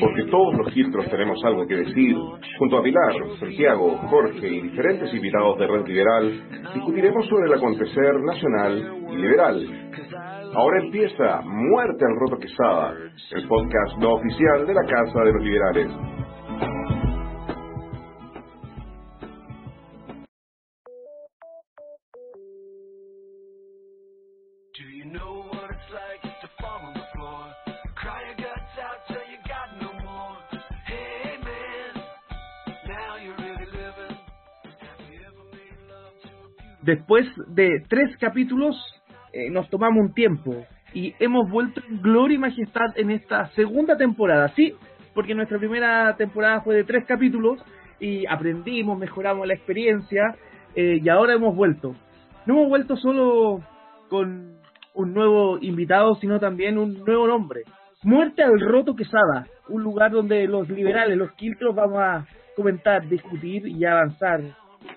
porque 0.00 0.24
todos 0.24 0.54
los 0.54 0.72
filtros 0.72 1.08
tenemos 1.10 1.42
algo 1.44 1.66
que 1.66 1.76
decir. 1.76 2.16
Junto 2.58 2.78
a 2.78 2.82
Pilar, 2.82 3.14
Santiago, 3.38 3.96
Jorge 4.08 4.48
y 4.48 4.60
diferentes 4.62 5.12
invitados 5.12 5.58
de 5.58 5.66
Red 5.66 5.86
Liberal, 5.86 6.42
discutiremos 6.74 7.26
sobre 7.26 7.46
el 7.46 7.54
acontecer 7.54 8.20
nacional 8.20 9.02
y 9.10 9.16
liberal. 9.16 9.90
Ahora 10.54 10.82
empieza 10.82 11.40
Muerte 11.44 12.04
al 12.04 12.16
Roto 12.18 12.38
Quesada, 12.38 12.94
el 13.32 13.48
podcast 13.48 13.98
no 13.98 14.14
oficial 14.14 14.66
de 14.66 14.74
la 14.74 14.82
Casa 14.82 15.20
de 15.24 15.32
los 15.32 15.42
Liberales. 15.42 16.15
De 37.56 37.82
tres 37.88 38.14
capítulos, 38.18 38.76
eh, 39.32 39.48
nos 39.50 39.68
tomamos 39.70 39.98
un 39.98 40.12
tiempo 40.12 40.54
y 40.92 41.14
hemos 41.18 41.50
vuelto 41.50 41.80
en 41.88 42.02
gloria 42.02 42.36
y 42.36 42.38
majestad 42.38 42.96
en 42.96 43.10
esta 43.10 43.48
segunda 43.52 43.96
temporada. 43.96 44.52
Sí, 44.54 44.74
porque 45.14 45.34
nuestra 45.34 45.58
primera 45.58 46.14
temporada 46.16 46.60
fue 46.60 46.76
de 46.76 46.84
tres 46.84 47.06
capítulos 47.06 47.58
y 47.98 48.26
aprendimos, 48.26 48.98
mejoramos 48.98 49.46
la 49.46 49.54
experiencia 49.54 50.36
eh, 50.74 51.00
y 51.02 51.08
ahora 51.08 51.32
hemos 51.32 51.56
vuelto. 51.56 51.96
No 52.44 52.54
hemos 52.54 52.68
vuelto 52.68 52.96
solo 52.96 53.62
con 54.10 54.58
un 54.94 55.14
nuevo 55.14 55.58
invitado, 55.60 56.14
sino 56.16 56.38
también 56.38 56.76
un 56.76 57.02
nuevo 57.06 57.26
nombre. 57.26 57.62
Muerte 58.02 58.42
al 58.42 58.60
Roto 58.60 58.94
Quesada, 58.94 59.46
un 59.70 59.82
lugar 59.82 60.10
donde 60.10 60.46
los 60.46 60.68
liberales, 60.68 61.16
los 61.16 61.32
quiltros, 61.32 61.74
vamos 61.74 61.98
a 62.00 62.26
comentar, 62.54 63.08
discutir 63.08 63.66
y 63.66 63.84
avanzar 63.86 64.42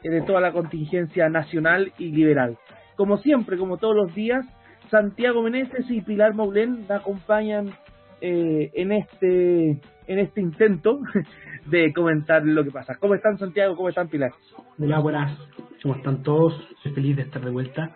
de 0.03 0.21
toda 0.21 0.41
la 0.41 0.51
contingencia 0.51 1.29
nacional 1.29 1.91
y 1.97 2.11
liberal. 2.11 2.57
Como 2.95 3.17
siempre, 3.17 3.57
como 3.57 3.77
todos 3.77 3.95
los 3.95 4.13
días, 4.13 4.45
Santiago 4.89 5.41
Meneses 5.41 5.89
y 5.89 6.01
Pilar 6.01 6.33
Maulén 6.33 6.85
me 6.87 6.95
acompañan 6.95 7.73
eh, 8.21 8.71
en 8.73 8.91
este 8.91 9.79
en 10.07 10.19
este 10.19 10.41
intento 10.41 10.99
de 11.67 11.93
comentar 11.93 12.43
lo 12.43 12.63
que 12.63 12.71
pasa. 12.71 12.95
¿Cómo 12.99 13.15
están 13.15 13.37
Santiago? 13.37 13.75
¿Cómo 13.75 13.89
están 13.89 14.09
Pilar? 14.09 14.31
Hola, 14.79 14.99
buenas. 14.99 15.37
¿Cómo 15.81 15.95
están 15.95 16.23
todos? 16.23 16.53
Estoy 16.77 16.93
feliz 16.93 17.15
de 17.15 17.21
estar 17.23 17.41
de 17.43 17.51
vuelta. 17.51 17.95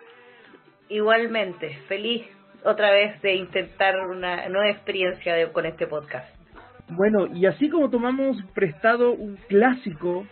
Igualmente, 0.90 1.76
feliz 1.88 2.24
otra 2.64 2.92
vez 2.92 3.22
de 3.22 3.36
intentar 3.36 3.96
una 4.08 4.48
nueva 4.48 4.70
experiencia 4.70 5.52
con 5.52 5.66
este 5.66 5.88
podcast. 5.88 6.28
Bueno, 6.90 7.28
y 7.34 7.46
así 7.46 7.70
como 7.70 7.90
tomamos 7.90 8.38
prestado 8.54 9.12
un 9.12 9.38
clásico 9.48 10.26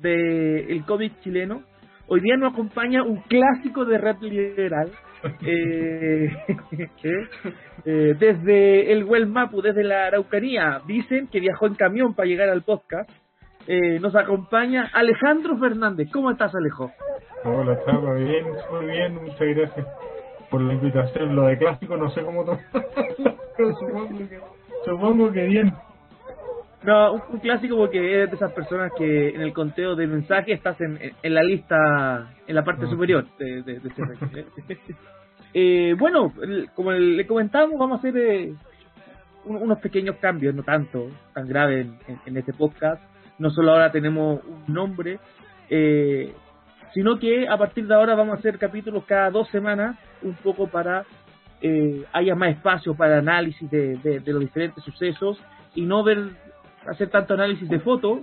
del 0.00 0.70
el 0.70 0.84
cómic 0.84 1.20
chileno. 1.20 1.62
Hoy 2.08 2.20
día 2.20 2.36
nos 2.36 2.52
acompaña 2.52 3.02
un 3.02 3.22
clásico 3.22 3.84
de 3.84 3.98
rap 3.98 4.22
liberal. 4.22 4.90
Eh, 5.42 6.28
eh, 7.84 8.14
desde 8.16 8.92
el 8.92 9.26
Mapu, 9.26 9.60
desde 9.60 9.82
la 9.82 10.06
Araucanía, 10.06 10.80
dicen 10.86 11.26
que 11.26 11.40
viajó 11.40 11.66
en 11.66 11.74
camión 11.74 12.14
para 12.14 12.28
llegar 12.28 12.48
al 12.48 12.62
podcast. 12.62 13.10
Eh, 13.66 13.98
nos 13.98 14.14
acompaña 14.14 14.88
Alejandro 14.92 15.58
Fernández. 15.58 16.08
¿Cómo 16.12 16.30
estás, 16.30 16.54
Alejo? 16.54 16.92
Hola, 17.44 17.76
chapa, 17.84 18.14
bien, 18.14 18.44
muy 18.70 18.86
bien, 18.86 19.14
muchas 19.16 19.40
gracias 19.40 19.86
por 20.50 20.60
la 20.60 20.74
invitación. 20.74 21.34
Lo 21.34 21.46
de 21.46 21.58
clásico 21.58 21.96
no 21.96 22.10
sé 22.10 22.22
cómo 22.22 22.44
supongo 23.56 24.08
que, 24.18 24.40
supongo 24.84 25.32
que 25.32 25.44
bien. 25.46 25.72
No, 26.82 27.14
un, 27.14 27.38
clásico 27.40 27.76
porque 27.76 27.98
eres 27.98 28.30
de 28.30 28.36
esas 28.36 28.52
personas 28.52 28.92
que 28.96 29.30
en 29.30 29.40
el 29.40 29.52
conteo 29.52 29.96
de 29.96 30.06
mensajes 30.06 30.56
estás 30.56 30.80
en, 30.80 30.98
en 31.22 31.34
la 31.34 31.42
lista, 31.42 32.32
en 32.46 32.54
la 32.54 32.64
parte 32.64 32.84
ah, 32.86 32.90
superior 32.90 33.26
de, 33.38 33.62
de, 33.62 33.80
eh, 35.54 35.94
bueno, 35.98 36.32
como 36.74 36.92
le 36.92 37.26
comentábamos, 37.26 37.78
vamos 37.78 37.96
a 37.96 37.98
hacer 37.98 38.16
eh, 38.18 38.54
unos 39.46 39.78
pequeños 39.78 40.16
cambios, 40.16 40.54
no 40.54 40.62
tanto, 40.62 41.08
tan 41.32 41.48
graves 41.48 41.86
en, 42.26 42.36
este 42.36 42.52
podcast. 42.52 43.02
No 43.38 43.50
solo 43.50 43.72
ahora 43.72 43.90
tenemos 43.90 44.40
un 44.44 44.72
nombre, 44.72 45.18
eh, 45.70 46.32
sino 46.94 47.18
que 47.18 47.48
a 47.48 47.56
partir 47.56 47.86
de 47.86 47.94
ahora 47.94 48.14
vamos 48.14 48.36
a 48.36 48.38
hacer 48.38 48.58
capítulos 48.58 49.04
cada 49.06 49.30
dos 49.30 49.48
semanas, 49.48 49.96
un 50.22 50.34
poco 50.34 50.68
para 50.68 51.04
eh, 51.62 52.04
haya 52.12 52.34
más 52.34 52.50
espacio 52.50 52.94
para 52.94 53.18
análisis 53.18 53.70
de, 53.70 53.96
de 53.96 54.32
los 54.32 54.40
diferentes 54.40 54.84
sucesos 54.84 55.38
y 55.74 55.82
no 55.82 56.02
ver 56.02 56.30
hacer 56.90 57.10
tanto 57.10 57.34
análisis 57.34 57.68
de 57.68 57.80
fotos, 57.80 58.20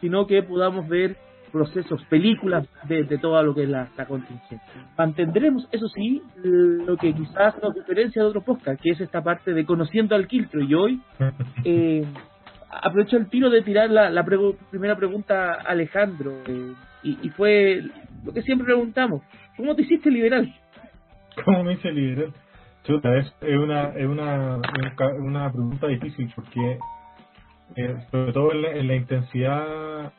sino 0.00 0.26
que 0.26 0.42
podamos 0.42 0.88
ver 0.88 1.16
procesos, 1.54 2.04
películas 2.06 2.66
de, 2.88 3.04
todo 3.18 3.40
lo 3.40 3.54
que 3.54 3.62
es 3.62 3.68
la, 3.68 3.88
contingencia. 4.08 4.60
Mantendremos, 4.98 5.68
eso 5.70 5.86
sí, 5.86 6.20
lo 6.42 6.96
que 6.96 7.14
quizás 7.14 7.54
nos 7.62 7.76
diferencia 7.76 8.22
de 8.22 8.28
otros 8.28 8.42
podcasts, 8.42 8.82
que 8.82 8.90
es 8.90 9.00
esta 9.00 9.22
parte 9.22 9.54
de 9.54 9.64
conociendo 9.64 10.16
al 10.16 10.26
quiltro. 10.26 10.60
Y 10.60 10.74
hoy 10.74 11.00
eh, 11.64 12.04
aprovecho 12.68 13.16
el 13.16 13.28
tiro 13.28 13.50
de 13.50 13.62
tirar 13.62 13.88
la, 13.88 14.24
primera 14.68 14.96
pregunta 14.96 15.54
a 15.54 15.70
Alejandro, 15.70 16.32
eh, 16.48 16.72
y, 17.04 17.28
fue 17.30 17.82
lo 18.24 18.32
que 18.32 18.42
siempre 18.42 18.64
preguntamos, 18.64 19.22
¿cómo 19.56 19.76
te 19.76 19.82
hiciste 19.82 20.10
liberal? 20.10 20.52
¿Cómo 21.44 21.62
me 21.62 21.74
hice 21.74 21.92
liberal? 21.92 22.32
Chuta, 22.82 23.16
es, 23.16 23.32
una, 23.42 23.90
es 23.90 24.06
una, 24.06 24.60
una 25.20 25.52
pregunta 25.52 25.86
difícil 25.86 26.32
porque 26.34 26.78
eh, 27.76 27.96
sobre 28.10 28.32
todo 28.32 28.52
en 28.52 28.86
la, 28.86 28.94
intensidad 28.94 30.12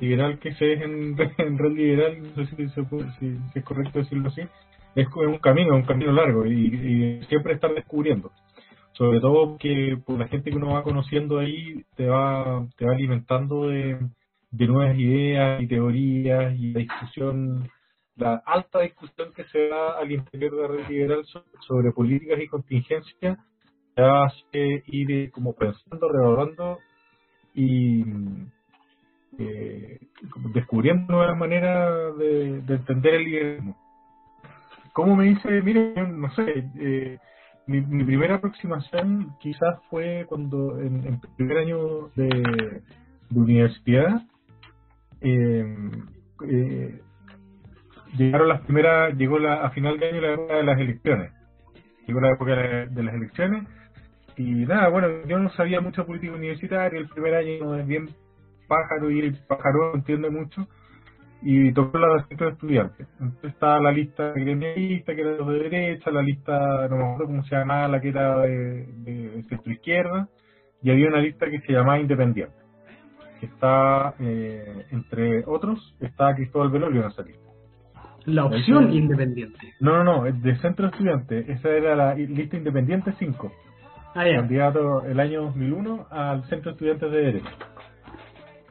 liberal 0.00 0.38
que 0.38 0.54
se 0.54 0.72
es 0.72 0.82
en, 0.82 1.16
red 1.58 1.72
liberal, 1.72 2.22
no 2.36 2.46
sé 2.46 2.56
si, 2.56 2.68
si, 2.68 3.38
es 3.54 3.64
correcto 3.64 3.98
decirlo 3.98 4.28
así, 4.28 4.42
es 4.94 5.06
un 5.14 5.38
camino, 5.38 5.74
un 5.74 5.84
camino 5.84 6.12
largo 6.12 6.46
y, 6.46 7.22
siempre 7.28 7.54
estar 7.54 7.74
descubriendo. 7.74 8.30
Sobre 8.92 9.20
todo 9.20 9.56
que 9.58 9.98
por 10.04 10.18
la 10.18 10.28
gente 10.28 10.50
que 10.50 10.56
uno 10.56 10.74
va 10.74 10.82
conociendo 10.82 11.38
ahí 11.38 11.82
te 11.96 12.06
va, 12.06 12.66
te 12.76 12.84
va 12.86 12.92
alimentando 12.92 13.68
de, 13.68 13.98
nuevas 14.50 14.96
ideas 14.98 15.62
y 15.62 15.66
teorías 15.66 16.54
y 16.58 16.72
la 16.72 16.80
discusión, 16.80 17.68
la 18.16 18.42
alta 18.44 18.80
discusión 18.80 19.32
que 19.34 19.44
se 19.44 19.68
da 19.68 19.98
al 19.98 20.12
interior 20.12 20.54
de 20.54 20.62
la 20.62 20.68
red 20.68 20.88
liberal 20.88 21.24
sobre, 21.66 21.92
políticas 21.92 22.40
y 22.40 22.48
contingencias, 22.48 23.38
te 23.94 24.02
hace 24.02 24.82
ir 24.86 25.30
como 25.30 25.54
pensando, 25.54 26.08
revalorando 26.08 26.78
y 27.54 28.04
eh, 29.38 29.98
descubriendo 30.54 31.12
nuevas 31.12 31.36
maneras 31.36 32.16
de, 32.18 32.62
entender 32.68 33.14
el 33.14 33.24
liderazgo. 33.24 33.76
¿Cómo 34.92 35.16
me 35.16 35.24
dice? 35.24 35.62
Mire, 35.62 35.94
no 36.06 36.30
sé, 36.34 36.68
eh, 36.78 37.18
mi, 37.66 37.80
primera 38.04 38.36
aproximación 38.36 39.34
quizás 39.40 39.80
fue 39.88 40.26
cuando 40.28 40.78
en, 40.80 41.04
el 41.06 41.18
primer 41.36 41.58
año 41.58 42.08
de, 42.14 42.82
universidad 43.34 44.22
em, 45.22 45.90
eh, 46.46 47.00
llegaron 48.18 48.48
las 48.48 48.60
primeras, 48.62 49.16
llegó 49.16 49.38
la, 49.38 49.64
a 49.64 49.70
final 49.70 49.98
de 49.98 50.08
año 50.08 50.20
la 50.20 50.32
época 50.34 50.56
de 50.56 50.62
las 50.62 50.78
elecciones. 50.78 51.32
Llegó 52.06 52.20
la 52.20 52.32
época 52.32 52.54
de 52.54 53.02
las 53.02 53.14
elecciones 53.14 53.66
y 54.36 54.66
nada, 54.66 54.88
bueno, 54.88 55.08
yo 55.26 55.38
no 55.38 55.50
sabía 55.50 55.80
mucho 55.80 56.06
política 56.06 56.34
universitaria, 56.34 56.98
el 56.98 57.08
primer 57.08 57.34
año 57.34 57.76
es 57.76 57.86
bien 57.86 58.08
pájaro 58.66 59.10
y 59.10 59.20
el 59.20 59.38
pájaro 59.46 59.94
entiende 59.94 60.30
mucho, 60.30 60.66
y 61.42 61.72
tocó 61.72 61.98
la 61.98 62.14
de 62.14 62.24
centro 62.28 62.46
de 62.46 62.52
estudiantes. 62.52 63.08
Entonces 63.20 63.52
estaba 63.52 63.80
la 63.80 63.92
lista 63.92 64.32
gremialista, 64.32 65.14
que 65.14 65.20
era 65.20 65.44
de 65.44 65.58
derecha, 65.58 66.10
la 66.10 66.22
lista, 66.22 66.88
no 66.88 66.96
me 66.96 67.04
acuerdo 67.04 67.26
cómo 67.26 67.44
se 67.44 67.56
llamaba, 67.56 67.88
la 67.88 68.00
que 68.00 68.08
era 68.08 68.38
de, 68.38 69.44
centro 69.48 69.72
izquierda, 69.72 70.28
y 70.82 70.90
había 70.90 71.08
una 71.08 71.20
lista 71.20 71.50
que 71.50 71.60
se 71.60 71.72
llamaba 71.72 71.98
independiente. 71.98 72.54
Que 73.40 73.46
está, 73.46 74.14
eh, 74.20 74.86
entre 74.92 75.44
otros, 75.46 75.96
está 76.00 76.34
Cristóbal 76.34 76.70
Velorio 76.70 77.02
en 77.02 77.08
esa 77.08 77.22
lista. 77.22 77.42
La 78.24 78.44
opción 78.44 78.92
independiente. 78.92 79.74
No, 79.80 80.04
no, 80.04 80.04
no, 80.04 80.32
de 80.32 80.56
centro 80.58 80.86
de 80.86 80.92
estudiantes. 80.92 81.48
Esa 81.48 81.70
era 81.70 81.96
la 81.96 82.14
lista 82.14 82.56
independiente 82.56 83.12
5 83.18 83.52
ah, 84.14 84.24
candidato 84.24 85.04
el 85.04 85.18
año 85.20 85.42
2001 85.42 86.06
al 86.10 86.44
Centro 86.48 86.70
de 86.70 86.72
Estudiantes 86.72 87.10
de 87.10 87.18
Derecho. 87.18 87.50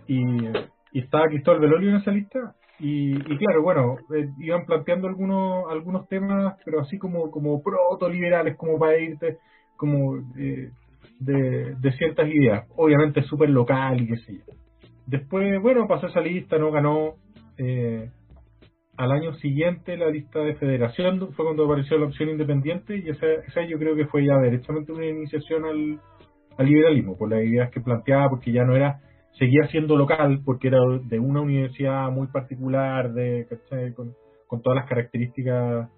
Y, 0.07 0.47
estaba 0.93 1.27
Cristóbal 1.27 1.61
Velorio 1.61 1.89
en 1.89 1.95
esa 1.97 2.11
lista. 2.11 2.55
Y, 2.79 3.13
claro, 3.37 3.61
bueno, 3.61 3.95
eh, 4.15 4.29
iban 4.39 4.65
planteando 4.65 5.07
algunos 5.07 5.71
algunos 5.71 6.07
temas, 6.07 6.57
pero 6.65 6.81
así 6.81 6.97
como 6.97 7.29
como 7.29 7.61
proto-liberales, 7.61 8.57
como 8.57 8.79
para 8.79 8.97
irte, 8.97 9.37
como 9.77 10.17
eh, 10.37 10.71
de, 11.19 11.75
de 11.75 11.91
ciertas 11.93 12.27
ideas. 12.27 12.65
Obviamente 12.75 13.21
súper 13.23 13.49
local 13.49 14.01
y 14.01 14.07
qué 14.07 14.17
sé 14.17 14.33
yo. 14.39 14.53
Después, 15.05 15.61
bueno, 15.61 15.87
pasó 15.87 16.07
esa 16.07 16.21
lista, 16.21 16.57
no 16.57 16.71
ganó. 16.71 17.15
Eh, 17.57 18.09
al 18.97 19.11
año 19.11 19.33
siguiente 19.35 19.97
la 19.97 20.09
lista 20.09 20.39
de 20.39 20.55
federación 20.55 21.33
fue 21.33 21.45
cuando 21.45 21.65
apareció 21.65 21.97
la 21.97 22.05
opción 22.05 22.29
independiente 22.29 22.97
y 22.97 23.09
esa, 23.09 23.25
esa 23.47 23.63
yo 23.63 23.79
creo 23.79 23.95
que 23.95 24.05
fue 24.07 24.25
ya 24.25 24.37
derechamente 24.37 24.91
una 24.91 25.05
iniciación 25.05 25.65
al, 25.65 25.99
al 26.57 26.65
liberalismo, 26.65 27.17
por 27.17 27.29
las 27.29 27.43
ideas 27.43 27.71
que 27.71 27.81
planteaba, 27.81 28.29
porque 28.29 28.51
ya 28.51 28.63
no 28.63 28.75
era, 28.75 28.99
seguía 29.37 29.67
siendo 29.67 29.95
local, 29.95 30.41
porque 30.45 30.67
era 30.67 30.79
de 31.03 31.19
una 31.19 31.41
universidad 31.41 32.11
muy 32.11 32.27
particular, 32.27 33.13
de 33.13 33.47
con, 33.95 34.61
todas 34.61 34.75
las 34.75 34.89
características 34.89 35.89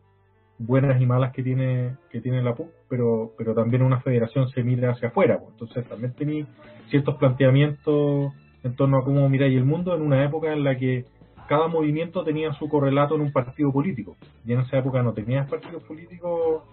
buenas 0.60 1.01
y 1.01 1.06
malas 1.07 1.34
que 1.34 1.42
tiene 1.42 1.98
que 2.12 2.22
tiene 2.22 2.44
la 2.44 2.54
PUC, 2.54 2.69
pero 2.88 3.31
pero 3.38 3.56
también 3.56 3.81
una 3.81 4.01
federación 4.01 4.48
se 4.50 4.63
mira 4.63 4.92
hacia 4.92 5.10
afuera, 5.10 5.39
pues. 5.39 5.51
entonces 5.51 5.88
también 5.89 6.13
tenía 6.13 6.46
ciertos 6.89 7.16
planteamientos 7.18 8.31
en 8.63 8.75
torno 8.75 9.00
a 9.00 9.04
cómo 9.04 9.28
miráis 9.28 9.57
el 9.57 9.66
mundo 9.66 9.96
en 9.96 10.04
una 10.04 10.24
época 10.24 10.54
en 10.54 10.63
la 10.63 10.78
que 10.78 11.06
cada 11.48 11.68
movimiento 11.68 12.24
tenía 12.24 12.54
su 12.54 12.69
correlato 12.69 13.16
en 13.16 13.22
un 13.22 13.31
partido 13.31 13.72
político. 13.72 14.16
Y 14.45 14.54
en 14.54 14.62
esa 14.62 14.78
época 14.78 15.01
no 15.01 15.13
tenías 15.13 15.50
partidos 15.50 15.84
políticos, 15.84 16.63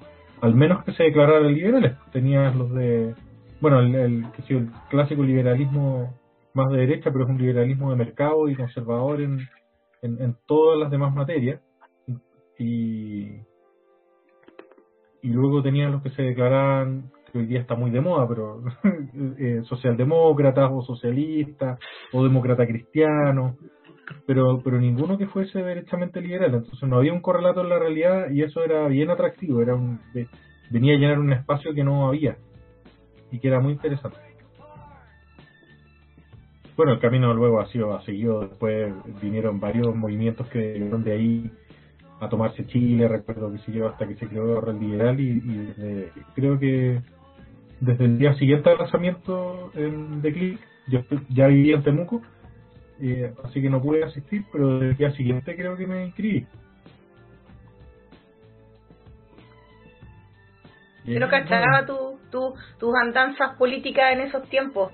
al 0.41 0.55
menos 0.55 0.85
que 0.85 0.93
se 0.93 1.05
declararan 1.05 1.53
liberales. 1.53 1.97
Tenías 2.13 2.55
los 2.55 2.73
de, 2.73 3.15
bueno, 3.61 3.81
el, 3.81 3.95
el, 3.95 4.27
el 4.49 4.71
clásico 4.89 5.23
liberalismo 5.23 6.15
más 6.55 6.71
de 6.71 6.79
derecha, 6.79 7.11
pero 7.13 7.25
es 7.25 7.31
un 7.31 7.39
liberalismo 7.39 7.91
de 7.91 7.97
mercado 7.97 8.49
y 8.49 8.57
conservador 8.57 9.21
en, 9.21 9.41
en, 10.03 10.37
todas 10.47 10.79
las 10.79 10.91
demás 10.91 11.15
materias. 11.15 11.61
Y, 12.59 13.41
y 15.23 15.29
luego 15.29 15.63
tenías 15.63 15.91
los 15.91 16.03
que 16.03 16.11
se 16.11 16.23
declaraban, 16.23 17.11
que 17.31 17.39
hoy 17.39 17.47
día 17.47 17.61
está 17.61 17.75
muy 17.75 17.91
de 17.91 18.01
moda, 18.01 18.27
pero 18.29 18.63
eh, 19.39 19.63
socialdemócratas 19.65 20.71
o 20.73 20.83
socialistas 20.83 21.79
o 22.13 22.25
demócrata 22.25 22.67
cristiano 22.67 23.57
pero 24.27 24.61
pero 24.63 24.81
ninguno 24.81 25.19
que 25.19 25.27
fuese 25.27 25.63
derechamente 25.63 26.21
liberal. 26.21 26.55
Entonces 26.55 26.89
no 26.89 26.99
había 26.99 27.13
un 27.13 27.21
correlato 27.21 27.63
en 27.63 27.69
la 27.69 27.79
realidad 27.79 28.31
y 28.31 28.43
eso 28.43 28.63
era 28.63 28.87
bien 28.89 29.11
atractivo. 29.11 29.63
era 29.63 29.75
un, 29.75 30.01
Venía 30.71 30.95
a 30.95 30.99
llenar 30.99 31.19
un 31.19 31.33
espacio 31.33 31.75
que 31.75 31.83
no 31.83 32.07
había 32.07 32.37
y 33.33 33.39
que 33.39 33.49
era 33.49 33.61
muy 33.61 33.73
interesante. 33.73 34.19
Bueno, 36.77 36.93
el 36.93 37.01
camino 37.01 37.35
luego 37.35 37.61
ha 37.61 37.67
sido 37.67 37.95
ha 37.95 38.03
seguido. 38.05 38.41
Después 38.41 38.93
vinieron 39.21 39.61
varios 39.61 39.95
movimientos 39.95 40.49
que 40.49 40.75
vinieron 40.75 41.05
de 41.05 41.13
ahí 41.13 41.51
a 42.21 42.29
tomarse 42.29 42.67
Chile. 42.67 43.09
Recuerdo 43.09 43.53
que 43.53 43.59
siguió 43.59 43.89
hasta 43.89 44.07
que 44.07 44.15
se 44.15 44.29
creó 44.29 44.61
Red 44.61 44.81
Liberal 44.81 45.21
y, 45.21 45.73
creo 46.35 46.59
que 46.59 47.03
desde 47.81 48.05
el 48.05 48.19
día 48.19 48.35
siguiente 48.35 48.71
al 48.71 48.79
lanzamiento 48.79 49.71
de 49.75 50.33
Click, 50.33 50.61
yo 50.89 51.01
ya 51.29 51.49
vivía 51.49 51.77
en 51.77 51.83
Temuco 51.83 52.23
eh, 53.01 53.33
así 53.45 53.63
que 53.63 53.71
no 53.71 53.81
pude 53.81 54.05
asistir, 54.05 54.45
pero 54.53 54.81
el 54.81 54.97
día 54.97 55.11
siguiente 55.13 55.57
creo 55.57 55.77
que 55.77 55.87
me 55.87 56.07
inscribí. 56.07 56.47
Yo 61.05 61.19
no 61.19 61.29
cachaba 61.29 61.87
tu, 61.87 62.19
tu, 62.31 62.55
tus 62.79 62.95
andanzas 62.95 63.57
políticas 63.57 64.13
en 64.13 64.21
esos 64.21 64.49
tiempos. 64.49 64.93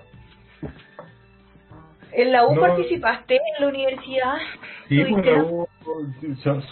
¿En 2.12 2.32
la 2.32 2.46
U 2.46 2.58
participaste 2.58 3.34
en 3.34 3.60
la 3.60 3.68
universidad? 3.68 4.34
Sí, 4.88 5.04
pues 5.04 5.26
en 5.26 5.36
la 5.36 5.44
U, 5.44 5.68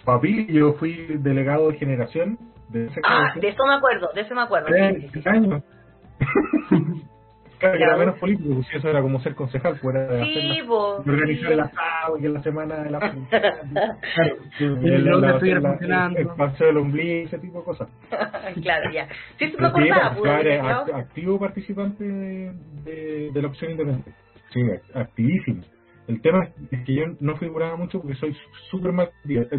papi, 0.04 0.46
yo 0.46 0.74
fui 0.74 1.06
delegado 1.18 1.70
de 1.70 1.78
generación. 1.78 2.38
De 2.70 2.88
ah, 3.04 3.34
de 3.38 3.48
eso 3.48 3.66
me 3.66 3.74
acuerdo, 3.74 4.10
de 4.14 4.20
eso 4.22 4.34
me 4.34 4.42
acuerdo. 4.42 4.68
Sí, 4.68 5.10
sí, 5.12 5.20
Claro, 7.58 7.78
que 7.78 7.84
era 7.84 7.96
menos 7.96 8.18
político, 8.18 8.62
si 8.64 8.76
eso 8.76 8.88
era 8.88 9.00
como 9.00 9.20
ser 9.20 9.34
concejal, 9.34 9.78
fuera 9.78 10.06
de, 10.06 10.24
sí, 10.24 10.60
organizar 10.68 11.52
el 11.52 11.60
asado, 11.60 12.16
que 12.20 12.28
la 12.28 12.42
semana 12.42 12.76
de 12.82 12.90
la 12.90 12.98
claro, 13.30 14.36
el, 14.58 14.84
el, 14.84 15.08
el, 15.08 16.16
el, 16.16 16.28
paseo 16.36 16.66
del 16.68 16.76
ombligo, 16.78 17.26
ese 17.26 17.38
tipo 17.38 17.58
de 17.58 17.64
cosas. 17.64 17.88
claro, 18.62 18.90
ya. 18.92 19.08
Sí, 19.38 19.50
se 19.50 19.60
me 19.60 19.68
acordaba, 19.68 20.14
pues, 20.16 20.94
activo 20.94 21.38
participante 21.38 22.04
de, 22.04 23.30
de, 23.32 23.42
la 23.42 23.48
opción 23.48 23.72
independiente. 23.72 24.12
Sí, 24.52 24.60
activísimo. 24.94 25.62
El 26.06 26.20
tema 26.20 26.48
es 26.70 26.84
que 26.84 26.94
yo 26.94 27.04
no 27.20 27.36
figuraba 27.36 27.76
mucho 27.76 28.00
porque 28.00 28.16
soy 28.16 28.36
súper 28.70 28.92
mal. 28.92 29.10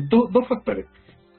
Dos, 0.10 0.32
dos 0.32 0.48
factores 0.48 0.86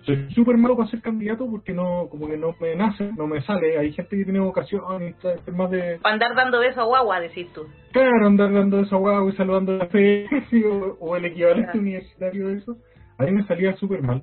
soy 0.06 0.30
súper 0.32 0.56
malo 0.56 0.76
para 0.76 0.88
ser 0.88 1.02
candidato 1.02 1.50
porque 1.50 1.72
no 1.72 2.08
como 2.08 2.28
que 2.28 2.36
no 2.36 2.54
me 2.60 2.76
nace, 2.76 3.10
no 3.16 3.26
me 3.26 3.42
sale. 3.42 3.76
Hay 3.76 3.92
gente 3.92 4.16
que 4.16 4.24
tiene 4.24 4.38
vocación 4.38 5.02
y 5.02 5.06
está, 5.06 5.34
más 5.52 5.70
de... 5.70 5.98
Para 6.00 6.14
andar 6.14 6.34
dando 6.36 6.60
beso 6.60 6.80
a 6.80 6.84
guagua, 6.84 7.20
decís 7.20 7.52
tú. 7.52 7.66
Claro, 7.90 8.26
andar 8.26 8.52
dando 8.52 8.78
beso 8.78 8.96
a 8.96 8.98
guagua 8.98 9.32
y 9.32 9.36
saludando 9.36 9.72
la 9.72 9.86
fe, 9.88 10.26
o, 11.00 11.16
el 11.16 11.24
equivalente 11.24 11.78
universitario 11.78 12.48
de 12.48 12.58
eso. 12.58 12.76
A 13.18 13.24
mí 13.24 13.32
me 13.32 13.46
salía 13.46 13.74
súper 13.76 14.02
mal. 14.02 14.22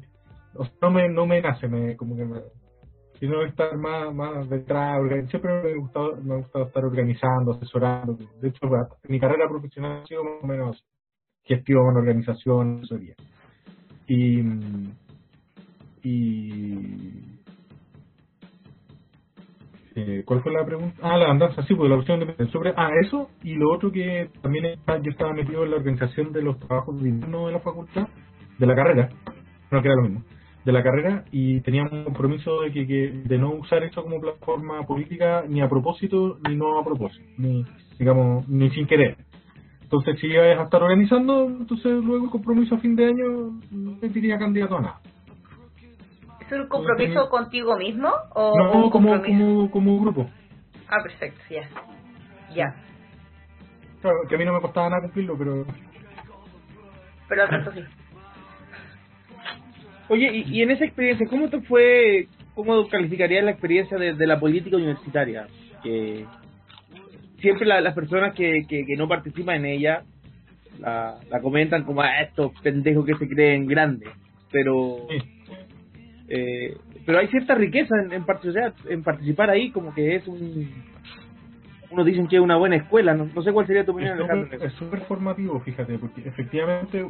O 0.55 0.63
sea, 0.63 0.73
no 0.81 0.91
me, 0.91 1.09
no 1.09 1.25
me 1.25 1.41
nace, 1.41 1.67
me, 1.67 1.97
como 1.97 2.15
que 2.15 2.25
me... 2.25 2.39
Sino 3.19 3.43
estar 3.43 3.77
más, 3.77 4.13
más 4.13 4.49
detrás, 4.49 4.99
siempre 5.29 5.63
me 5.63 5.71
ha 5.71 5.75
gustado, 5.77 6.17
me 6.21 6.33
ha 6.33 6.37
gustado 6.37 6.65
estar 6.65 6.83
organizando, 6.83 7.53
asesorando. 7.53 8.17
De 8.41 8.49
hecho, 8.49 8.67
mi 9.07 9.19
carrera 9.19 9.47
profesional 9.47 10.01
ha 10.03 10.07
sido 10.07 10.23
más 10.23 10.43
o 10.43 10.47
menos 10.47 10.83
gestión, 11.43 11.95
organización, 11.95 12.79
asesoría. 12.79 13.15
Y 14.07 14.41
y 16.03 17.33
eh, 19.95 20.23
¿Cuál 20.25 20.41
fue 20.41 20.51
la 20.51 20.65
pregunta? 20.65 20.95
Ah, 21.03 21.17
la 21.17 21.29
andanza, 21.29 21.61
sí, 21.63 21.75
pues 21.75 21.89
la 21.89 21.97
opción 21.97 22.19
de 22.19 22.47
sobre 22.47 22.73
Ah, 22.75 22.89
eso, 23.01 23.29
y 23.43 23.53
lo 23.53 23.71
otro 23.71 23.91
que 23.91 24.29
también 24.41 24.65
yo 24.87 25.11
estaba 25.11 25.33
metido 25.33 25.63
en 25.63 25.71
la 25.71 25.77
organización 25.77 26.33
de 26.33 26.41
los 26.41 26.57
trabajos 26.59 27.01
de 27.01 27.11
de 27.11 27.51
la 27.51 27.59
facultad, 27.59 28.07
de 28.57 28.65
la 28.65 28.75
carrera, 28.75 29.09
no 29.71 29.81
que 29.81 29.87
era 29.87 29.95
lo 29.95 30.03
mismo, 30.03 30.23
de 30.65 30.71
la 30.71 30.81
carrera, 30.81 31.25
y 31.31 31.61
teníamos 31.61 31.93
un 31.93 32.05
compromiso 32.05 32.61
de 32.61 32.71
que, 32.71 33.21
de 33.23 33.37
no 33.37 33.51
usar 33.51 33.83
eso 33.83 34.01
como 34.01 34.19
plataforma 34.19 34.83
política 34.87 35.43
ni 35.47 35.61
a 35.61 35.69
propósito 35.69 36.39
ni 36.47 36.55
no 36.55 36.79
a 36.79 36.83
propósito, 36.83 37.25
ni, 37.37 37.63
digamos, 37.99 38.47
ni 38.49 38.71
sin 38.71 38.87
querer. 38.87 39.17
Entonces, 39.83 40.19
si 40.19 40.25
ibas 40.25 40.57
a 40.57 40.63
estar 40.63 40.81
organizando, 40.81 41.45
entonces 41.45 42.03
luego 42.03 42.25
el 42.25 42.31
compromiso 42.31 42.73
a 42.73 42.79
fin 42.79 42.95
de 42.95 43.05
año 43.05 43.59
no 43.69 43.99
te 43.99 44.09
diría 44.09 44.39
candidato 44.39 44.77
a 44.77 44.81
nada. 44.81 45.01
¿Es 46.53 46.59
un 46.59 46.67
compromiso 46.67 47.29
contigo 47.29 47.77
mismo? 47.77 48.11
O 48.35 48.53
no, 48.57 48.91
como, 48.91 49.21
como, 49.21 49.71
como 49.71 49.99
grupo. 49.99 50.29
Ah, 50.87 51.01
perfecto, 51.01 51.41
ya. 51.49 51.67
Ya. 52.53 52.75
Claro, 54.01 54.17
que 54.29 54.35
a 54.35 54.37
mí 54.37 54.45
no 54.45 54.53
me 54.53 54.61
costaba 54.61 54.89
nada 54.89 55.01
cumplirlo, 55.01 55.35
pero... 55.37 55.65
Pero 57.27 57.41
al 57.41 57.49
resto 57.49 57.71
sí. 57.71 57.79
Oye, 60.09 60.43
y, 60.45 60.61
en 60.61 60.69
esa 60.69 60.85
experiencia, 60.85 61.25
¿cómo 61.27 61.49
te 61.49 61.61
fue, 61.61 62.27
cómo 62.53 62.87
calificarías 62.87 63.43
la 63.43 63.51
experiencia 63.51 63.97
de, 63.97 64.27
la 64.27 64.39
política 64.39 64.75
universitaria? 64.75 65.47
Que 65.81 66.25
siempre 67.39 67.65
las 67.65 67.95
personas 67.95 68.35
que, 68.35 68.65
que, 68.67 68.85
no 68.95 69.07
participan 69.07 69.55
en 69.55 69.65
ella 69.65 70.03
la, 70.79 71.17
la 71.29 71.41
comentan 71.41 71.83
como 71.83 72.01
a 72.01 72.07
ah, 72.07 72.21
estos 72.21 72.51
pendejos 72.61 73.05
que 73.05 73.15
se 73.15 73.27
creen 73.27 73.65
grandes, 73.65 74.09
pero... 74.51 75.07
Eh, 76.35 76.75
pero 77.05 77.19
hay 77.19 77.27
cierta 77.27 77.53
riqueza 77.53 77.95
en, 78.01 78.11
en, 78.11 78.25
participar, 78.25 78.73
en 78.89 79.03
participar 79.03 79.51
ahí, 79.51 79.69
como 79.69 79.93
que 79.93 80.15
es 80.15 80.27
un. 80.27 80.67
Unos 81.91 82.07
dicen 82.07 82.27
que 82.27 82.37
es 82.37 82.41
una 82.41 82.55
buena 82.57 82.75
escuela, 82.77 83.13
no, 83.13 83.43
sé 83.43 83.51
cuál 83.51 83.67
sería 83.67 83.85
tu 83.85 83.91
opinión. 83.91 84.17
Es 84.59 84.73
súper 84.73 85.01
formativo, 85.01 85.59
fíjate, 85.59 85.99
porque 85.99 86.27
efectivamente 86.27 87.05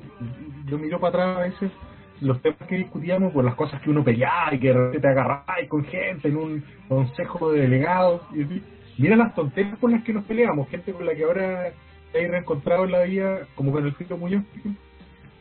yo 0.66 0.78
miro 0.78 1.00
para 1.00 1.10
atrás 1.24 1.38
a 1.38 1.40
veces 1.40 1.72
los 2.20 2.42
temas 2.42 2.68
que 2.68 2.76
discutíamos, 2.76 3.32
por 3.32 3.46
las 3.46 3.56
cosas 3.56 3.82
que 3.82 3.90
uno 3.90 4.04
peleaba 4.04 4.54
y 4.54 4.60
que 4.60 4.74
te 4.74 5.08
agarraba 5.08 5.56
con 5.70 5.86
gente 5.86 6.28
en 6.28 6.36
un 6.36 6.64
consejo 6.90 7.54
de 7.54 7.62
delegados. 7.62 8.24
Y, 8.34 8.62
mira 9.02 9.16
las 9.16 9.34
tonterías 9.34 9.78
por 9.80 9.90
las 9.90 10.04
que 10.04 10.12
nos 10.12 10.26
peleamos, 10.26 10.68
gente 10.68 10.92
con 10.92 11.06
la 11.06 11.16
que 11.16 11.24
ahora 11.24 11.72
he 12.14 12.28
reencontrado 12.28 12.84
en 12.84 12.92
la 12.92 13.04
vida, 13.04 13.48
como 13.56 13.72
con 13.72 13.86
el 13.86 13.94
Fito 13.94 14.18
Muñoz, 14.18 14.44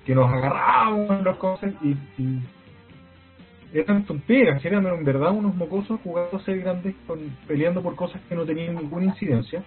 que 0.06 0.14
nos 0.14 0.32
agarrábamos 0.32 1.18
en 1.18 1.24
las 1.24 1.36
cosas 1.38 1.74
y 1.82 1.96
eran 3.72 4.04
tonteras, 4.04 4.64
eran 4.64 4.86
en 4.86 5.04
verdad 5.04 5.32
unos 5.32 5.54
mocosos 5.54 6.00
jugando 6.02 6.36
a 6.36 6.44
ser 6.44 6.60
grandes 6.60 6.94
con, 7.06 7.18
peleando 7.46 7.82
por 7.82 7.96
cosas 7.96 8.20
que 8.28 8.34
no 8.34 8.44
tenían 8.44 8.76
ninguna 8.76 9.06
incidencia, 9.06 9.64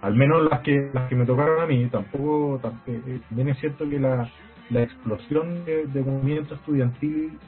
al 0.00 0.14
menos 0.14 0.48
las 0.50 0.60
que 0.60 0.90
las 0.92 1.08
que 1.08 1.16
me 1.16 1.26
tocaron 1.26 1.60
a 1.60 1.66
mí, 1.66 1.86
tampoco, 1.86 2.60
también 2.60 3.48
eh, 3.48 3.50
es 3.50 3.58
cierto 3.58 3.88
que 3.88 3.98
la, 3.98 4.30
la 4.70 4.82
explosión 4.82 5.64
de, 5.64 6.02
movimiento 6.02 6.54
estudiantil 6.54 7.38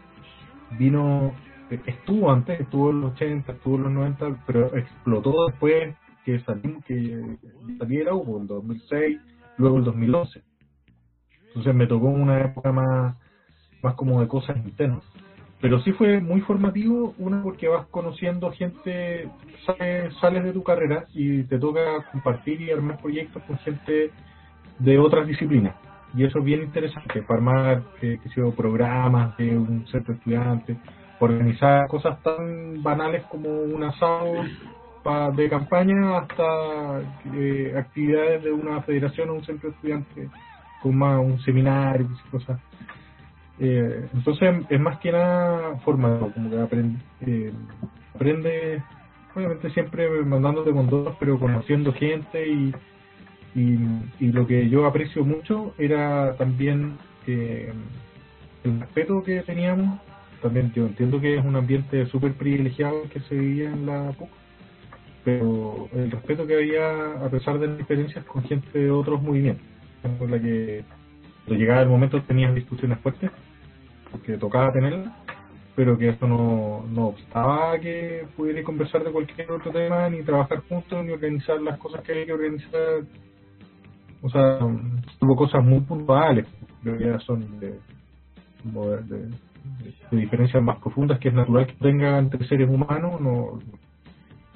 vino, 0.78 1.34
estuvo 1.86 2.30
antes, 2.30 2.60
estuvo 2.60 2.90
en 2.90 3.00
los 3.02 3.12
80, 3.12 3.52
estuvo 3.52 3.76
en 3.76 3.82
los 3.82 3.92
90, 3.92 4.44
pero 4.46 4.76
explotó 4.76 5.46
después 5.48 5.94
que 6.24 6.40
salimos, 6.40 6.84
que 6.84 7.36
saliera 7.78 8.14
hubo 8.14 8.40
en 8.40 8.46
2006, 8.46 9.18
luego 9.58 9.78
el 9.78 9.84
2011. 9.84 10.42
Entonces 11.48 11.74
me 11.74 11.86
tocó 11.86 12.06
una 12.06 12.40
época 12.40 12.72
más, 12.72 13.16
más 13.82 13.94
como 13.94 14.20
de 14.20 14.28
cosas 14.28 14.56
internas. 14.56 15.04
Pero 15.60 15.80
sí 15.80 15.92
fue 15.92 16.20
muy 16.20 16.40
formativo, 16.42 17.14
una 17.18 17.42
porque 17.42 17.68
vas 17.68 17.86
conociendo 17.88 18.50
gente, 18.52 19.30
sales, 19.66 20.44
de 20.44 20.52
tu 20.52 20.62
carrera 20.62 21.06
y 21.12 21.44
te 21.44 21.58
toca 21.58 22.02
compartir 22.10 22.60
y 22.62 22.70
armar 22.70 22.98
proyectos 23.00 23.42
con 23.44 23.58
gente 23.58 24.14
de 24.78 24.98
otras 24.98 25.26
disciplinas. 25.26 25.76
Y 26.14 26.24
eso 26.24 26.38
es 26.38 26.44
bien 26.44 26.62
interesante, 26.62 27.22
para 27.22 27.38
armar 27.38 27.84
eh, 28.02 28.18
que 28.22 28.28
programas 28.54 29.36
de 29.36 29.56
un 29.56 29.86
centro 29.86 30.14
de 30.14 30.18
estudiantes, 30.18 30.78
organizar 31.18 31.86
cosas 31.88 32.20
tan 32.22 32.82
banales 32.82 33.26
como 33.28 33.50
un 33.50 33.84
asado 33.84 34.34
pa- 35.02 35.30
de 35.30 35.48
campaña 35.48 36.18
hasta 36.18 37.02
eh, 37.32 37.74
actividades 37.76 38.42
de 38.42 38.52
una 38.52 38.82
federación 38.82 39.30
o 39.30 39.34
un 39.34 39.44
centro 39.44 39.70
con 40.78 40.96
más 40.96 41.20
un 41.20 41.38
seminario 41.40 42.06
y 42.10 42.30
cosas. 42.30 42.60
Eh, 43.62 44.08
entonces 44.14 44.64
es 44.70 44.80
más 44.80 44.98
que 45.00 45.12
nada 45.12 45.76
formativo, 45.84 46.32
como 46.32 46.48
que 46.48 46.58
aprende, 46.58 46.96
eh, 47.20 48.82
obviamente 49.34 49.70
siempre 49.70 50.08
mandándote 50.24 50.72
con 50.72 50.88
dos, 50.88 51.14
pero 51.20 51.38
conociendo 51.38 51.92
gente 51.92 52.48
y, 52.48 52.74
y, 53.54 54.32
lo 54.32 54.46
que 54.46 54.70
yo 54.70 54.86
aprecio 54.86 55.26
mucho 55.26 55.74
era 55.76 56.36
también 56.36 56.96
eh, 57.26 57.70
el 58.64 58.80
respeto 58.80 59.22
que 59.22 59.42
teníamos. 59.42 60.00
También 60.40 60.72
yo 60.72 60.86
entiendo 60.86 61.20
que 61.20 61.36
es 61.36 61.44
un 61.44 61.54
ambiente 61.54 62.06
súper 62.06 62.32
privilegiado 62.32 63.02
que 63.12 63.20
se 63.20 63.34
vivía 63.34 63.70
en 63.70 63.84
la 63.84 64.12
PUC, 64.12 64.30
pero 65.22 65.86
el 65.92 66.10
respeto 66.10 66.46
que 66.46 66.54
había 66.54 67.26
a 67.26 67.28
pesar 67.28 67.58
de 67.58 67.66
las 67.66 67.76
diferencias 67.76 68.24
con 68.24 68.42
gente 68.44 68.78
de 68.78 68.90
otros 68.90 69.20
movimientos, 69.20 69.66
con 70.18 70.30
la 70.30 70.40
que 70.40 70.82
cuando 71.44 71.60
llegaba 71.60 71.82
el 71.82 71.90
momento 71.90 72.22
tenían 72.22 72.54
discusiones 72.54 72.98
fuertes, 73.00 73.30
porque 74.10 74.36
tocaba 74.36 74.72
tenerlas, 74.72 75.12
pero 75.76 75.96
que 75.96 76.10
eso 76.10 76.26
no, 76.26 76.84
no 76.88 77.08
obstaba 77.08 77.78
que 77.78 78.26
pudiera 78.36 78.62
conversar 78.62 79.04
de 79.04 79.12
cualquier 79.12 79.50
otro 79.52 79.70
tema, 79.72 80.08
ni 80.10 80.22
trabajar 80.22 80.62
juntos, 80.68 81.04
ni 81.04 81.12
organizar 81.12 81.60
las 81.60 81.78
cosas 81.78 82.02
que 82.02 82.12
hay 82.12 82.26
que 82.26 82.32
organizar. 82.32 83.02
O 84.22 84.28
sea, 84.28 84.58
hubo 85.20 85.36
cosas 85.36 85.64
muy 85.64 85.80
puntuales, 85.80 86.46
que 86.84 86.98
ya 86.98 87.18
son 87.20 87.58
de, 87.60 87.78
de, 88.64 89.16
de- 89.16 90.16
diferencias 90.16 90.62
más 90.62 90.78
profundas, 90.78 91.18
que 91.18 91.28
es 91.28 91.34
natural 91.34 91.66
que 91.66 91.74
tenga 91.74 92.18
entre 92.18 92.46
seres 92.46 92.68
humanos, 92.68 93.20
no 93.20 93.58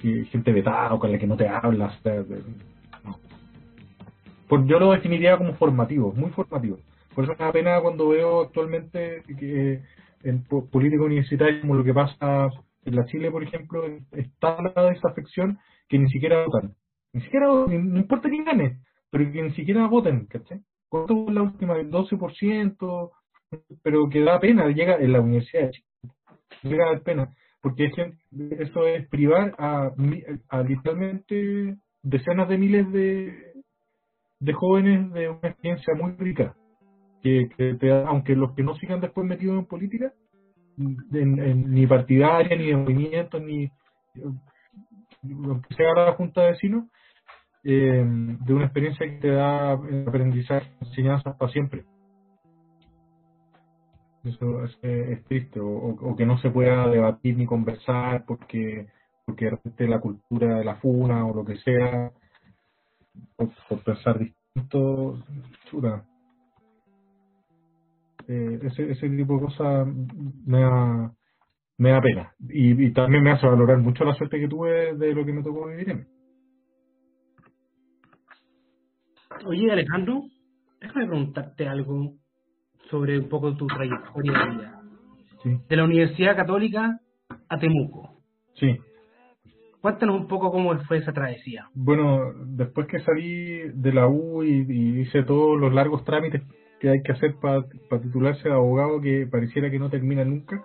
que 0.01 0.25
gente 0.27 0.53
vetada 0.53 0.93
o 0.93 0.99
con 0.99 1.11
la 1.13 1.19
que 1.19 1.27
no 1.27 1.37
te 1.37 1.49
hablas. 1.49 2.03
de- 2.03 2.43
no. 3.05 3.17
Por- 4.49 4.67
yo 4.67 4.79
lo 4.79 4.93
definiría 4.93 5.39
como 5.39 5.55
formativo, 5.55 6.13
muy 6.15 6.31
formativo. 6.31 6.79
Por 7.14 7.25
eso 7.25 7.35
me 7.38 7.44
da 7.44 7.52
pena 7.52 7.80
cuando 7.80 8.09
veo 8.09 8.42
actualmente 8.42 9.23
que 9.38 9.80
en 10.25 10.44
po- 10.44 10.68
política 10.71 11.02
universitaria, 11.04 11.61
como 11.61 11.75
lo 11.75 11.85
que 11.85 11.94
pasa 11.94 12.49
en 12.85 12.97
la 12.97 13.04
Chile, 13.06 13.30
por 13.30 13.42
ejemplo, 13.42 13.85
está 14.12 14.59
la 14.75 14.90
desafección 14.90 15.59
que 15.88 15.99
ni 15.99 16.09
siquiera 16.11 16.44
votan. 16.47 16.75
Ni 17.12 17.21
siquiera 17.23 17.49
votan, 17.49 17.92
no 17.92 17.99
importa 18.00 18.28
quién 18.28 18.44
gane, 18.44 18.78
pero 19.11 19.30
que 19.30 19.42
ni 19.42 19.50
siquiera 19.52 19.87
voten, 19.87 20.26
¿cachai? 20.26 20.61
¿Cuánto 20.88 21.26
la 21.30 21.42
última? 21.42 21.76
El 21.76 21.90
12%, 21.90 23.11
pero 23.83 24.09
que 24.09 24.21
da 24.21 24.40
pena, 24.40 24.68
llega 24.68 24.97
en 24.97 25.12
la 25.12 25.21
universidad 25.21 25.64
de 25.64 25.71
Chile. 25.71 25.87
Llega 26.62 26.85
a 26.87 26.90
dar 26.92 27.02
pena, 27.02 27.28
porque 27.62 27.87
es 27.87 27.94
que 27.94 28.12
eso 28.62 28.87
es 28.87 29.09
privar 29.09 29.54
a, 29.59 29.90
a 30.49 30.62
literalmente 30.62 31.76
decenas 32.02 32.49
de 32.49 32.59
miles 32.59 32.90
de, 32.92 33.52
de 34.40 34.52
jóvenes 34.52 35.12
de 35.12 35.28
una 35.28 35.49
experiencia 35.49 35.94
muy 35.94 36.12
rica 36.18 36.54
que, 37.25 37.49
que 37.57 37.75
te 37.75 37.90
aunque 37.90 38.37
los 38.37 38.54
que 38.54 38.62
no 38.62 38.76
sigan 38.76 39.00
después 39.00 39.26
metidos 39.26 39.59
en 39.59 39.64
política, 39.64 40.12
ni 40.76 41.87
partidaria, 41.87 42.57
ni 42.57 42.66
de 42.66 42.76
movimientos, 42.76 43.43
ni 43.43 43.71
aunque 45.23 45.75
sea 45.75 45.95
la 45.95 46.12
junta 46.12 46.43
de 46.43 46.50
vecinos, 46.50 46.85
eh, 47.64 48.04
de 48.04 48.52
una 48.54 48.66
experiencia 48.66 49.07
que 49.09 49.16
te 49.16 49.31
da 49.31 49.73
aprendizaje, 49.73 50.71
enseñanzas 50.83 51.35
para 51.37 51.50
siempre. 51.50 51.85
Eso 54.23 54.64
es, 54.64 55.25
triste, 55.25 55.61
o, 55.61 55.66
o- 55.69 56.16
que 56.16 56.26
no 56.26 56.38
se 56.38 56.50
pueda 56.50 56.88
debatir 56.88 57.37
ni 57.37 57.47
conversar 57.47 58.25
porque 58.26 58.87
porque 59.26 59.50
de 59.78 59.88
la 59.88 60.00
cultura 60.00 60.59
de 60.59 60.64
la 60.64 60.76
funa 60.76 61.26
o 61.26 61.35
lo 61.35 61.45
que 61.47 61.57
sea, 61.57 62.12
por, 63.37 63.49
por 63.69 63.83
pensar 63.83 64.19
distinto, 64.19 65.19
chuta, 65.71 66.04
eh, 68.28 68.59
ese, 68.62 68.90
ese 68.93 69.09
tipo 69.11 69.35
de 69.35 69.40
cosas 69.45 69.87
me 70.47 70.61
da, 70.61 71.12
me 71.78 71.90
da 71.90 72.00
pena. 72.00 72.33
Y, 72.49 72.87
y 72.87 72.93
también 72.93 73.23
me 73.23 73.33
hace 73.33 73.47
valorar 73.47 73.78
mucho 73.78 74.04
la 74.04 74.14
suerte 74.14 74.38
que 74.40 74.49
tuve 74.49 74.95
de 74.97 75.14
lo 75.14 75.25
que 75.25 75.33
me 75.33 75.43
tocó 75.43 75.66
vivir 75.69 75.90
en. 75.90 76.07
Oye, 79.47 79.71
Alejandro, 79.71 80.23
déjame 80.81 81.07
preguntarte 81.07 81.66
algo 81.69 82.12
sobre 82.90 83.19
un 83.19 83.28
poco 83.28 83.57
tu 83.57 83.66
trayectoria 83.66 84.33
de 84.33 84.50
vida. 84.50 84.81
Sí, 85.43 85.50
De 85.69 85.76
la 85.76 85.85
Universidad 85.85 86.37
Católica 86.37 87.00
a 87.49 87.59
Temuco. 87.59 88.21
sí. 88.54 88.78
Cuéntanos 89.81 90.19
un 90.19 90.28
poco 90.28 90.50
cómo 90.50 90.75
fue 90.85 90.97
esa 90.97 91.12
travesía. 91.12 91.69
Bueno, 91.75 92.33
después 92.47 92.87
que 92.87 93.00
salí 93.00 93.69
de 93.75 93.93
la 93.93 94.09
U 94.09 94.43
y, 94.43 94.64
y 94.66 95.00
hice 95.00 95.25
todos 95.25 95.61
los 95.61 95.75
largos 95.75 96.02
trámites 96.04 96.40
que 96.85 96.91
hay 96.91 97.03
que 97.03 97.12
hacer 97.12 97.37
para 97.41 97.62
titularse 98.03 98.47
de 98.47 98.55
abogado 98.55 99.00
que 99.00 99.26
pareciera 99.26 99.71
que 99.71 99.79
no 99.79 99.88
termina 99.88 100.23
nunca, 100.23 100.62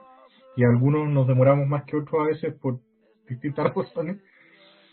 y 0.57 0.65
algunos 0.65 1.07
nos 1.07 1.25
demoramos 1.27 1.65
más 1.65 1.85
que 1.85 1.95
otros 1.95 2.19
a 2.19 2.25
veces 2.25 2.55
por 2.59 2.81
distintas 3.29 3.73
razones, 3.73 4.21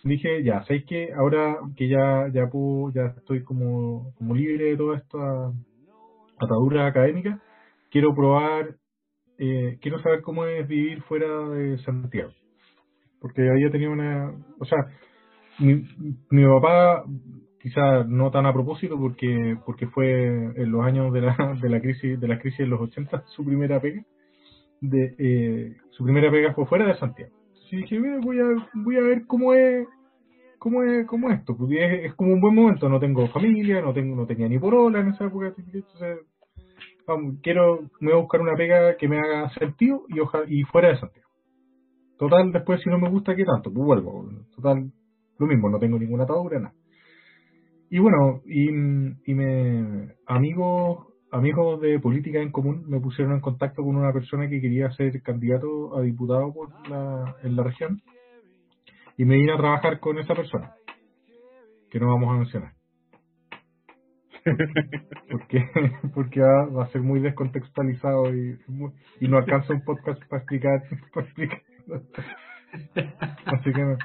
dije, 0.04 0.44
ya, 0.44 0.62
sé 0.66 0.84
que 0.84 1.12
ahora 1.12 1.56
que 1.76 1.88
ya 1.88 2.28
ya 2.32 2.46
puedo, 2.46 2.92
ya 2.92 3.12
estoy 3.18 3.42
como, 3.42 4.14
como 4.14 4.36
libre 4.36 4.66
de 4.66 4.76
toda 4.76 4.98
esta 4.98 5.52
atadura 6.38 6.86
académica, 6.86 7.42
quiero 7.90 8.14
probar, 8.14 8.76
eh, 9.38 9.78
quiero 9.82 10.00
saber 10.02 10.22
cómo 10.22 10.46
es 10.46 10.68
vivir 10.68 11.02
fuera 11.08 11.48
de 11.48 11.78
Santiago. 11.78 12.30
Porque 13.20 13.50
había 13.50 13.72
tenido 13.72 13.90
una, 13.90 14.30
o 14.60 14.64
sea, 14.64 14.78
mi, 15.58 15.82
mi 16.30 16.46
papá 16.46 17.02
quizá 17.66 18.04
no 18.04 18.30
tan 18.30 18.46
a 18.46 18.52
propósito 18.52 18.96
porque 18.96 19.56
porque 19.66 19.88
fue 19.88 20.26
en 20.54 20.70
los 20.70 20.84
años 20.86 21.12
de 21.12 21.20
la, 21.20 21.58
de 21.60 21.68
la 21.68 21.80
crisis 21.80 22.20
de 22.20 22.28
la 22.28 22.38
crisis 22.38 22.60
de 22.60 22.68
los 22.68 22.80
80 22.80 23.24
su 23.26 23.44
primera 23.44 23.80
pega 23.80 24.04
de 24.80 25.16
eh, 25.18 25.76
su 25.90 26.04
primera 26.04 26.30
pega 26.30 26.54
fue 26.54 26.66
fuera 26.66 26.86
de 26.86 26.96
Santiago. 26.96 27.32
Sí 27.68 27.78
dije 27.78 27.98
"Mira, 27.98 28.20
voy 28.22 28.38
a 28.38 28.44
voy 28.72 28.96
a 28.96 29.00
ver 29.00 29.26
cómo 29.26 29.52
es 29.52 29.88
cómo 30.60 30.84
es 30.84 31.08
cómo 31.08 31.28
es 31.28 31.40
esto 31.40 31.56
es, 31.70 32.14
como 32.14 32.34
un 32.34 32.40
buen 32.40 32.54
momento. 32.54 32.88
No 32.88 33.00
tengo 33.00 33.26
familia 33.30 33.80
no 33.80 33.92
tengo 33.92 34.14
no 34.14 34.26
tenía 34.26 34.48
ni 34.48 34.60
porola 34.60 35.00
en 35.00 35.08
esa 35.08 35.24
época 35.24 35.52
entonces 35.56 36.20
quiero 37.42 37.80
me 37.98 38.10
voy 38.12 38.18
a 38.18 38.22
buscar 38.22 38.42
una 38.42 38.54
pega 38.54 38.96
que 38.96 39.08
me 39.08 39.18
haga 39.18 39.50
sentido 39.58 40.04
y 40.08 40.20
ojalá 40.20 40.44
y 40.48 40.62
fuera 40.62 40.90
de 40.90 41.00
Santiago. 41.00 41.30
Total 42.16 42.52
después 42.52 42.80
si 42.80 42.90
no 42.90 42.98
me 43.00 43.10
gusta 43.10 43.34
qué 43.34 43.44
tanto 43.44 43.72
pues 43.72 43.84
vuelvo. 43.84 44.30
Total 44.54 44.88
lo 45.38 45.46
mismo 45.48 45.68
no 45.68 45.80
tengo 45.80 45.98
ninguna 45.98 46.22
atadura 46.22 46.60
nada 46.60 46.85
y 47.90 47.98
bueno, 47.98 48.40
y, 48.46 48.68
y 48.68 49.34
me 49.34 50.12
amigos 50.26 51.06
amigos 51.30 51.80
de 51.80 51.98
política 52.00 52.40
en 52.40 52.50
común 52.52 52.84
me 52.88 53.00
pusieron 53.00 53.34
en 53.34 53.40
contacto 53.40 53.82
con 53.82 53.96
una 53.96 54.12
persona 54.12 54.48
que 54.48 54.60
quería 54.60 54.90
ser 54.92 55.20
candidato 55.22 55.96
a 55.96 56.02
diputado 56.02 56.52
por 56.52 56.70
la, 56.88 57.36
en 57.42 57.56
la 57.56 57.62
región 57.64 58.00
y 59.16 59.24
me 59.24 59.36
vine 59.36 59.52
a 59.52 59.56
trabajar 59.58 59.98
con 60.00 60.18
esa 60.18 60.34
persona 60.34 60.74
que 61.90 61.98
no 62.00 62.06
vamos 62.08 62.30
a 62.34 62.38
mencionar 62.38 62.72
porque 65.30 65.64
porque 66.14 66.40
va, 66.40 66.66
va 66.66 66.84
a 66.84 66.88
ser 66.92 67.02
muy 67.02 67.20
descontextualizado 67.20 68.32
y, 68.34 68.56
muy- 68.68 68.92
y 69.20 69.28
no 69.28 69.38
alcanza 69.38 69.72
un 69.74 69.82
podcast 69.82 70.22
para 70.28 70.42
explicar, 70.42 70.82
para 71.14 71.26
explicar. 71.26 71.62
así 73.46 73.72
que 73.72 73.80
no. 73.82 73.96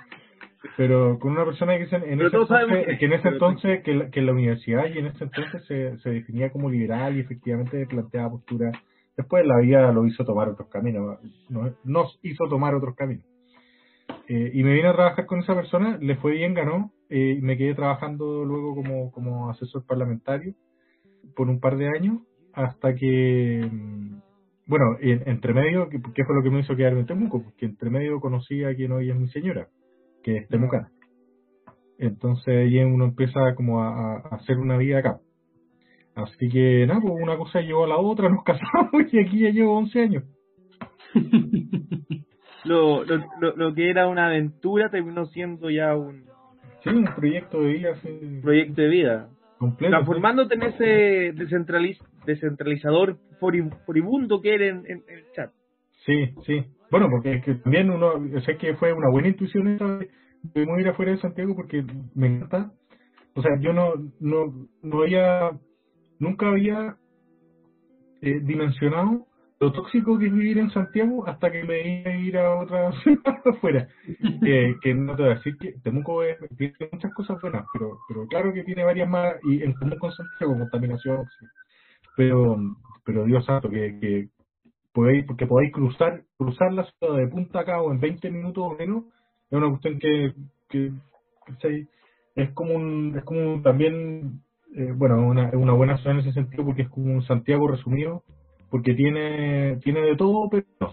Pero 0.78 1.18
con 1.20 1.32
una 1.32 1.46
persona 1.46 1.78
que, 1.78 1.84
en 1.84 1.90
ese 2.28 2.30
entonces, 2.44 2.58
que- 3.00 3.06
en 3.06 3.14
ese 3.14 3.24
pero- 3.24 3.34
entonces 3.36 3.84
que, 3.84 3.94
la, 3.96 4.10
que 4.10 4.22
la 4.22 4.32
universidad 4.34 4.86
y 4.88 5.00
en 5.00 5.08
ese 5.08 5.24
entonces 5.24 5.66
se, 5.66 5.98
se 6.00 6.10
definía 6.10 6.50
como 6.52 6.70
liberal 6.70 7.16
y 7.16 7.22
efectivamente 7.22 7.86
planteaba 7.88 8.32
posturas 8.32 8.74
después 9.18 9.46
la 9.46 9.60
vida 9.60 9.92
lo 9.92 10.06
hizo 10.08 10.24
tomar 10.26 10.50
otros 10.50 10.70
caminos 10.70 11.20
no- 11.50 11.74
nos 11.84 12.20
hizo 12.24 12.48
tomar 12.48 12.74
otros 12.76 12.96
caminos. 12.96 13.26
Eh, 14.28 14.52
y 14.54 14.64
me 14.64 14.74
vine 14.74 14.88
a 14.88 14.94
trabajar 14.94 15.26
con 15.26 15.40
esa 15.40 15.56
persona 15.56 15.98
le 16.00 16.16
fue 16.18 16.34
bien 16.34 16.54
ganó 16.54 16.92
eh, 17.10 17.36
y 17.38 17.42
me 17.42 17.58
quedé 17.58 17.74
trabajando 17.76 18.46
luego 18.46 18.76
como, 18.76 19.12
como 19.12 19.50
asesor 19.50 19.86
parlamentario 19.86 20.54
por 21.36 21.50
un 21.50 21.60
par 21.60 21.78
de 21.78 21.88
años 21.90 22.20
hasta 22.54 22.94
que 22.96 23.68
mm, 23.70 24.20
bueno 24.68 24.98
en- 25.02 25.24
entre 25.28 25.54
medio 25.54 25.90
que 25.90 26.24
fue 26.26 26.36
lo 26.36 26.44
que 26.44 26.50
me 26.50 26.60
hizo 26.62 26.76
quedarme 26.76 27.02
en 27.02 27.06
Temuco 27.08 27.44
porque 27.44 27.66
entre 27.66 27.90
medio 27.90 28.20
conocí 28.20 28.64
a 28.64 28.76
quien 28.76 28.92
hoy 28.92 29.10
es 29.10 29.16
mi 29.16 29.28
señora 29.30 29.68
que 30.24 30.38
es 30.38 30.48
temucana 30.48 30.92
entonces 32.02 32.48
ahí 32.58 32.80
uno 32.80 33.06
empieza 33.06 33.54
como 33.56 33.82
a, 33.84 34.18
hacer 34.32 34.58
una 34.58 34.76
vida 34.78 34.98
acá. 35.00 35.20
Así 36.16 36.50
que 36.50 36.86
nada 36.88 37.00
pues 37.00 37.14
una 37.22 37.38
cosa 37.38 37.62
llevó 37.62 37.84
a 37.86 37.90
la 37.90 37.98
otra 37.98 38.28
nos 38.34 38.44
casamos 38.44 39.14
y 39.14 39.20
aquí 39.20 39.40
ya 39.40 39.50
llevo 39.52 39.78
11 39.78 40.02
años. 40.02 40.24
Lo, 42.64 43.04
lo, 43.06 43.18
lo, 43.40 43.56
lo 43.56 43.74
que 43.74 43.90
era 43.90 44.08
una 44.08 44.28
aventura 44.28 44.92
terminó 44.92 45.26
siendo 45.26 45.72
ya 45.72 45.96
un 45.96 46.26
sí 46.84 46.90
un 46.90 47.06
proyecto 47.16 47.60
de 47.60 47.74
vida 47.74 47.92
así 47.94 48.40
proyecto 48.40 48.82
de 48.84 48.88
vida. 48.88 49.30
completo 49.58 49.90
Transformándote 49.90 50.54
en 50.56 50.64
ese 50.64 50.84
descentraliz, 51.34 51.98
descentralizador 52.24 53.18
furibundo 53.40 54.42
que 54.42 54.54
eres 54.54 54.74
en, 54.74 54.86
en- 54.86 55.04
en 55.08 55.18
el 55.18 55.32
chat. 55.34 55.52
Sí, 56.06 56.34
sí. 56.46 56.66
Bueno, 56.90 57.08
porque 57.10 57.42
que 57.42 57.56
también 57.56 57.90
uno, 57.90 58.14
sé 58.46 58.58
que 58.58 58.76
fue 58.76 58.94
una 58.94 59.10
buena 59.10 59.30
intuición 59.30 59.68
esa 59.68 59.98
de, 59.98 60.10
de 60.44 60.82
ir 60.82 60.88
afuera 60.88 61.12
de 61.12 61.20
Santiago 61.20 61.56
porque 61.56 61.86
me 62.16 62.28
encanta. 62.28 62.72
O 63.34 63.42
sea, 63.42 63.58
yo 63.60 63.72
no, 63.72 63.94
no, 64.20 64.68
no 64.82 65.02
había, 65.02 65.52
nunca 66.20 66.50
había 66.50 66.98
eh, 68.22 68.40
dimensionado 68.44 69.28
lo 69.62 69.72
tóxico 69.72 70.18
que 70.18 70.26
es 70.26 70.34
vivir 70.34 70.58
en 70.58 70.72
Santiago 70.72 71.28
hasta 71.28 71.52
que 71.52 71.64
me 71.64 72.00
iba 72.00 72.10
a 72.10 72.18
ir 72.18 72.38
a 72.38 72.56
otra 72.60 72.92
ciudad 73.04 73.38
afuera. 73.46 73.88
que 74.42 74.94
no 74.96 75.16
te 75.16 75.22
voy 75.22 75.32
a 75.32 75.36
decir 75.36 75.56
que 75.58 75.74
Temuco 75.84 76.24
es, 76.24 76.38
tiene 76.58 76.74
muchas 76.92 77.14
cosas 77.14 77.40
buenas, 77.40 77.66
pero 77.72 78.00
pero 78.08 78.26
claro 78.26 78.52
que 78.54 78.64
tiene 78.64 78.84
varias 78.84 79.08
más 79.08 79.36
y 79.44 79.62
en 79.62 79.74
común 79.74 80.00
con 80.00 80.12
Santiago, 80.12 80.58
contaminación, 80.58 81.28
pero 82.18 82.58
pero 83.06 83.24
Dios 83.26 83.46
santo, 83.46 83.70
que, 83.70 84.00
que 84.00 84.30
podéis, 84.94 85.26
porque 85.26 85.48
podáis 85.48 85.72
cruzar 85.72 86.24
cruzar 86.38 86.74
la 86.74 86.86
ciudad 86.86 87.18
de 87.18 87.28
punta 87.28 87.66
cabo 87.66 87.92
en 87.92 88.00
20 88.00 88.30
minutos 88.32 88.64
o 88.64 88.76
menos, 88.78 89.06
es 89.50 89.58
una 89.58 89.70
cuestión 89.70 90.00
que, 90.00 90.34
que, 90.70 90.92
que 91.60 91.88
es 92.36 92.52
como 92.54 92.76
un, 92.76 93.18
es 93.18 93.24
como 93.24 93.62
también, 93.62 94.42
eh, 94.76 94.92
bueno, 94.96 95.28
una, 95.28 95.50
una 95.54 95.74
buena 95.74 95.98
ciudad 95.98 96.14
en 96.14 96.22
ese 96.22 96.34
sentido 96.34 96.66
porque 96.66 96.84
es 96.84 96.90
como 96.90 97.14
un 97.14 97.24
Santiago 97.24 97.68
resumido 97.68 98.24
porque 98.70 98.94
tiene 98.94 99.78
tiene 99.84 100.02
de 100.02 100.16
todo 100.16 100.50
pero 100.50 100.66
no, 100.80 100.92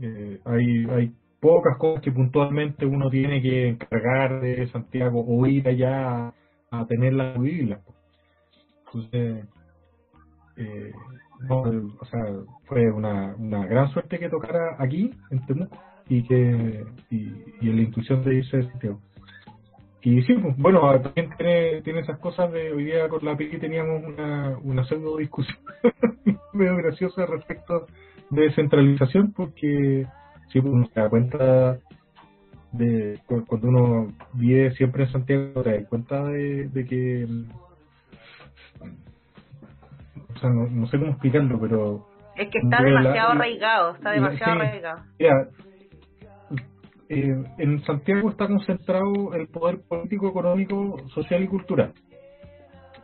eh, 0.00 0.40
hay 0.44 0.86
hay 0.90 1.12
pocas 1.40 1.76
cosas 1.76 2.02
que 2.02 2.12
puntualmente 2.12 2.86
uno 2.86 3.10
tiene 3.10 3.42
que 3.42 3.68
encargar 3.68 4.40
de 4.40 4.68
Santiago 4.68 5.24
o 5.26 5.46
ir 5.46 5.66
allá 5.66 6.28
a, 6.28 6.34
a 6.70 6.86
tenerla 6.86 7.32
vivirla 7.36 7.80
entonces 8.86 9.44
eh, 10.56 10.92
no, 11.48 11.62
o 11.62 12.04
sea 12.06 12.24
fue 12.64 12.90
una, 12.90 13.34
una 13.36 13.66
gran 13.66 13.88
suerte 13.92 14.18
que 14.18 14.28
tocara 14.28 14.76
aquí 14.78 15.10
en 15.30 15.68
y 16.08 16.22
que 16.24 16.84
y, 17.10 17.28
en 17.60 17.76
la 17.76 17.82
intuición 17.82 18.24
de 18.24 18.36
irse 18.36 18.56
de 18.58 18.70
Santiago 18.70 19.00
y 20.04 20.20
sí, 20.22 20.34
pues, 20.34 20.56
bueno, 20.58 20.80
también 21.00 21.30
tiene, 21.36 21.80
tiene 21.82 22.00
esas 22.00 22.18
cosas 22.18 22.50
de 22.50 22.72
hoy 22.72 22.84
día 22.84 23.08
con 23.08 23.24
la 23.24 23.36
PIC 23.36 23.60
teníamos 23.60 24.02
una, 24.02 24.58
una 24.64 24.84
pseudo 24.84 25.16
discusión 25.16 25.58
medio 26.52 26.76
graciosa 26.76 27.24
respecto 27.24 27.86
de 28.30 28.42
descentralización, 28.42 29.32
porque 29.32 30.04
sí, 30.52 30.60
pues 30.60 30.72
uno 30.72 30.88
se 30.92 31.00
da 31.00 31.08
cuenta 31.08 31.78
de 32.72 33.20
cuando 33.26 33.68
uno 33.68 34.12
vive 34.32 34.72
siempre 34.72 35.04
en 35.04 35.12
Santiago, 35.12 35.62
te 35.62 35.78
das 35.78 35.88
cuenta 35.88 36.24
de 36.24 36.84
que. 36.88 37.28
O 40.34 40.38
sea, 40.38 40.50
no, 40.50 40.66
no 40.68 40.86
sé 40.86 40.98
cómo 40.98 41.10
explicarlo, 41.12 41.58
pero. 41.60 42.06
Es 42.36 42.48
que 42.50 42.58
está 42.58 42.82
demasiado 42.82 43.28
la- 43.34 43.34
arraigado, 43.40 43.94
está 43.94 44.10
demasiado 44.12 44.54
sí. 44.54 44.60
arraigado. 44.66 45.02
Mira, 45.18 45.48
eh, 47.08 47.44
en 47.58 47.82
Santiago 47.84 48.30
está 48.30 48.46
concentrado 48.46 49.34
el 49.34 49.48
poder 49.48 49.80
político, 49.86 50.28
económico, 50.28 50.96
social 51.14 51.42
y 51.42 51.48
cultural. 51.48 51.92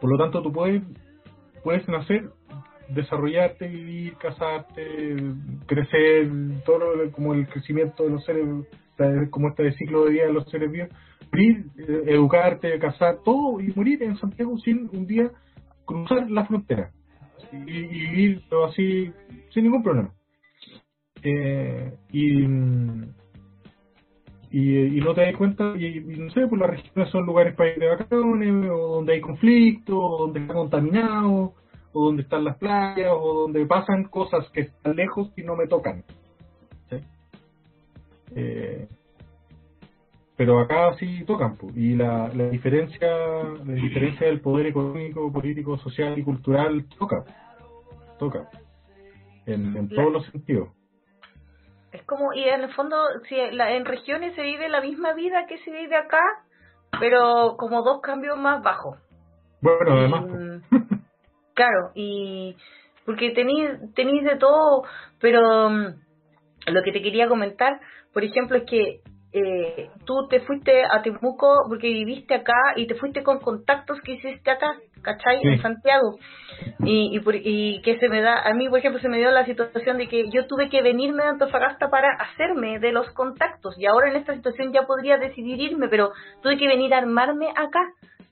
Por 0.01 0.11
lo 0.11 0.17
tanto, 0.19 0.43
tú 0.43 0.51
puedes, 0.53 0.83
puedes 1.63 1.87
nacer, 1.89 2.31
desarrollarte, 2.89 3.69
vivir, 3.69 4.15
casarte, 4.17 5.17
crecer, 5.67 6.31
todo 6.65 6.79
lo- 6.95 7.13
como 7.13 7.35
el 7.35 7.47
crecimiento 7.49 8.05
de 8.05 8.11
los 8.11 8.25
seres, 8.25 8.47
como 9.31 9.49
este 9.49 9.73
ciclo 9.73 10.05
de 10.07 10.11
vida 10.13 10.25
de 10.27 10.33
los 10.33 10.49
seres 10.51 10.71
vivos, 10.73 10.89
morir, 11.31 11.67
eh, 11.79 12.03
educarte, 12.07 12.79
casar, 12.79 13.19
todo 13.25 13.61
y 13.61 13.73
morir 13.77 14.03
en 14.03 14.17
Santiago 14.17 14.57
sin 14.59 14.89
un 14.93 15.07
día 15.07 15.31
cruzar 15.85 16.31
la 16.31 16.47
frontera 16.47 16.91
y, 17.53 17.57
y 17.57 17.87
vivir 17.87 18.43
todo 18.49 18.67
así 18.67 19.11
sin 19.51 19.65
ningún 19.65 19.83
problema. 19.83 20.13
Eh, 21.23 21.93
y, 22.13 22.45
y, 24.51 25.01
no 25.01 25.15
te 25.15 25.23
das 25.23 25.37
cuenta, 25.37 25.75
y, 25.77 25.87
y 25.87 26.19
no 26.19 26.31
sé, 26.31 26.47
pues 26.47 26.61
las 26.61 26.71
regiones 26.71 27.11
son 27.11 27.27
lugares 27.27 27.55
para 27.55 27.71
ir 27.71 27.79
de 27.79 27.89
vacaciones, 27.89 28.71
o 28.71 28.97
donde 28.97 29.15
hay 29.15 29.21
conflicto, 29.21 29.99
o 29.99 30.19
donde 30.27 30.41
está 30.41 30.55
contaminado, 30.55 31.55
o 31.93 32.05
donde 32.07 32.23
están 32.23 32.45
las 32.45 32.57
playas, 32.57 33.11
o 33.13 33.43
donde 33.43 33.67
pasan 33.67 34.05
cosas 34.05 34.49
que 34.53 34.63
están 34.63 34.97
lejos 34.97 35.33
y 35.37 35.43
no 35.43 35.57
me 35.57 35.67
tocan. 35.67 36.05
¿sí? 36.89 36.97
Eh, 38.35 38.89
pero 40.39 40.61
acá 40.61 40.95
sí 41.01 41.25
tocan, 41.27 41.57
pues, 41.57 41.77
y 41.77 41.97
la, 41.97 42.29
la 42.33 42.49
diferencia 42.49 43.09
la 43.09 43.75
diferencia 43.75 44.29
del 44.29 44.41
poder 44.41 44.67
económico, 44.67 45.33
político, 45.33 45.77
social 45.79 46.17
y 46.17 46.23
cultural 46.23 46.87
toca, 46.97 47.25
toca, 48.21 48.49
en, 49.47 49.77
en 49.77 49.89
todos 49.89 50.13
los 50.13 50.27
sentidos. 50.27 50.69
Es 51.91 52.05
como, 52.05 52.33
y 52.33 52.45
en 52.45 52.63
el 52.63 52.73
fondo, 52.75 52.97
si 53.29 53.35
la, 53.51 53.73
en 53.73 53.85
regiones 53.85 54.37
se 54.37 54.43
vive 54.43 54.69
la 54.69 54.81
misma 54.81 55.13
vida 55.13 55.47
que 55.49 55.59
se 55.59 55.73
vive 55.73 55.97
acá, 55.97 56.23
pero 57.01 57.57
como 57.59 57.83
dos 57.83 58.01
cambios 58.01 58.39
más 58.39 58.63
bajos. 58.63 58.97
Bueno, 59.61 59.99
además, 59.99 60.25
pues, 60.71 60.83
claro, 61.55 61.91
y 61.97 62.57
porque 63.05 63.31
tenéis 63.31 63.71
tenéis 63.97 64.23
de 64.23 64.37
todo, 64.37 64.85
pero 65.21 65.69
mm, 65.69 65.87
lo 66.69 66.83
que 66.85 66.93
te 66.93 67.03
quería 67.03 67.27
comentar, 67.27 67.81
por 68.13 68.23
ejemplo, 68.23 68.57
es 68.57 68.65
que 68.71 69.01
eh, 69.33 69.91
tú 70.07 70.27
te 70.29 70.41
fuiste 70.41 70.83
a 70.91 71.03
Temuco 71.03 71.65
porque 71.69 71.89
viviste 71.89 72.35
acá 72.35 72.55
y 72.77 72.87
te 72.87 72.95
fuiste 72.95 73.23
con 73.23 73.41
contactos 73.41 74.01
que 74.03 74.13
hiciste 74.13 74.51
acá, 74.51 74.75
¿cachai? 75.03 75.41
Sí. 75.43 75.49
En 75.49 75.63
Santiago. 75.63 76.19
Y, 76.85 77.15
y, 77.15 77.21
por- 77.21 77.35
y 77.37 77.83
que 77.83 77.99
se 77.99 78.09
me 78.09 78.21
da, 78.23 78.41
a 78.43 78.55
mí, 78.55 78.69
por 78.69 78.79
ejemplo, 78.79 79.01
se 79.01 79.09
me 79.09 79.19
dio 79.19 79.31
la 79.31 79.45
situación 79.45 79.99
de 79.99 80.09
que 80.09 80.31
yo 80.31 80.47
tuve 80.47 80.69
que 80.71 80.81
venirme 80.83 81.23
de 81.23 81.29
Antofagasta 81.31 81.91
para 81.91 82.09
hacerme 82.15 82.79
de 82.79 82.93
los 82.93 83.11
contactos. 83.13 83.79
Y 83.79 83.87
ahora 83.87 84.09
en 84.11 84.17
esta 84.17 84.35
situación 84.35 84.73
ya 84.73 84.83
podría 84.87 85.19
decidir 85.19 85.61
irme, 85.61 85.89
pero 85.89 86.13
tuve 86.43 86.57
que 86.57 86.67
venir 86.67 86.95
a 86.95 86.99
armarme 86.99 87.51
acá, 87.51 87.81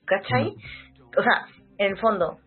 ¿cachai? 0.05 0.55
O 1.17 1.21
sea, 1.21 1.45
en 1.77 1.91
el 1.91 1.97
fondo, 1.99 2.37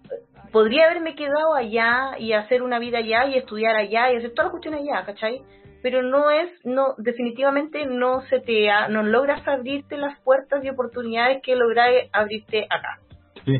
podría 0.52 0.86
haberme 0.86 1.14
quedado 1.14 1.54
allá 1.54 2.18
y 2.18 2.32
hacer 2.32 2.62
una 2.62 2.80
vida 2.80 2.98
allá 2.98 3.26
y 3.26 3.36
estudiar 3.36 3.76
allá 3.76 4.12
y 4.12 4.16
hacer 4.16 4.30
todas 4.30 4.46
las 4.46 4.50
cuestiones 4.50 4.80
allá, 4.80 5.04
¿cachai? 5.06 5.42
Pero 5.82 6.02
no 6.02 6.30
es, 6.30 6.50
no, 6.64 6.94
definitivamente 6.98 7.86
no 7.86 8.20
se 8.22 8.40
te, 8.40 8.70
ha- 8.70 8.88
no 8.88 9.02
logras 9.02 9.46
abrirte 9.48 9.96
las 9.96 10.18
puertas 10.20 10.62
y 10.64 10.68
oportunidades 10.68 11.40
que 11.42 11.56
logras 11.56 11.88
abrirte 12.12 12.66
acá. 12.68 12.98
Sí. 13.44 13.58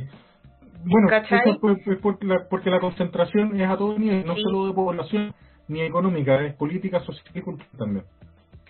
Bueno, 0.84 1.08
¿Cachai? 1.08 1.40
eso 1.50 1.58
pues, 1.60 1.78
porque, 2.02 2.26
la, 2.26 2.46
porque 2.48 2.70
la 2.70 2.80
concentración 2.80 3.58
es 3.60 3.68
a 3.68 3.76
todo 3.76 3.98
nivel, 3.98 4.24
no 4.26 4.34
Sí. 4.34 4.42
solo 4.42 4.66
de 4.66 4.72
población 4.74 5.34
ni 5.68 5.82
económica, 5.82 6.42
es 6.44 6.54
política, 6.54 7.00
social 7.00 7.24
y 7.34 7.40
cultural 7.42 7.70
también. 7.78 8.04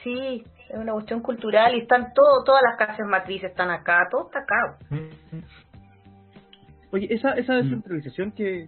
Sí, 0.02 0.44
es 0.68 0.76
una 0.78 0.92
cuestión 0.92 1.20
cultural 1.20 1.74
y 1.74 1.80
están 1.80 2.12
todo, 2.14 2.42
todas 2.44 2.62
las 2.62 2.76
casas 2.78 3.06
matrices 3.06 3.50
están 3.50 3.70
acá, 3.70 4.06
todo 4.10 4.26
está 4.26 4.40
acá. 4.40 4.78
Mm. 4.90 5.40
Oye, 6.92 7.06
esa, 7.10 7.32
esa 7.34 7.54
descentralización 7.54 8.32
que, 8.32 8.66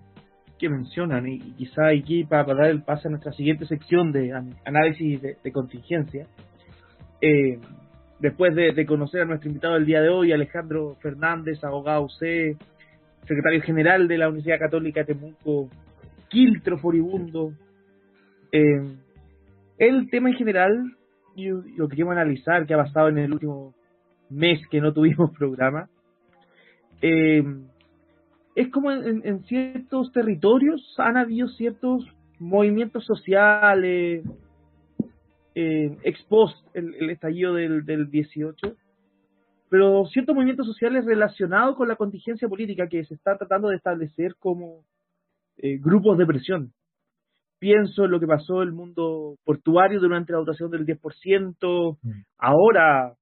que 0.62 0.68
mencionan, 0.70 1.28
y, 1.28 1.34
y 1.34 1.52
quizá 1.54 1.88
aquí 1.88 2.24
para, 2.24 2.46
para 2.46 2.58
dar 2.62 2.70
el 2.70 2.82
pase 2.82 3.08
a 3.08 3.10
nuestra 3.10 3.32
siguiente 3.32 3.66
sección 3.66 4.12
de 4.12 4.32
an- 4.32 4.54
análisis 4.64 5.20
de, 5.20 5.36
de 5.42 5.52
contingencia, 5.52 6.26
eh, 7.20 7.58
después 8.20 8.54
de, 8.54 8.72
de 8.72 8.86
conocer 8.86 9.22
a 9.22 9.24
nuestro 9.24 9.48
invitado 9.48 9.74
del 9.74 9.84
día 9.86 10.00
de 10.00 10.08
hoy, 10.08 10.32
Alejandro 10.32 10.96
Fernández, 11.02 11.62
abogado 11.64 12.04
UC, 12.04 12.56
secretario 13.26 13.60
general 13.62 14.08
de 14.08 14.18
la 14.18 14.28
Universidad 14.28 14.58
Católica 14.60 15.00
de 15.00 15.14
Temuco, 15.14 15.68
Quiltro 16.28 16.78
Furibundo, 16.78 17.52
eh, 18.52 18.96
el 19.78 20.08
tema 20.10 20.30
en 20.30 20.36
general, 20.36 20.96
y 21.34 21.48
lo 21.48 21.88
que 21.88 21.96
queremos 21.96 22.12
analizar, 22.12 22.66
que 22.66 22.74
ha 22.74 22.84
pasado 22.84 23.08
en 23.08 23.18
el 23.18 23.32
último 23.32 23.74
mes 24.30 24.60
que 24.70 24.80
no 24.80 24.92
tuvimos 24.92 25.30
programa, 25.38 25.88
eh, 27.00 27.42
es 28.54 28.68
como 28.70 28.90
en, 28.90 29.22
en- 29.26 29.44
ciertos 29.44 30.12
territorios 30.12 30.94
han 30.98 31.16
habido 31.16 31.48
ciertos 31.48 32.04
movimientos 32.38 33.04
sociales 33.06 34.24
eh, 35.54 35.96
ex 36.02 36.22
post 36.24 36.56
el, 36.74 36.94
el 36.94 37.10
estallido 37.10 37.54
del, 37.54 37.84
del 37.84 38.10
18 38.10 38.74
pero 39.68 40.04
ciertos 40.06 40.34
movimientos 40.34 40.66
sociales 40.66 41.04
relacionados 41.06 41.76
con 41.76 41.88
la 41.88 41.96
contingencia 41.96 42.48
política 42.48 42.88
que 42.88 43.04
se 43.04 43.14
está 43.14 43.36
tratando 43.38 43.68
de 43.68 43.76
establecer 43.76 44.34
como 44.38 44.84
eh, 45.58 45.78
grupos 45.78 46.18
de 46.18 46.26
presión 46.26 46.72
pienso 47.58 48.04
en 48.06 48.10
lo 48.10 48.18
que 48.20 48.26
pasó 48.26 48.62
en 48.62 48.68
el 48.68 48.74
mundo 48.74 49.36
portuario 49.44 50.00
durante 50.00 50.32
la 50.32 50.38
votación 50.40 50.70
del 50.70 50.84
10% 50.86 51.98
Mm. 52.02 52.10
ahora 52.38 53.14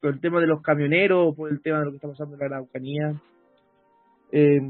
por 0.00 0.10
el 0.14 0.20
tema 0.20 0.40
de 0.40 0.46
los 0.46 0.62
camioneros 0.62 1.34
por 1.34 1.50
el 1.50 1.60
tema 1.60 1.80
de 1.80 1.84
lo 1.86 1.90
que 1.92 1.96
está 1.96 2.08
pasando 2.08 2.34
en 2.34 2.40
la 2.40 2.46
Araucanía 2.46 3.20
eh, 4.32 4.60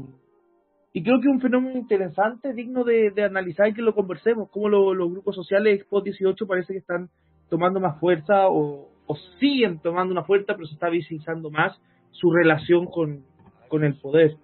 y 0.93 1.03
creo 1.03 1.21
que 1.21 1.27
es 1.27 1.33
un 1.33 1.41
fenómeno 1.41 1.77
interesante, 1.77 2.53
digno 2.53 2.83
de, 2.83 3.11
de 3.11 3.23
analizar 3.23 3.67
y 3.67 3.73
que 3.73 3.81
lo 3.81 3.95
conversemos, 3.95 4.49
cómo 4.49 4.67
lo- 4.67 4.93
los 4.93 5.09
grupos 5.09 5.35
sociales 5.35 5.85
post-18 5.89 6.45
parece 6.45 6.73
que 6.73 6.79
están 6.79 7.09
tomando 7.49 7.79
más 7.79 7.99
fuerza 7.99 8.47
o, 8.47 8.89
siguen 9.39 9.79
tomando 9.79 10.13
una 10.13 10.23
fuerza, 10.23 10.53
pero 10.53 10.65
se 10.67 10.73
está 10.73 10.87
visibilizando 10.87 11.49
más 11.49 11.77
su 12.11 12.31
relación 12.31 12.85
con, 12.85 13.25
el 13.83 13.95
poder. 13.99 14.37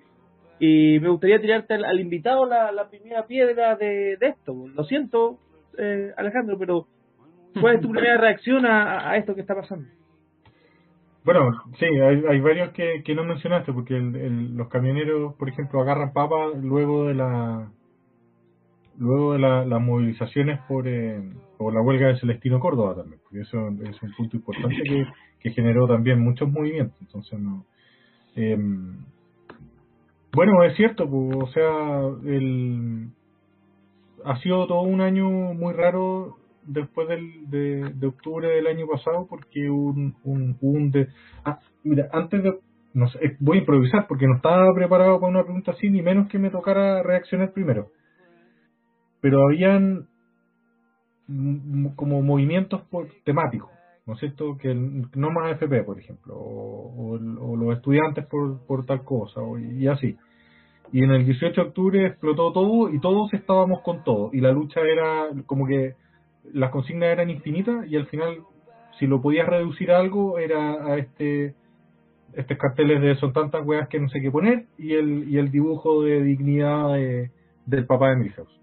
Y 0.60 1.00
me 1.00 1.08
gustaría 1.08 1.40
tirarte 1.40 1.76
al, 1.76 2.00
invitado 2.02 2.46
la, 2.46 2.90
primera 2.90 3.26
piedra 3.26 3.78
de, 3.78 4.18
esto. 4.20 4.68
Lo 4.68 4.84
siento, 4.84 5.40
eh, 5.78 6.12
Alejandro, 6.18 6.58
pero 6.60 6.88
¿cuál 7.62 7.76
es 7.76 7.82
tu 7.82 7.92
primera 7.92 8.18
reacción 8.18 8.66
a 8.66 9.16
esto 9.16 9.36
que 9.36 9.42
está 9.42 9.56
pasando? 9.56 9.88
Bueno, 11.28 11.52
sí, 11.78 11.86
hay, 11.86 12.24
hay 12.26 12.40
varios 12.40 12.72
que, 12.72 13.14
no 13.14 13.26
mencionaste, 13.26 13.74
porque 13.74 13.98
el, 13.98 14.56
los 14.56 14.70
camioneros, 14.70 15.36
por 15.36 15.50
ejemplo, 15.50 15.82
agarran 15.82 16.14
papas 16.14 16.56
luego 16.64 17.08
de 17.08 17.16
la 17.16 17.70
luego 18.98 19.34
de 19.34 19.40
las 19.40 19.82
movilizaciones 19.82 20.62
por, 20.70 20.88
eh, 20.88 21.22
por 21.58 21.74
la 21.74 21.82
huelga 21.82 22.08
de 22.08 22.20
Celestino 22.22 22.62
Córdoba 22.62 22.96
también, 22.96 23.20
porque 23.22 23.42
eso 23.42 23.68
es 23.68 24.02
un 24.02 24.14
punto 24.16 24.38
importante 24.38 24.78
que, 24.82 25.06
que 25.42 25.52
generó 25.52 25.86
también 25.86 26.22
muchos 26.22 26.50
movimientos. 26.50 26.96
Entonces, 27.02 27.38
no. 27.38 27.66
Eh, 28.38 28.58
bueno, 30.32 30.64
es 30.64 30.78
cierto, 30.78 31.10
pues, 31.10 31.36
o 31.44 31.48
sea, 31.48 32.08
el, 32.24 33.10
ha 34.24 34.38
sido 34.38 34.66
todo 34.66 34.84
un 34.84 35.02
año 35.02 35.30
muy 35.30 35.74
raro 35.74 36.38
después 36.68 37.08
del, 37.08 37.50
de, 37.50 38.08
octubre 38.08 38.48
del 38.48 38.68
año 38.68 38.88
pasado 38.88 39.26
porque 39.30 39.70
un, 39.70 40.16
un, 40.24 40.58
un 40.62 40.92
de, 40.92 41.08
ah, 41.46 41.60
mira, 41.84 42.10
antes 42.12 42.44
de, 42.44 42.54
no 42.94 43.08
sé, 43.10 43.20
eh, 43.24 43.38
voy 43.40 43.58
a 43.58 43.60
improvisar 43.62 44.06
porque 44.08 44.28
no 44.28 44.36
estaba 44.36 44.74
preparado 44.74 45.20
para 45.20 45.32
una 45.32 45.44
pregunta 45.44 45.72
así, 45.72 45.90
ni 45.90 46.02
menos 46.02 46.28
que 46.30 46.40
me 46.40 46.50
tocara 46.50 47.04
reaccionar 47.04 47.54
primero. 47.54 47.88
Pero 49.22 49.48
habían 49.48 50.08
como 51.96 52.22
movimientos 52.22 52.84
temáticos, 53.26 53.70
¿no 54.06 54.14
es 54.14 54.20
cierto? 54.20 54.58
Que 54.58 54.74
no 54.74 55.30
más 55.32 55.52
FP, 55.54 55.84
por 55.84 56.00
ejemplo, 56.00 56.36
o, 56.36 57.16
o, 57.16 57.58
los 57.58 57.76
estudiantes 57.76 58.26
por, 58.28 58.66
por 58.66 58.86
tal 58.86 59.04
cosa, 59.04 59.42
o, 59.42 59.58
y 59.60 59.88
así. 59.88 60.16
Y 60.94 61.04
en 61.04 61.12
el 61.12 61.26
18 61.26 61.54
de 61.54 61.68
octubre 61.68 62.08
explotó 62.08 62.54
todo 62.54 62.90
y 62.90 63.00
todos 63.02 63.34
estábamos 63.34 63.82
con 63.82 64.04
todo. 64.04 64.30
Y 64.32 64.40
la 64.40 64.52
lucha 64.52 64.80
era 64.82 65.28
como 65.46 65.68
que 65.68 65.96
las 66.54 66.72
consignas 66.72 67.10
eran 67.10 67.30
infinitas 67.30 67.88
y 67.88 67.96
al 67.96 68.08
final, 68.08 68.44
si 69.00 69.08
lo 69.08 69.22
podías 69.22 69.48
reducir 69.48 69.92
a 69.92 70.00
algo, 70.00 70.40
era 70.40 70.86
a 70.86 70.98
este 70.98 71.56
estos 72.34 72.58
carteles 72.58 73.02
de 73.02 73.16
son 73.16 73.34
tantas 73.34 73.66
weas 73.66 73.88
que 73.88 74.00
no 74.00 74.10
sé 74.10 74.22
qué 74.22 74.30
poner 74.30 74.66
y 74.78 74.94
el, 74.94 75.30
y 75.30 75.38
el 75.38 75.50
dibujo 75.50 76.04
de 76.04 76.22
dignidad 76.22 76.94
del 77.66 77.86
papá 77.86 78.10
de 78.10 78.18
Milhouse. 78.18 78.62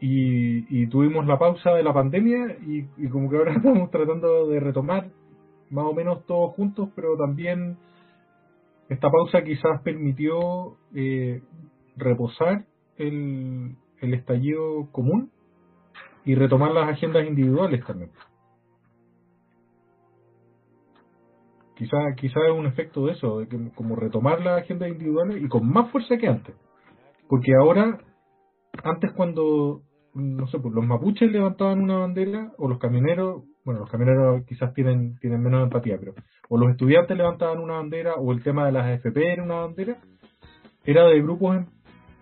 Y, 0.00 0.82
y 0.82 0.86
tuvimos 0.86 1.26
la 1.26 1.38
pausa 1.38 1.72
de 1.72 1.82
la 1.82 1.92
pandemia 1.92 2.56
y, 2.66 2.86
y 2.96 3.08
como 3.08 3.28
que 3.28 3.36
ahora 3.36 3.52
estamos 3.56 3.90
tratando 3.90 4.46
de 4.48 4.60
retomar 4.60 5.08
más 5.70 5.84
o 5.84 5.94
menos 5.94 6.24
todos 6.26 6.54
juntos, 6.54 6.90
pero 6.94 7.16
también 7.16 7.76
esta 8.88 9.10
pausa 9.10 9.42
quizás 9.42 9.82
permitió 9.82 10.76
eh, 10.94 11.42
reposar 11.96 12.64
el, 12.96 13.76
el 14.00 14.14
estallido 14.14 14.88
común 14.90 15.30
y 16.24 16.34
retomar 16.34 16.72
las 16.72 16.88
agendas 16.88 17.26
individuales 17.26 17.84
también. 17.84 18.10
Quizá, 21.76 21.96
quizá 22.14 22.40
es 22.46 22.52
un 22.52 22.66
efecto 22.66 23.06
de 23.06 23.12
eso, 23.12 23.38
de 23.40 23.48
que 23.48 23.70
como 23.74 23.96
retomar 23.96 24.42
las 24.42 24.62
agendas 24.62 24.90
individuales 24.90 25.42
y 25.42 25.48
con 25.48 25.66
más 25.66 25.90
fuerza 25.90 26.18
que 26.18 26.28
antes. 26.28 26.54
Porque 27.26 27.52
ahora, 27.54 27.98
antes 28.84 29.12
cuando, 29.12 29.80
no 30.12 30.46
sé, 30.48 30.58
pues 30.58 30.74
los 30.74 30.84
mapuches 30.84 31.32
levantaban 31.32 31.80
una 31.80 31.98
bandera, 31.98 32.52
o 32.58 32.68
los 32.68 32.78
camioneros, 32.78 33.44
bueno, 33.64 33.80
los 33.80 33.90
camioneros 33.90 34.44
quizás 34.46 34.74
tienen, 34.74 35.16
tienen 35.20 35.42
menos 35.42 35.62
empatía, 35.62 35.96
pero, 35.98 36.12
o 36.50 36.58
los 36.58 36.70
estudiantes 36.70 37.16
levantaban 37.16 37.60
una 37.60 37.76
bandera, 37.76 38.14
o 38.14 38.30
el 38.32 38.42
tema 38.42 38.66
de 38.66 38.72
las 38.72 38.84
AFP 38.84 39.32
era 39.32 39.42
una 39.42 39.60
bandera, 39.60 39.96
era 40.84 41.04
de 41.04 41.22
grupos 41.22 41.64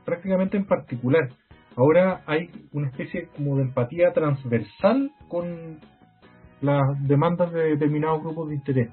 prácticamente 0.04 0.56
en 0.56 0.66
particular. 0.66 1.30
Ahora 1.78 2.20
hay 2.26 2.50
una 2.72 2.88
especie 2.88 3.28
como 3.36 3.56
de 3.56 3.62
empatía 3.62 4.12
transversal 4.12 5.12
con 5.28 5.78
las 6.60 6.82
demandas 7.06 7.52
de 7.52 7.70
determinados 7.70 8.20
grupos 8.20 8.48
de 8.48 8.56
interés. 8.56 8.90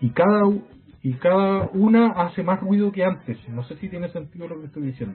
Y 0.00 0.12
cada, 0.12 0.48
y 1.02 1.12
cada 1.14 1.68
una 1.74 2.12
hace 2.12 2.42
más 2.42 2.58
ruido 2.60 2.90
que 2.90 3.04
antes. 3.04 3.46
No 3.50 3.64
sé 3.64 3.76
si 3.76 3.90
tiene 3.90 4.08
sentido 4.08 4.48
lo 4.48 4.58
que 4.58 4.68
estoy 4.68 4.84
diciendo. 4.84 5.14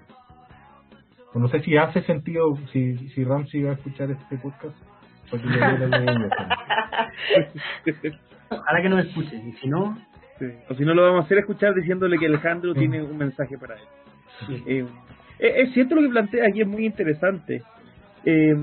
O 1.34 1.40
no 1.40 1.48
sé 1.48 1.62
si 1.62 1.76
hace 1.76 2.04
sentido 2.04 2.56
si, 2.72 2.96
si 3.10 3.24
Ramsey 3.24 3.64
va 3.64 3.72
a 3.72 3.74
escuchar 3.74 4.12
este 4.12 4.38
podcast. 4.38 4.78
Ojalá 8.52 8.82
que 8.84 8.90
no 8.90 8.98
me 8.98 9.02
escuche. 9.02 9.38
Y 9.38 9.54
si 9.54 9.68
no... 9.68 9.98
O 10.70 10.76
si 10.76 10.86
no, 10.86 10.94
lo 10.94 11.02
vamos 11.02 11.22
a 11.22 11.24
hacer 11.26 11.40
escuchar 11.40 11.74
diciéndole 11.74 12.20
que 12.20 12.28
Alejandro 12.28 12.76
tiene 12.76 13.02
un 13.02 13.18
mensaje 13.18 13.58
para 13.58 13.74
él. 13.76 13.82
Eh, 14.68 14.86
es 15.42 15.74
cierto 15.74 15.96
lo 15.96 16.02
que 16.02 16.10
plantea 16.10 16.48
aquí, 16.48 16.62
es 16.62 16.68
muy 16.68 16.86
interesante. 16.86 17.64
Eh, 18.26 18.56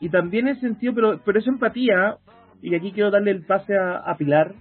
y 0.00 0.08
también 0.08 0.48
en 0.48 0.60
sentido, 0.60 0.94
pero, 0.94 1.20
pero 1.24 1.38
esa 1.38 1.50
empatía, 1.50 2.16
y 2.62 2.74
aquí 2.74 2.92
quiero 2.92 3.10
darle 3.10 3.30
el 3.30 3.44
pase 3.44 3.76
a, 3.76 4.14
Pilar, 4.16 4.54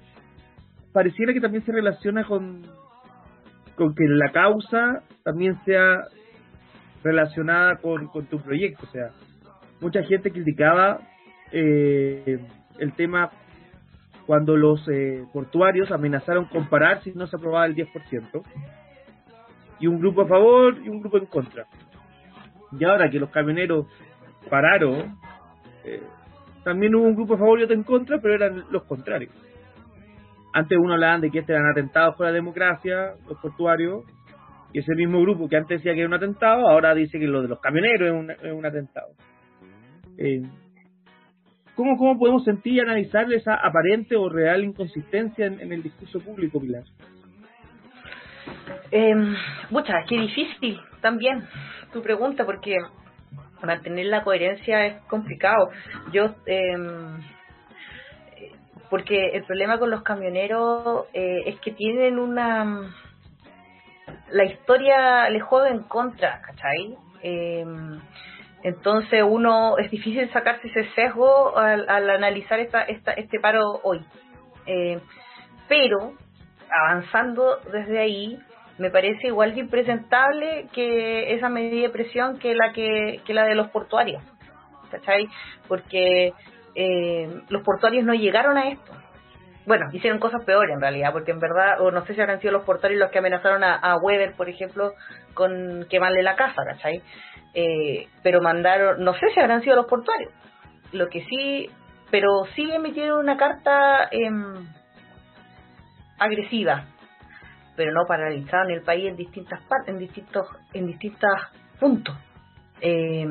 pareciera 0.91 1.33
que 1.33 1.41
también 1.41 1.65
se 1.65 1.71
relaciona 1.71 2.25
con, 2.25 2.63
con 3.75 3.95
que 3.95 4.05
la 4.07 4.31
causa 4.31 5.03
también 5.23 5.57
sea 5.65 6.03
relacionada 7.03 7.77
con, 7.77 8.07
con 8.07 8.25
tu 8.25 8.39
proyecto. 8.41 8.85
O 8.85 8.91
sea, 8.91 9.11
mucha 9.79 10.03
gente 10.03 10.31
criticaba 10.31 10.99
eh, 11.51 12.39
el 12.79 12.93
tema 12.93 13.31
cuando 14.25 14.55
los 14.55 14.85
eh, 14.89 15.25
portuarios 15.31 15.91
amenazaron 15.91 16.45
con 16.45 16.67
parar 16.67 17.03
si 17.03 17.11
no 17.11 17.27
se 17.27 17.35
aprobaba 17.35 17.65
el 17.65 17.75
10% 17.75 18.43
y 19.83 19.87
un 19.87 19.99
grupo 19.99 20.21
a 20.21 20.27
favor 20.27 20.77
y 20.81 20.87
un 20.87 21.01
grupo 21.01 21.17
en 21.17 21.25
contra. 21.25 21.65
Y 22.71 22.85
ahora 22.85 23.09
que 23.09 23.19
los 23.19 23.29
camioneros 23.31 23.85
pararon, 24.49 25.17
eh, 25.83 26.01
también 26.63 26.95
hubo 26.95 27.03
un 27.03 27.15
grupo 27.15 27.33
a 27.33 27.37
favor 27.37 27.59
y 27.59 27.63
otro 27.63 27.75
en 27.75 27.83
contra, 27.83 28.17
pero 28.21 28.33
eran 28.33 28.63
los 28.71 28.83
contrarios. 28.83 29.33
Antes 30.53 30.77
uno 30.81 30.93
hablaban 30.93 31.19
de 31.19 31.29
que 31.29 31.39
este 31.39 31.51
eran 31.51 31.69
atentados 31.69 32.15
por 32.15 32.27
la 32.27 32.31
democracia, 32.31 33.15
los 33.27 33.37
portuarios, 33.39 34.05
y 34.71 34.79
ese 34.79 34.95
mismo 34.95 35.19
grupo 35.21 35.49
que 35.49 35.57
antes 35.57 35.79
decía 35.79 35.93
que 35.93 35.99
era 35.99 36.07
un 36.07 36.13
atentado, 36.13 36.65
ahora 36.69 36.95
dice 36.95 37.19
que 37.19 37.27
lo 37.27 37.41
de 37.41 37.49
los 37.49 37.59
camioneros 37.59 38.29
es 38.41 38.53
un, 38.53 38.65
atentado. 38.65 39.09
Eh, 40.17 40.43
¿cómo, 41.75 41.97
¿Cómo 41.97 42.17
podemos 42.17 42.45
sentir 42.45 42.75
y 42.75 42.79
analizar 42.79 43.31
esa 43.33 43.55
aparente 43.55 44.15
o 44.15 44.29
real 44.29 44.63
inconsistencia 44.63 45.45
en, 45.45 45.59
en 45.59 45.73
el 45.73 45.83
discurso 45.83 46.21
público, 46.21 46.61
Pilar? 46.61 46.85
Eh, 48.95 49.15
mucha, 49.71 50.03
qué 50.07 50.19
difícil 50.19 50.79
también 51.01 51.47
tu 51.91 52.03
pregunta, 52.03 52.45
porque 52.45 52.77
mantener 53.63 54.05
la 54.05 54.23
coherencia 54.23 54.85
es 54.85 55.01
complicado. 55.05 55.71
Yo, 56.11 56.35
eh, 56.45 56.75
porque 58.91 59.29
el 59.33 59.45
problema 59.45 59.79
con 59.79 59.89
los 59.89 60.03
camioneros 60.03 61.07
eh, 61.11 61.41
es 61.47 61.59
que 61.61 61.71
tienen 61.71 62.19
una. 62.19 62.93
La 64.29 64.43
historia 64.43 65.27
le 65.31 65.39
juega 65.39 65.69
en 65.69 65.81
contra, 65.83 66.39
¿cachai? 66.41 66.95
Eh, 67.23 67.65
entonces 68.61 69.23
uno 69.27 69.79
es 69.79 69.89
difícil 69.89 70.31
sacarse 70.31 70.67
ese 70.67 70.87
sesgo 70.93 71.57
al, 71.57 71.89
al 71.89 72.11
analizar 72.11 72.59
esta, 72.59 72.83
esta, 72.83 73.13
este 73.13 73.39
paro 73.39 73.79
hoy. 73.81 74.05
Eh, 74.67 74.99
pero 75.67 76.13
avanzando 76.69 77.57
desde 77.71 77.97
ahí, 77.97 78.39
me 78.77 78.89
parece 78.89 79.27
igual 79.27 79.53
de 79.53 79.61
impresentable 79.61 80.67
que 80.73 81.33
esa 81.33 81.49
medida 81.49 81.83
de 81.83 81.89
presión 81.89 82.39
que 82.39 82.55
la 82.55 82.73
que, 82.73 83.21
la 83.27 83.45
de 83.45 83.55
los 83.55 83.69
portuarios, 83.69 84.23
¿cachai? 84.89 85.27
Porque 85.67 86.33
eh, 86.75 87.41
los 87.49 87.63
portuarios 87.63 88.03
no 88.03 88.13
llegaron 88.13 88.57
a 88.57 88.69
esto. 88.69 88.91
Bueno, 89.65 89.85
hicieron 89.93 90.19
cosas 90.19 90.43
peores 90.43 90.73
en 90.73 90.81
realidad, 90.81 91.13
porque 91.13 91.31
en 91.31 91.39
verdad, 91.39 91.79
o 91.79 91.91
no 91.91 92.05
sé 92.05 92.15
si 92.15 92.21
habrán 92.21 92.41
sido 92.41 92.51
los 92.51 92.63
portuarios 92.63 92.99
los 92.99 93.11
que 93.11 93.19
amenazaron 93.19 93.63
a, 93.63 93.95
Weber, 93.97 94.33
por 94.33 94.49
ejemplo, 94.49 94.91
con 95.33 95.85
quemarle 95.89 96.21
la 96.21 96.35
casa, 96.35 96.63
¿cachai? 96.65 97.01
Eh, 97.53 98.07
pero 98.23 98.41
mandaron, 98.41 99.01
no 99.03 99.13
sé 99.13 99.29
si 99.33 99.39
habrán 99.39 99.61
sido 99.61 99.77
los 99.77 99.85
portuarios. 99.85 100.31
Lo 100.91 101.07
que 101.07 101.23
sí, 101.25 101.69
pero 102.11 102.27
sí 102.55 102.69
emitieron 102.69 103.19
una 103.19 103.37
carta 103.37 104.09
eh, 104.11 104.29
agresiva 106.19 106.85
pero 107.75 107.91
no 107.91 108.05
paralizaron 108.07 108.71
el 108.71 108.81
país 108.81 109.07
en 109.07 109.15
distintas 109.15 109.61
partes, 109.63 109.89
en 109.89 109.99
distintos, 109.99 110.47
en 110.73 110.87
distintos 110.87 111.29
puntos. 111.79 112.15
Eh, 112.81 113.25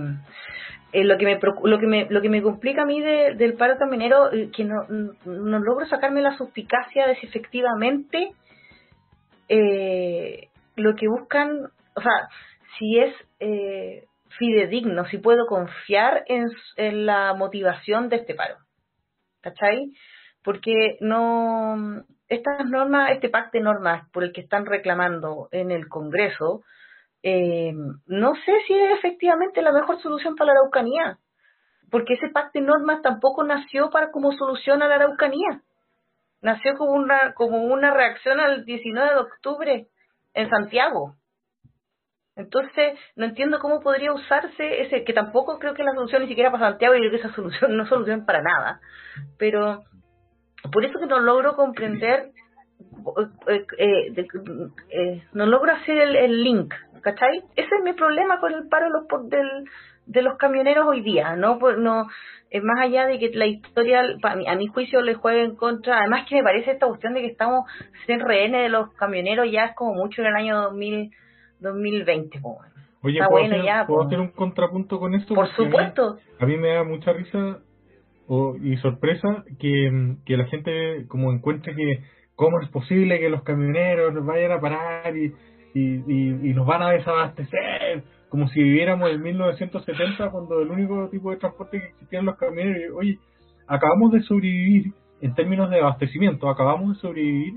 eh, 0.92 1.04
lo 1.04 1.18
que 1.18 1.24
me 1.24 1.38
lo 1.64 1.78
que 1.78 1.86
me 1.86 2.06
lo 2.08 2.20
que 2.20 2.28
me 2.28 2.42
complica 2.42 2.82
a 2.82 2.86
mí 2.86 3.00
del 3.02 3.54
paro 3.54 3.76
camionero 3.78 4.32
eh, 4.32 4.50
que 4.54 4.64
no, 4.64 4.86
no, 5.24 5.58
logro 5.58 5.86
sacarme 5.86 6.22
la 6.22 6.36
suspicacia 6.36 7.06
de 7.06 7.16
si 7.16 7.26
efectivamente 7.26 8.32
lo 10.76 10.94
que 10.96 11.08
buscan 11.08 11.66
o 11.94 12.00
sea 12.00 12.28
si 12.78 12.98
es 12.98 13.14
fidedigno 14.38 15.04
si 15.06 15.18
puedo 15.18 15.46
confiar 15.46 16.24
en, 16.26 16.48
en 16.76 17.04
la 17.04 17.34
motivación 17.34 18.08
de 18.08 18.16
este 18.16 18.34
paro 18.34 18.56
¿cachai? 19.42 19.92
porque 20.42 20.96
no 21.00 22.04
estas 22.32 22.64
normas, 22.66 23.10
este 23.10 23.28
pacto 23.28 23.58
de 23.58 23.64
normas 23.64 24.08
por 24.10 24.24
el 24.24 24.32
que 24.32 24.40
están 24.40 24.64
reclamando 24.64 25.48
en 25.52 25.70
el 25.70 25.88
Congreso, 25.88 26.62
eh, 27.22 27.72
no 28.06 28.34
sé 28.34 28.52
si 28.66 28.74
es 28.74 28.98
efectivamente 28.98 29.60
la 29.62 29.72
mejor 29.72 30.00
solución 30.00 30.34
para 30.34 30.52
la 30.52 30.60
Araucanía, 30.60 31.18
porque 31.90 32.14
ese 32.14 32.30
pacto 32.30 32.58
de 32.58 32.64
normas 32.64 33.02
tampoco 33.02 33.44
nació 33.44 33.90
para 33.90 34.10
como 34.10 34.32
solución 34.32 34.82
a 34.82 34.88
la 34.88 34.94
Araucanía, 34.94 35.62
nació 36.40 36.74
como 36.76 36.92
una, 36.92 37.34
como 37.34 37.64
una 37.64 37.92
reacción 37.92 38.40
al 38.40 38.64
19 38.64 39.10
de 39.10 39.20
octubre 39.20 39.88
en 40.32 40.48
Santiago. 40.48 41.16
Entonces, 42.34 42.98
no 43.14 43.26
entiendo 43.26 43.58
cómo 43.58 43.80
podría 43.80 44.14
usarse 44.14 44.80
ese, 44.80 45.04
que 45.04 45.12
tampoco 45.12 45.58
creo 45.58 45.74
que 45.74 45.84
la 45.84 45.92
solución 45.92 46.22
ni 46.22 46.28
siquiera 46.28 46.50
para 46.50 46.70
Santiago, 46.70 46.94
y 46.94 47.00
creo 47.00 47.10
que 47.10 47.18
esa 47.18 47.34
solución 47.34 47.76
no 47.76 47.82
es 47.82 47.90
solución 47.90 48.24
para 48.24 48.40
nada. 48.40 48.80
Pero 49.38 49.84
por 50.70 50.84
eso 50.84 50.98
que 50.98 51.06
no 51.06 51.20
logro 51.20 51.54
comprender, 51.54 52.30
eh, 53.48 53.66
eh, 53.78 54.26
eh, 54.90 55.22
no 55.32 55.46
logro 55.46 55.72
hacer 55.72 55.98
el, 55.98 56.44
link, 56.44 56.74
¿cachai? 57.00 57.42
Ese 57.56 57.74
es 57.76 57.84
mi 57.84 57.92
problema 57.92 58.40
con 58.40 58.52
el 58.52 58.68
paro 58.68 58.86
de 58.86 58.92
los, 58.92 59.28
del, 59.28 59.64
de 60.06 60.22
los 60.22 60.36
camioneros 60.36 60.86
hoy 60.86 61.00
día, 61.00 61.36
¿no? 61.36 61.58
Pues 61.58 61.78
no 61.78 62.08
más 62.62 62.80
allá 62.80 63.06
de 63.06 63.18
que 63.18 63.30
la 63.30 63.46
historia, 63.46 64.02
a 64.22 64.56
mi 64.56 64.66
juicio, 64.66 65.00
le 65.00 65.14
juegue 65.14 65.42
en 65.42 65.56
contra, 65.56 66.00
además 66.00 66.26
que 66.28 66.34
me 66.34 66.42
parece 66.42 66.72
esta 66.72 66.86
cuestión 66.86 67.14
de 67.14 67.22
que 67.22 67.28
estamos 67.28 67.64
en 68.06 68.20
rehenes 68.20 68.64
de 68.64 68.68
los 68.68 68.92
camioneros 68.92 69.50
ya 69.50 69.64
es 69.64 69.74
como 69.74 69.94
mucho 69.94 70.20
en 70.20 70.26
el 70.28 70.34
año 70.34 70.60
2000 70.60 71.10
2020. 71.62 72.40
Oye, 73.04 73.20
¿puedo, 73.28 73.44
hacer, 73.44 73.86
¿puedo 73.86 74.02
hacer, 74.02 74.20
un 74.20 74.28
contrapunto 74.28 74.98
con 74.98 75.14
esto? 75.14 75.34
Por 75.34 75.48
supuesto. 75.54 76.18
A 76.38 76.46
mí, 76.46 76.56
me 76.56 76.74
da 76.74 76.84
mucha 76.84 77.12
risa 77.12 77.58
y 78.62 78.76
sorpresa 78.78 79.44
que, 79.58 80.16
que 80.24 80.36
la 80.36 80.46
gente 80.46 81.06
como 81.08 81.32
encuentre 81.32 81.74
que 81.74 82.00
cómo 82.34 82.60
es 82.60 82.68
posible 82.70 83.20
que 83.20 83.28
los 83.28 83.42
camioneros 83.42 84.14
nos 84.14 84.24
vayan 84.24 84.52
a 84.52 84.60
parar 84.60 85.16
y, 85.16 85.32
y, 85.74 86.48
y, 86.50 86.54
nos 86.54 86.66
van 86.66 86.82
a 86.82 86.90
desabastecer, 86.90 88.04
como 88.28 88.48
si 88.48 88.62
viviéramos 88.62 89.10
en 89.10 89.22
1970 89.22 90.30
cuando 90.30 90.62
el 90.62 90.70
único 90.70 91.08
tipo 91.10 91.30
de 91.30 91.36
transporte 91.36 91.80
que 91.80 91.86
existían 91.88 92.24
los 92.24 92.36
camioneros. 92.36 92.96
Oye, 92.96 93.18
acabamos 93.66 94.12
de 94.12 94.22
sobrevivir 94.22 94.92
en 95.20 95.34
términos 95.34 95.70
de 95.70 95.80
abastecimiento, 95.80 96.48
acabamos 96.48 96.94
de 96.94 97.00
sobrevivir 97.00 97.54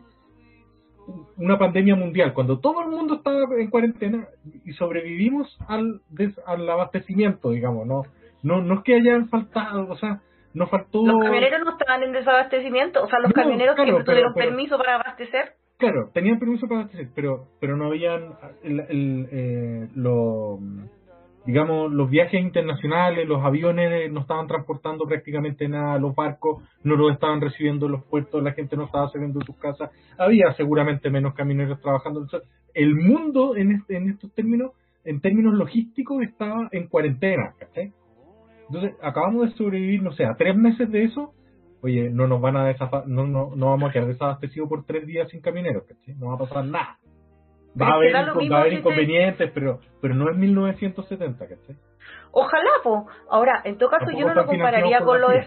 una 1.38 1.58
pandemia 1.58 1.96
mundial, 1.96 2.34
cuando 2.34 2.60
todo 2.60 2.82
el 2.82 2.90
mundo 2.90 3.16
estaba 3.16 3.46
en 3.58 3.70
cuarentena 3.70 4.28
y 4.66 4.74
sobrevivimos 4.74 5.56
al, 5.68 6.02
al 6.48 6.70
abastecimiento, 6.70 7.52
digamos, 7.52 7.86
no, 7.86 8.04
no, 8.44 8.62
no 8.62 8.76
es 8.76 8.82
que 8.82 8.96
hayan 8.96 9.30
faltado, 9.30 9.88
o 9.88 9.98
sea, 9.98 10.22
no 10.56 10.68
faltó... 10.68 11.06
Los 11.06 11.22
camioneros 11.22 11.62
no 11.64 11.72
estaban 11.72 12.02
en 12.02 12.14
desabastecimiento, 12.14 13.04
o 13.04 13.08
sea, 13.08 13.20
los 13.20 13.32
camioneros 13.34 13.76
siempre 13.76 14.04
tuvieron 14.04 14.34
permiso 14.34 14.78
para 14.78 14.96
abastecer. 14.96 15.54
Claro, 15.78 16.10
tenían 16.14 16.40
permiso 16.40 16.68
para 16.68 16.82
abastecer, 16.82 17.10
pero, 17.14 17.48
pero 17.60 17.76
no 17.76 17.88
habían 17.88 18.34
el, 18.64 18.80
el, 18.80 19.28
eh, 19.32 19.88
lo 19.96 20.60
digamos, 21.46 21.92
los 21.92 22.10
viajes 22.10 22.42
internacionales, 22.42 23.28
los 23.28 23.44
aviones 23.44 24.12
no 24.12 24.22
estaban 24.22 24.48
transportando 24.48 25.06
prácticamente 25.06 25.68
nada, 25.68 26.00
los 26.00 26.16
barcos 26.16 26.64
no 26.84 26.96
los 26.96 27.14
estaban 27.14 27.40
recibiendo 27.40 27.86
en 27.86 27.92
los 27.92 28.04
puertos, 28.06 28.42
la 28.42 28.54
gente 28.54 28.76
no 28.76 28.86
estaba 28.86 29.10
saliendo 29.10 29.40
de 29.40 29.46
sus 29.46 29.58
casas, 29.58 29.92
había 30.18 30.52
seguramente 30.54 31.10
menos 31.10 31.36
camioneros 31.36 31.80
trabajando. 31.82 32.26
el 32.74 32.96
mundo 32.96 33.56
en, 33.56 33.74
este, 33.74 33.98
en 33.98 34.10
estos 34.10 34.34
términos, 34.34 34.72
en 35.04 35.22
términos 35.22 35.54
logísticos, 35.54 36.24
estaba 36.24 36.68
en 36.72 36.88
cuarentena. 36.88 37.54
Entonces, 38.68 38.96
acabamos 39.02 39.50
de 39.50 39.56
sobrevivir, 39.58 40.02
no 40.02 40.12
sé, 40.14 40.26
a 40.26 40.36
tres 40.36 40.56
meses 40.56 40.92
de 40.92 41.04
eso, 41.04 41.34
oye, 41.82 42.10
no 42.10 42.28
nos 42.28 42.42
van 42.42 42.58
a 42.58 42.74
no, 43.06 43.28
no, 43.28 43.56
no 43.56 43.70
vamos 43.70 43.90
a 43.90 43.94
quedar 43.94 44.08
desabastecidos 44.08 44.68
por 44.68 44.86
tres 44.86 45.06
días 45.06 45.30
sin 45.30 45.42
camioneros, 45.42 45.84
No 46.18 46.30
va 46.30 46.36
a 46.36 46.40
pasar 46.40 46.66
nada. 46.66 46.98
Va 47.80 47.90
a 47.90 47.94
haber, 48.62 48.74
inconvenientes, 48.74 49.52
pero, 49.54 49.80
pero 50.02 50.16
no 50.16 50.30
es 50.30 50.38
1970, 50.38 51.48
¿cachai? 51.48 51.76
Ojalá, 52.32 52.70
po. 52.84 53.08
Ahora, 53.30 53.62
en 53.66 53.78
todo 53.78 53.90
caso, 53.90 54.12
yo 54.12 54.26
no 54.26 54.34
lo 54.34 54.46
compararía 54.46 55.02
con 55.02 55.22
los... 55.22 55.34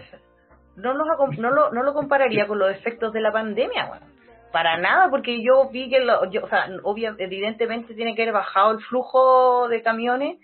No, 0.75 0.93
no, 0.93 1.03
lo, 1.51 1.73
no 1.73 1.83
lo 1.83 1.93
compararía 1.93 2.47
con 2.47 2.57
los 2.57 2.71
efectos 2.71 3.11
de 3.11 3.19
la 3.19 3.33
pandemia, 3.33 3.87
bueno. 3.87 4.05
Para 4.53 4.77
nada, 4.77 5.09
porque 5.09 5.43
yo 5.43 5.69
vi 5.69 5.89
que, 5.89 5.99
lo, 5.99 6.31
yo, 6.31 6.45
o 6.45 6.47
sea, 6.47 6.69
obvio, 6.83 7.15
evidentemente 7.17 7.93
tiene 7.95 8.15
que 8.15 8.21
haber 8.21 8.33
bajado 8.33 8.71
el 8.71 8.79
flujo 8.79 9.67
de 9.67 9.81
camiones, 9.81 10.37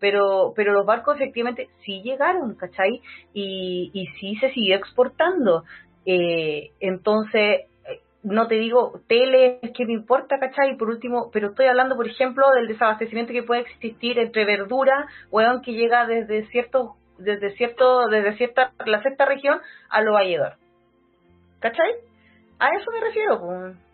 pero 0.00 0.52
pero 0.56 0.72
los 0.72 0.86
barcos 0.86 1.16
efectivamente 1.16 1.68
sí 1.84 2.02
llegaron, 2.02 2.54
¿cachai? 2.54 3.00
Y, 3.32 3.90
y 3.92 4.06
sí 4.18 4.36
se 4.36 4.50
siguió 4.52 4.76
exportando. 4.76 5.64
Eh, 6.06 6.70
entonces, 6.80 7.66
no 8.22 8.46
te 8.48 8.56
digo 8.56 9.00
tele, 9.06 9.60
que 9.74 9.86
me 9.86 9.92
importa, 9.92 10.38
¿cachai? 10.38 10.76
Por 10.76 10.88
último, 10.88 11.30
pero 11.32 11.48
estoy 11.48 11.66
hablando, 11.66 11.96
por 11.96 12.06
ejemplo, 12.06 12.50
del 12.50 12.68
desabastecimiento 12.68 13.32
que 13.32 13.42
puede 13.42 13.62
existir 13.62 14.18
entre 14.18 14.44
verdura, 14.44 15.06
weón, 15.30 15.62
que 15.62 15.72
llega 15.72 16.06
desde 16.06 16.46
cierto, 16.48 16.96
desde 17.18 17.56
cierto, 17.56 18.08
desde 18.08 18.36
cierta, 18.36 18.72
la 18.84 19.02
sexta 19.02 19.24
región 19.24 19.60
a 19.88 20.02
lo 20.02 20.12
valledor. 20.12 20.54
¿Cachai? 21.60 21.92
A 22.58 22.68
eso 22.76 22.90
me 22.90 23.00
refiero, 23.00 23.40
pues. 23.40 23.89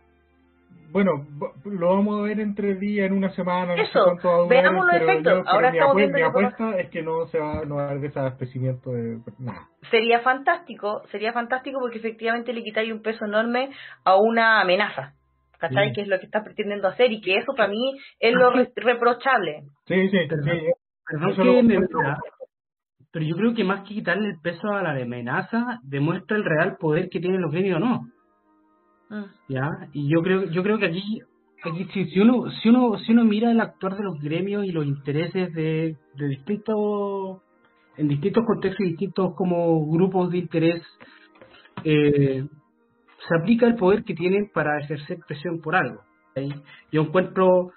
Bueno, 0.91 1.27
lo 1.65 1.89
vamos 1.89 2.21
a 2.21 2.23
ver 2.23 2.41
entre 2.41 2.75
días, 2.75 3.07
en 3.07 3.13
una 3.13 3.31
semana, 3.31 3.75
Eso, 3.75 4.17
no 4.23 4.47
veamos 4.49 4.87
los 4.87 4.95
efectos. 4.95 5.43
Ahora 5.47 5.71
mi 5.71 5.79
viendo 5.97 6.19
mi 6.19 6.23
apuesta 6.23 6.79
es 6.79 6.91
que 6.91 7.03
no 7.03 7.27
se 7.27 7.39
va, 7.39 7.65
no 7.65 7.77
va 7.77 7.83
a 7.83 7.91
haber 7.91 8.01
desabastecimiento 8.01 8.91
de 8.91 9.19
nada. 9.39 9.69
Sería 9.91 10.21
fantástico, 10.21 11.03
sería 11.11 11.33
fantástico 11.33 11.79
porque 11.81 11.99
efectivamente 11.99 12.53
le 12.53 12.63
quitáis 12.63 12.93
un 12.93 13.03
peso 13.03 13.25
enorme 13.25 13.71
a 14.05 14.17
una 14.17 14.61
amenaza. 14.61 15.13
¿Cachai? 15.59 15.93
Que 15.93 16.03
es 16.03 16.09
lo 16.09 16.19
que 16.19 16.27
está 16.27 16.45
pretendiendo 16.45 16.87
hacer 16.87 17.11
y 17.13 17.21
que 17.23 17.39
eso 17.39 17.55
para 17.55 17.69
mí 17.69 17.99
es 18.21 18.35
lo 18.35 18.51
reprochable. 18.51 19.63
Sí, 19.87 20.09
sí, 20.11 20.19
pero, 20.29 20.43
sí. 20.43 20.51
pero 23.11 23.25
yo 23.25 23.37
creo 23.37 23.55
que 23.55 23.65
más 23.65 23.89
que 23.89 23.95
quitarle 23.95 24.29
el 24.29 24.41
peso 24.43 24.69
a 24.69 24.83
la 24.83 24.91
amenaza, 24.91 25.79
demuestra 25.83 26.37
el 26.37 26.45
real 26.45 26.77
poder 26.79 27.09
que 27.09 27.21
tienen 27.21 27.41
los 27.41 27.51
gremios 27.51 27.79
o 27.79 27.81
no. 27.81 28.03
Ah. 29.11 29.27
¿Ya? 29.49 29.71
Y 29.93 30.09
yo 30.09 30.23
creo, 30.23 30.45
yo 30.51 30.63
creo 30.63 30.79
que 30.79 30.87
aquí, 30.87 31.21
aquí 31.65 31.85
si, 31.93 32.21
uno, 32.21 32.51
si, 32.63 32.69
uno, 32.69 32.99
si 32.99 33.13
uno 33.13 33.25
mira 33.25 33.51
el 33.51 33.61
actuar 33.61 33.97
de 33.97 34.05
los 34.05 34.21
gremios 34.21 34.65
y 34.65 34.73
los 34.73 34.87
intereses 34.87 35.53
de, 35.55 35.97
de 36.15 36.29
distintos, 36.29 37.43
en 37.97 38.09
distintos 38.09 38.45
contextos 38.47 38.87
y 38.87 38.91
distintos 38.91 39.35
como 39.37 39.87
grupos 39.87 40.31
de 40.31 40.39
interés, 40.39 40.83
eh, 41.85 42.45
se 43.29 43.37
aplica 43.41 43.67
el 43.67 43.77
poder 43.77 44.05
que 44.05 44.15
tienen 44.15 44.51
para 44.53 44.79
ejercer 44.81 45.19
presión 45.27 45.61
por 45.61 45.77
algo. 45.77 46.03
Yo 46.93 47.03
encuentro, 47.03 47.71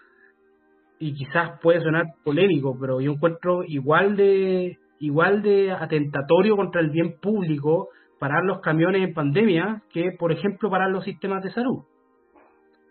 y 1.00 1.13
quizás 1.13 1.60
puede 1.62 1.82
sonar 1.82 2.06
polémico, 2.24 2.78
pero 2.80 3.00
yo 3.00 3.13
encuentro 3.13 3.63
igual 3.63 4.15
de 4.18 4.78
igual 5.00 5.42
de 5.42 5.72
atentatorio 5.72 6.58
contra 6.58 6.82
el 6.82 6.89
bien 6.89 7.15
público 7.22 7.88
parar 8.19 8.43
los 8.43 8.60
camiones 8.60 9.01
en 9.01 9.13
pandemia 9.13 9.82
que, 9.91 10.12
por 10.12 10.32
ejemplo, 10.32 10.69
parar 10.69 10.91
los 10.91 11.05
sistemas 11.05 11.43
de 11.43 11.51
salud. 11.51 11.84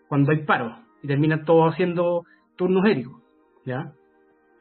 Cuando 0.07 0.31
hay 0.31 0.43
paro 0.43 0.75
y 1.03 1.07
terminan 1.07 1.45
todos 1.45 1.71
haciendo 1.71 2.23
turnos 2.55 2.85
éticos, 2.87 3.21
¿ya? 3.65 3.93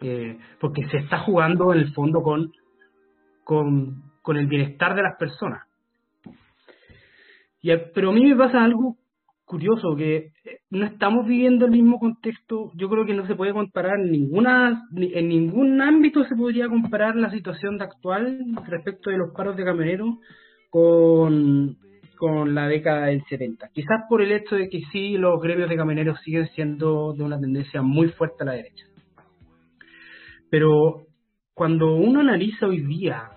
Eh, 0.01 0.39
porque 0.61 0.87
se 0.89 0.99
está 0.99 1.21
jugando 1.21 1.73
en 1.73 1.81
el 1.81 1.93
fondo 1.93 2.23
con, 2.23 2.53
con, 3.43 4.03
con 4.23 4.37
el 4.37 4.47
bienestar 4.47 4.95
de 4.95 5.03
las 5.03 5.17
personas. 5.19 5.65
Y, 7.61 7.71
pero 7.95 8.11
a 8.11 8.13
mí 8.13 8.25
me 8.25 8.37
pasa 8.37 8.63
algo 8.63 8.97
curioso, 9.49 9.97
que 9.97 10.17
eh, 10.45 10.59
no 10.71 10.85
estamos 10.85 11.27
viviendo 11.27 11.65
el 11.65 11.73
mismo 11.73 11.99
contexto, 11.99 12.71
yo 12.75 12.89
creo 12.91 13.07
que 13.07 13.15
no 13.15 13.27
se 13.27 13.35
puede 13.35 13.55
comparar 13.55 13.99
en 13.99 14.13
ninguna, 14.13 14.87
en 14.95 15.29
ningún 15.29 15.81
ámbito 15.81 16.23
se 16.25 16.37
podría 16.37 16.69
comparar 16.69 17.17
la 17.17 17.31
situación 17.31 17.81
actual 17.81 18.39
respecto 18.67 19.11
de 19.11 19.17
los 19.17 19.33
paros 19.35 19.57
de 19.57 19.65
camioneros 19.65 20.19
con, 20.71 21.77
con 22.17 22.55
la 22.55 22.69
década 22.69 23.07
del 23.07 23.23
70. 23.29 23.69
Quizás 23.73 24.03
por 24.09 24.23
el 24.23 24.33
hecho 24.33 24.57
de 24.57 24.69
que 24.69 24.81
sí, 24.93 25.17
los 25.17 25.41
gremios 25.41 25.69
de 25.69 25.77
camioneros 25.77 26.21
siguen 26.21 26.49
siendo 26.49 27.13
de 27.13 27.25
una 27.25 27.41
tendencia 27.41 27.83
muy 27.83 28.09
fuerte 28.09 28.43
a 28.43 28.47
la 28.47 28.53
derecha. 28.53 28.85
Pero 30.51 31.07
cuando 31.55 31.95
uno 31.95 32.21
analiza 32.21 32.67
hoy 32.67 32.83
día 32.83 33.31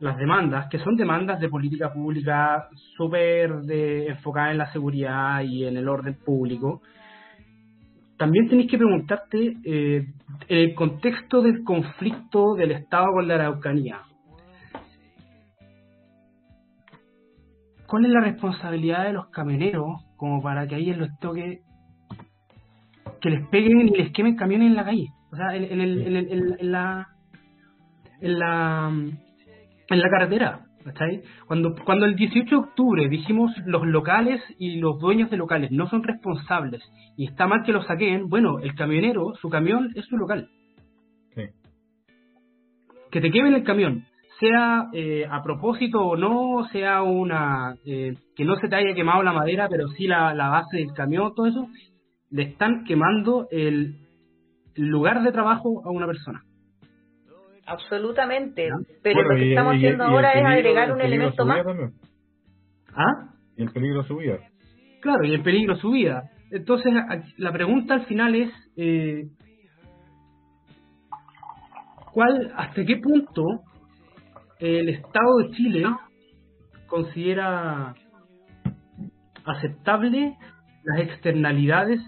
las 0.00 0.16
demandas, 0.16 0.68
que 0.70 0.78
son 0.78 0.96
demandas 0.96 1.40
de 1.40 1.48
política 1.48 1.92
pública 1.92 2.68
súper 2.96 3.50
enfocadas 3.70 4.52
en 4.52 4.58
la 4.58 4.72
seguridad 4.72 5.42
y 5.42 5.64
en 5.64 5.76
el 5.76 5.88
orden 5.88 6.14
público, 6.24 6.82
también 8.16 8.48
tenéis 8.48 8.70
que 8.70 8.78
preguntarte 8.78 9.56
eh, 9.64 10.06
el 10.48 10.74
contexto 10.74 11.40
del 11.40 11.62
conflicto 11.62 12.54
del 12.54 12.72
Estado 12.72 13.12
con 13.12 13.28
la 13.28 13.34
Araucanía. 13.34 14.00
¿Cuál 17.88 18.04
es 18.04 18.10
la 18.12 18.20
responsabilidad 18.20 19.04
de 19.04 19.14
los 19.14 19.28
camioneros 19.30 20.04
como 20.16 20.42
para 20.42 20.66
que 20.66 20.74
ahí 20.74 20.90
en 20.90 20.98
los 20.98 21.08
toques 21.20 21.60
que 23.20 23.30
les 23.30 23.48
peguen 23.48 23.88
y 23.88 23.96
les 23.96 24.12
quemen 24.12 24.36
camiones 24.36 24.68
en 24.68 24.76
la 24.76 24.84
calle? 24.84 25.06
O 25.32 25.36
sea, 25.36 25.56
en, 25.56 25.80
el, 25.80 26.00
en, 26.02 26.70
la 26.70 27.08
en 28.20 28.38
la 28.38 28.90
en 28.90 30.00
la 30.00 30.10
carretera. 30.10 30.64
Cuando, 31.46 31.74
cuando 31.84 32.06
el 32.06 32.14
18 32.14 32.48
de 32.48 32.56
octubre 32.56 33.08
dijimos 33.08 33.52
los 33.66 33.86
locales 33.86 34.42
y 34.58 34.76
los 34.76 34.98
dueños 34.98 35.30
de 35.30 35.36
locales 35.36 35.70
no 35.70 35.88
son 35.88 36.02
responsables 36.02 36.82
y 37.16 37.26
está 37.26 37.46
mal 37.46 37.62
que 37.64 37.72
lo 37.72 37.82
saquen, 37.82 38.28
bueno, 38.28 38.58
el 38.60 38.74
camionero, 38.74 39.34
su 39.40 39.48
camión 39.48 39.90
es 39.96 40.04
su 40.06 40.16
local. 40.16 40.48
Que 43.10 43.20
te 43.22 43.30
quemen 43.30 43.54
el 43.54 43.64
camión, 43.64 44.04
sea 44.38 44.88
eh, 44.92 45.26
a 45.28 45.42
propósito 45.42 46.00
o 46.00 46.16
no, 46.16 46.66
sea 46.70 47.02
una 47.02 47.74
eh, 47.84 48.14
que 48.36 48.44
no 48.44 48.56
se 48.56 48.68
te 48.68 48.76
haya 48.76 48.94
quemado 48.94 49.22
la 49.22 49.32
madera, 49.32 49.68
pero 49.68 49.88
sí 49.88 50.06
la, 50.06 50.34
la 50.34 50.48
base 50.48 50.78
del 50.78 50.92
camión, 50.94 51.32
todo 51.34 51.46
eso, 51.46 51.68
le 52.30 52.42
están 52.44 52.84
quemando 52.84 53.48
el 53.50 53.96
lugar 54.76 55.22
de 55.22 55.32
trabajo 55.32 55.82
a 55.84 55.90
una 55.90 56.06
persona. 56.06 56.42
Absolutamente. 57.66 58.68
Pero 59.02 59.22
lo 59.22 59.36
que 59.36 59.50
estamos 59.50 59.74
haciendo 59.74 60.04
ahora 60.04 60.32
es 60.32 60.44
agregar 60.44 60.92
un 60.92 61.00
elemento 61.00 61.44
más. 61.44 61.66
¿Ah? 62.94 63.34
Y 63.56 63.62
el 63.62 63.70
peligro 63.70 64.02
su 64.04 64.16
vida. 64.16 64.38
Claro, 65.00 65.24
y 65.24 65.34
el 65.34 65.42
peligro 65.42 65.76
su 65.76 65.90
vida. 65.90 66.30
Entonces, 66.50 66.92
la 67.36 67.52
pregunta 67.52 67.94
al 67.94 68.06
final 68.06 68.34
es: 68.34 68.50
eh, 68.76 69.24
¿cuál, 72.12 72.52
¿hasta 72.56 72.84
qué 72.84 72.96
punto 72.96 73.42
el 74.58 74.88
Estado 74.88 75.38
de 75.38 75.50
Chile 75.50 75.84
considera 76.86 77.94
aceptable 79.44 80.36
las 80.84 81.00
externalidades 81.00 82.00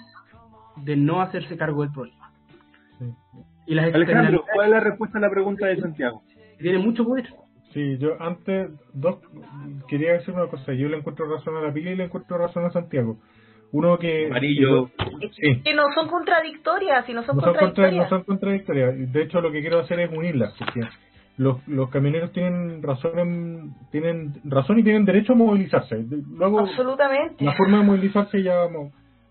de 0.77 0.97
no 0.97 1.21
hacerse 1.21 1.57
cargo 1.57 1.83
del 1.83 1.93
problema? 1.93 2.33
Y 3.67 3.75
las 3.75 3.95
Alejandro, 3.95 4.45
¿cuál 4.53 4.67
es 4.67 4.73
la 4.73 4.81
respuesta 4.81 5.19
a 5.19 5.21
la 5.21 5.31
pregunta 5.31 5.67
de 5.67 5.81
Santiago? 5.81 6.23
Tiene 6.59 6.79
mucho 6.79 7.05
poder. 7.05 7.29
Sí, 7.73 7.99
yo 7.99 8.21
antes, 8.21 8.69
dos, 8.93 9.21
quería 9.87 10.15
decir 10.15 10.35
una 10.35 10.49
cosa. 10.49 10.73
Yo 10.73 10.89
le 10.89 10.97
encuentro 10.97 11.27
razón 11.27 11.57
a 11.57 11.63
la 11.63 11.73
pila 11.73 11.93
y 11.93 11.97
le 11.97 12.05
encuentro 12.05 12.37
razón 12.37 12.65
a 12.65 12.71
Santiago. 12.71 13.19
Uno 13.73 13.97
que. 13.99 14.27
Amarillo. 14.27 14.91
Que 15.63 15.75
no 15.75 15.85
son 15.95 16.09
contradictorias, 16.09 17.09
y 17.09 17.13
no 17.13 17.23
son 17.23 17.39
contradictorias. 17.39 18.05
no 18.05 18.09
son 18.09 18.25
contradictorias. 18.25 19.13
De 19.13 19.23
hecho, 19.23 19.41
lo 19.41 19.53
que 19.53 19.61
quiero 19.61 19.79
hacer 19.79 20.01
es 20.01 20.11
unirlas. 20.11 20.53
Porque 20.59 20.81
los, 21.41 21.67
los 21.67 21.89
camioneros 21.89 22.33
tienen 22.33 22.83
razón 22.83 23.75
tienen 23.91 24.35
razón 24.45 24.79
y 24.79 24.83
tienen 24.83 25.07
derecho 25.07 25.33
a 25.33 25.37
movilizarse. 25.37 26.05
Luego, 26.37 26.61
Absolutamente. 26.61 27.43
La 27.43 27.57
forma 27.57 27.79
de 27.79 27.85
movilizarse 27.85 28.43
ya 28.43 28.65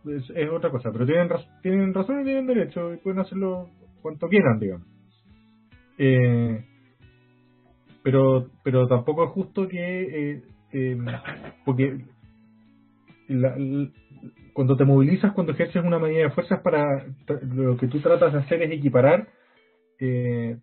es, 0.06 0.28
es 0.36 0.50
otra 0.50 0.72
cosa. 0.72 0.90
Pero 0.92 1.06
tienen, 1.06 1.30
tienen 1.62 1.94
razón 1.94 2.22
y 2.22 2.24
tienen 2.24 2.48
derecho 2.48 2.96
y 2.96 2.98
pueden 2.98 3.20
hacerlo 3.20 3.70
cuanto 4.02 4.28
quieran, 4.28 4.58
digamos. 4.60 4.88
Eh, 6.00 6.66
pero, 8.02 8.48
pero 8.64 8.88
tampoco 8.88 9.26
es 9.26 9.30
justo 9.30 9.68
que, 9.68 10.32
eh, 10.32 10.42
eh, 10.72 10.98
porque 11.64 12.06
cuando 14.54 14.78
te 14.78 14.86
movilizas, 14.86 15.34
cuando 15.34 15.52
ejerces 15.52 15.86
una 15.86 16.00
medida 16.00 16.24
de 16.24 16.32
fuerzas 16.32 16.60
para 16.62 17.06
lo 17.54 17.78
que 17.78 17.88
tú 17.88 18.00
tratas 18.00 18.34
de 18.34 18.40
hacer 18.40 18.64
es 18.64 18.72
equiparar 18.72 19.28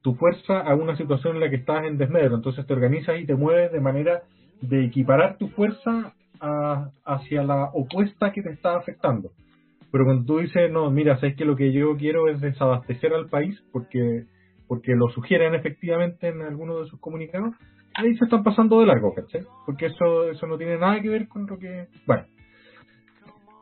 tu 0.02 0.14
fuerza 0.14 0.60
a 0.60 0.74
una 0.74 0.96
situación 0.96 1.36
en 1.36 1.40
la 1.40 1.50
que 1.50 1.56
estás 1.56 1.84
en 1.84 1.98
desmedro. 1.98 2.36
Entonces 2.36 2.66
te 2.66 2.72
organizas 2.72 3.20
y 3.20 3.26
te 3.26 3.34
mueves 3.34 3.70
de 3.72 3.80
manera 3.80 4.22
de 4.62 4.84
equiparar 4.84 5.36
tu 5.36 5.48
fuerza 5.48 6.14
hacia 7.04 7.42
la 7.42 7.70
opuesta 7.72 8.32
que 8.32 8.42
te 8.42 8.50
está 8.50 8.76
afectando. 8.76 9.30
Pero 9.90 10.04
cuando 10.04 10.24
tú 10.24 10.38
dices, 10.38 10.70
no, 10.70 10.90
mira, 10.90 11.16
sabes 11.16 11.36
que 11.36 11.44
lo 11.44 11.56
que 11.56 11.72
yo 11.72 11.96
quiero 11.96 12.28
es 12.28 12.40
desabastecer 12.40 13.12
al 13.12 13.28
país 13.28 13.62
porque 13.72 14.24
porque 14.68 14.96
lo 14.96 15.08
sugieren 15.10 15.54
efectivamente 15.54 16.26
en 16.26 16.42
algunos 16.42 16.80
de 16.80 16.90
sus 16.90 16.98
comunicados, 16.98 17.54
ahí 17.94 18.16
se 18.16 18.24
están 18.24 18.42
pasando 18.42 18.80
de 18.80 18.86
largo, 18.86 19.14
¿cachai? 19.14 19.42
Porque 19.64 19.86
eso 19.86 20.28
eso 20.28 20.46
no 20.46 20.58
tiene 20.58 20.76
nada 20.76 21.00
que 21.00 21.08
ver 21.08 21.28
con 21.28 21.46
lo 21.46 21.56
que... 21.56 21.86
Bueno. 22.04 22.24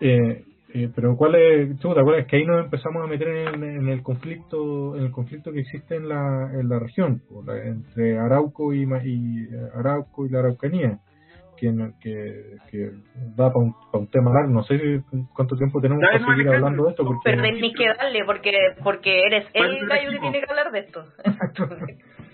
Eh, 0.01 0.45
eh, 0.75 0.91
pero 0.95 1.17
cuál 1.17 1.37
es, 1.37 1.79
chuta, 1.79 2.03
cuál 2.03 2.21
es 2.21 2.27
que 2.27 2.37
ahí 2.37 2.45
nos 2.45 2.65
empezamos 2.65 3.03
a 3.03 3.07
meter 3.07 3.29
en, 3.29 3.89
el 3.89 4.03
conflicto 4.03 4.97
en 4.97 5.05
el 5.05 5.11
conflicto 5.11 5.53
que 5.53 5.61
existe 5.61 5.97
en 5.97 6.09
la, 6.09 6.51
en 6.53 6.69
la 6.69 6.79
región 6.79 7.23
entre 7.65 8.19
Arauco 8.19 8.75
y, 8.75 8.83
y 8.83 9.49
Arauco 9.75 10.27
y 10.27 10.31
la 10.31 10.41
Araucanía 10.41 10.99
que, 11.57 12.59
que, 12.71 12.91
da 13.37 13.53
para 13.53 13.65
un, 13.65 13.75
un, 13.93 14.11
tema 14.11 14.33
largo. 14.33 14.53
No 14.53 14.63
sé 14.65 15.03
cuánto 15.35 15.57
tiempo 15.57 15.81
tenemos 15.81 16.03
para 16.03 16.19
seguir 16.19 16.49
hablando 16.49 16.85
de 16.85 16.91
esto. 16.91 17.05
Porque... 17.05 17.21
Pero 17.25 17.43
tenéis 17.43 17.75
que 17.77 17.87
darle, 17.87 18.25
porque, 18.25 18.53
porque 18.83 19.23
eres 19.23 19.47
el 19.53 19.87
gallo 19.87 20.11
que 20.11 20.19
tiene 20.19 20.41
que 20.41 20.51
hablar 20.51 20.73
de 20.73 20.79
esto. 20.81 21.05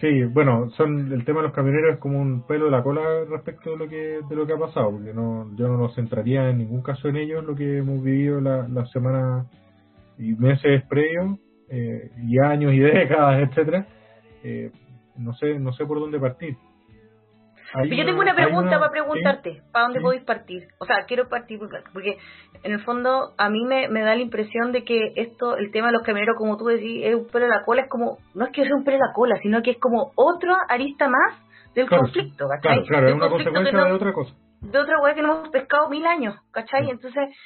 Sí, 0.00 0.24
bueno, 0.24 0.70
son 0.70 1.12
el 1.12 1.24
tema 1.24 1.40
de 1.40 1.48
los 1.48 1.54
camioneros 1.54 1.94
es 1.94 2.00
como 2.00 2.20
un 2.20 2.46
pelo 2.46 2.66
de 2.66 2.70
la 2.72 2.82
cola 2.82 3.24
respecto 3.28 3.70
de 3.70 3.76
lo 3.76 3.88
que 3.88 4.20
de 4.28 4.36
lo 4.36 4.46
que 4.46 4.52
ha 4.52 4.58
pasado, 4.58 4.90
porque 4.90 5.14
no 5.14 5.54
yo 5.56 5.68
no 5.68 5.78
nos 5.78 5.94
centraría 5.94 6.50
en 6.50 6.58
ningún 6.58 6.82
caso 6.82 7.08
en 7.08 7.16
ellos 7.16 7.44
lo 7.44 7.54
que 7.54 7.78
hemos 7.78 8.02
vivido 8.02 8.40
las 8.40 8.68
la 8.70 8.86
semanas 8.86 9.46
y 10.18 10.34
meses 10.34 10.82
previos 10.88 11.38
eh, 11.68 12.10
y 12.26 12.38
años 12.38 12.72
y 12.72 12.78
décadas, 12.80 13.48
etcétera. 13.48 13.86
Eh, 14.42 14.70
no 15.16 15.32
sé 15.34 15.58
no 15.60 15.72
sé 15.72 15.86
por 15.86 16.00
dónde 16.00 16.18
partir 16.18 16.56
yo 17.82 18.04
tengo 18.04 18.20
una 18.20 18.34
pregunta 18.34 18.78
para 18.78 18.90
preguntarte, 18.90 19.62
¿para 19.72 19.86
dónde 19.86 20.00
podéis 20.00 20.22
partir? 20.24 20.68
O 20.78 20.86
sea, 20.86 21.04
quiero 21.06 21.28
partir 21.28 21.58
porque 21.92 22.18
en 22.62 22.72
el 22.72 22.80
fondo 22.84 23.32
a 23.36 23.48
mí 23.50 23.64
me, 23.64 23.88
me, 23.88 24.02
da 24.02 24.14
la 24.14 24.22
impresión 24.22 24.72
de 24.72 24.84
que 24.84 25.12
esto, 25.16 25.56
el 25.56 25.70
tema 25.70 25.88
de 25.88 25.94
los 25.94 26.02
camioneros, 26.02 26.36
como 26.36 26.56
tú 26.56 26.66
decís, 26.66 27.02
es 27.04 27.14
un 27.14 27.26
pelo 27.26 27.46
de 27.46 27.50
la 27.50 27.64
cola, 27.64 27.82
es 27.82 27.88
como, 27.88 28.18
no 28.34 28.44
es 28.44 28.52
que 28.52 28.64
sea 28.64 28.74
un 28.74 28.84
pelo 28.84 28.98
de 28.98 29.04
la 29.06 29.12
cola, 29.12 29.36
sino 29.42 29.62
que 29.62 29.72
es 29.72 29.78
como 29.78 30.12
otra 30.14 30.56
arista 30.68 31.08
más 31.08 31.40
del 31.74 31.88
conflicto, 31.88 32.46
¿cachai? 32.48 32.84
Claro, 32.84 32.86
claro, 32.86 33.08
es 33.08 33.14
una 33.14 33.28
consecuencia 33.28 33.84
de 33.84 33.92
otra 33.92 34.12
cosa. 34.12 34.34
De 34.60 34.78
otra 34.78 34.96
cosa 34.98 35.14
que 35.14 35.22
no 35.22 35.32
hemos 35.34 35.48
pescado 35.48 35.88
mil 35.88 36.06
años, 36.06 36.36
¿cachai? 36.52 36.88
Entonces, 36.88 37.36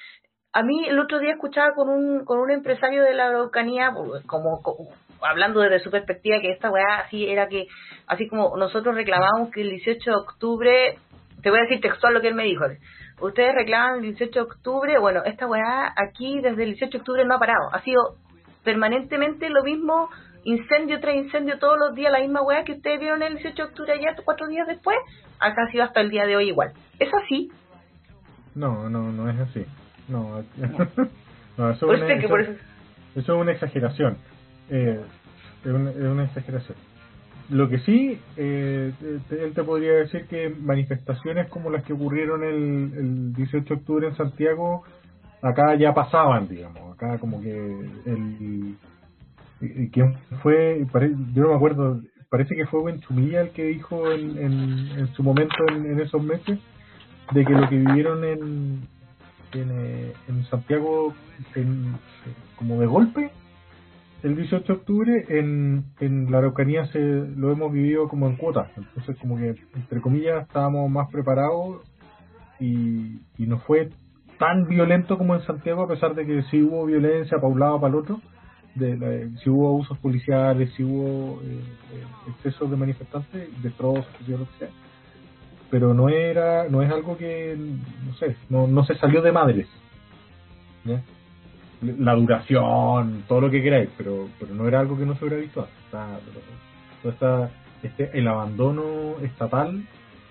a 0.52 0.62
mí 0.62 0.86
el 0.86 0.98
otro 0.98 1.18
día 1.18 1.32
escuchaba 1.32 1.74
con 1.74 1.88
un, 1.88 2.24
con 2.24 2.38
un 2.38 2.50
empresario 2.50 3.02
de 3.02 3.14
la 3.14 3.28
Araucanía, 3.28 3.92
como, 4.26 4.60
como 4.62 4.88
hablando 5.22 5.60
desde 5.60 5.80
su 5.80 5.90
perspectiva, 5.90 6.40
que 6.40 6.52
esta 6.52 6.70
weá 6.70 7.00
así 7.04 7.28
era 7.28 7.48
que, 7.48 7.66
así 8.06 8.28
como 8.28 8.56
nosotros 8.56 8.94
reclamábamos 8.94 9.50
que 9.50 9.62
el 9.62 9.70
18 9.70 10.10
de 10.10 10.16
octubre, 10.16 10.98
te 11.42 11.50
voy 11.50 11.60
a 11.60 11.62
decir 11.62 11.80
textual 11.80 12.14
lo 12.14 12.20
que 12.20 12.28
él 12.28 12.34
me 12.34 12.44
dijo, 12.44 12.64
ustedes 13.20 13.54
reclaman 13.54 13.96
el 13.96 14.02
18 14.02 14.32
de 14.32 14.40
octubre, 14.40 14.98
bueno, 14.98 15.22
esta 15.24 15.46
weá 15.46 15.92
aquí 15.96 16.40
desde 16.40 16.62
el 16.62 16.70
18 16.70 16.90
de 16.90 16.98
octubre 16.98 17.24
no 17.24 17.34
ha 17.34 17.38
parado, 17.38 17.68
ha 17.72 17.80
sido 17.82 18.16
permanentemente 18.64 19.48
lo 19.50 19.62
mismo, 19.62 20.10
incendio 20.44 21.00
tras 21.00 21.14
incendio 21.14 21.58
todos 21.58 21.78
los 21.78 21.94
días, 21.94 22.12
la 22.12 22.20
misma 22.20 22.42
weá 22.42 22.64
que 22.64 22.72
ustedes 22.72 23.00
vieron 23.00 23.22
el 23.22 23.34
18 23.34 23.56
de 23.56 23.68
octubre 23.68 23.92
ayer, 23.92 24.14
cuatro 24.24 24.46
días 24.46 24.66
después, 24.66 24.96
acá 25.40 25.64
ha 25.66 25.70
sido 25.70 25.84
hasta 25.84 26.00
el 26.00 26.10
día 26.10 26.26
de 26.26 26.36
hoy 26.36 26.48
igual. 26.48 26.72
¿Es 26.98 27.12
así? 27.12 27.50
No, 28.54 28.88
no, 28.88 29.12
no 29.12 29.30
es 29.30 29.38
así. 29.38 29.64
No, 30.08 30.42
no 31.56 31.70
eso, 31.70 31.92
eso 31.92 32.52
es 33.14 33.28
una 33.28 33.52
exageración 33.52 34.16
eh, 34.70 35.00
es, 35.64 35.72
una, 35.72 36.24
exageración. 36.24 36.76
Lo 37.50 37.68
que 37.68 37.78
sí, 37.80 38.20
eh, 38.36 38.92
él 39.30 39.52
te 39.54 39.64
podría 39.64 39.92
decir 39.94 40.26
que 40.26 40.50
manifestaciones 40.50 41.48
como 41.48 41.70
las 41.70 41.82
que 41.84 41.94
ocurrieron 41.94 42.44
el, 42.44 42.92
el 42.98 43.32
18 43.34 43.64
de 43.64 43.80
octubre 43.80 44.08
en 44.08 44.16
Santiago, 44.16 44.84
acá 45.42 45.74
ya 45.76 45.94
pasaban, 45.94 46.48
digamos, 46.48 46.94
acá 46.94 47.18
como 47.18 47.40
que 47.40 47.50
el... 48.06 48.76
¿Quién 49.90 50.14
fue? 50.40 50.86
Yo 51.34 51.42
no 51.42 51.48
me 51.48 51.56
acuerdo, 51.56 52.00
parece 52.30 52.54
que 52.54 52.66
fue 52.66 52.84
Benchumilla 52.84 53.40
el 53.40 53.50
que 53.50 53.64
dijo 53.64 54.08
en, 54.12 54.38
en, 54.38 55.08
su 55.14 55.24
momento 55.24 55.56
en, 55.68 55.98
esos 55.98 56.22
meses 56.22 56.60
de 57.32 57.44
que 57.44 57.52
lo 57.52 57.68
que 57.68 57.76
vivieron 57.76 58.24
en, 58.24 58.88
en, 59.52 59.70
eh, 59.72 60.12
en 60.28 60.44
Santiago 60.44 61.12
como 62.56 62.78
de 62.78 62.86
golpe 62.86 63.32
el 64.22 64.36
18 64.36 64.64
de 64.66 64.72
octubre 64.72 65.24
en, 65.28 65.84
en 66.00 66.30
la 66.30 66.38
Araucanía 66.38 66.86
se 66.86 66.98
lo 66.98 67.52
hemos 67.52 67.72
vivido 67.72 68.08
como 68.08 68.26
en 68.26 68.36
cuotas, 68.36 68.68
entonces 68.76 69.16
como 69.20 69.36
que 69.36 69.54
entre 69.74 70.00
comillas 70.00 70.42
estábamos 70.42 70.90
más 70.90 71.08
preparados 71.10 71.82
y, 72.58 73.20
y 73.36 73.46
no 73.46 73.60
fue 73.60 73.90
tan 74.38 74.66
violento 74.66 75.18
como 75.18 75.34
en 75.34 75.42
Santiago 75.42 75.82
a 75.82 75.88
pesar 75.88 76.14
de 76.14 76.26
que 76.26 76.42
sí 76.44 76.62
hubo 76.62 76.86
violencia 76.86 77.38
para 77.38 77.52
un 77.52 77.60
lado 77.60 77.80
para 77.80 77.92
el 77.92 78.00
otro, 78.00 78.20
de 78.74 79.30
si 79.42 79.50
hubo 79.50 79.68
abusos 79.68 79.98
policiales, 79.98 80.72
si 80.76 80.84
hubo 80.84 81.40
eh, 81.42 81.60
eh, 81.92 82.04
excesos 82.30 82.70
de 82.70 82.76
manifestantes, 82.76 83.62
destrozos, 83.62 84.06
lo 84.26 84.38
que 84.38 84.58
sea, 84.58 84.68
pero 85.70 85.94
no 85.94 86.08
era, 86.08 86.68
no 86.68 86.82
es 86.82 86.90
algo 86.90 87.16
que, 87.16 87.56
no 88.06 88.14
sé, 88.14 88.36
no, 88.48 88.66
no 88.66 88.84
se 88.84 88.94
salió 88.96 89.20
de 89.22 89.32
madres. 89.32 89.68
La 91.80 92.14
duración, 92.14 93.24
todo 93.28 93.40
lo 93.40 93.50
que 93.50 93.62
queráis, 93.62 93.88
pero, 93.96 94.28
pero 94.38 94.54
no 94.54 94.66
era 94.66 94.80
algo 94.80 94.98
que 94.98 95.06
no 95.06 95.14
se 95.16 95.24
hubiera 95.24 95.40
visto 95.40 95.68
Está, 97.04 97.50
este, 97.82 98.18
el 98.18 98.26
abandono 98.26 99.20
estatal 99.22 99.84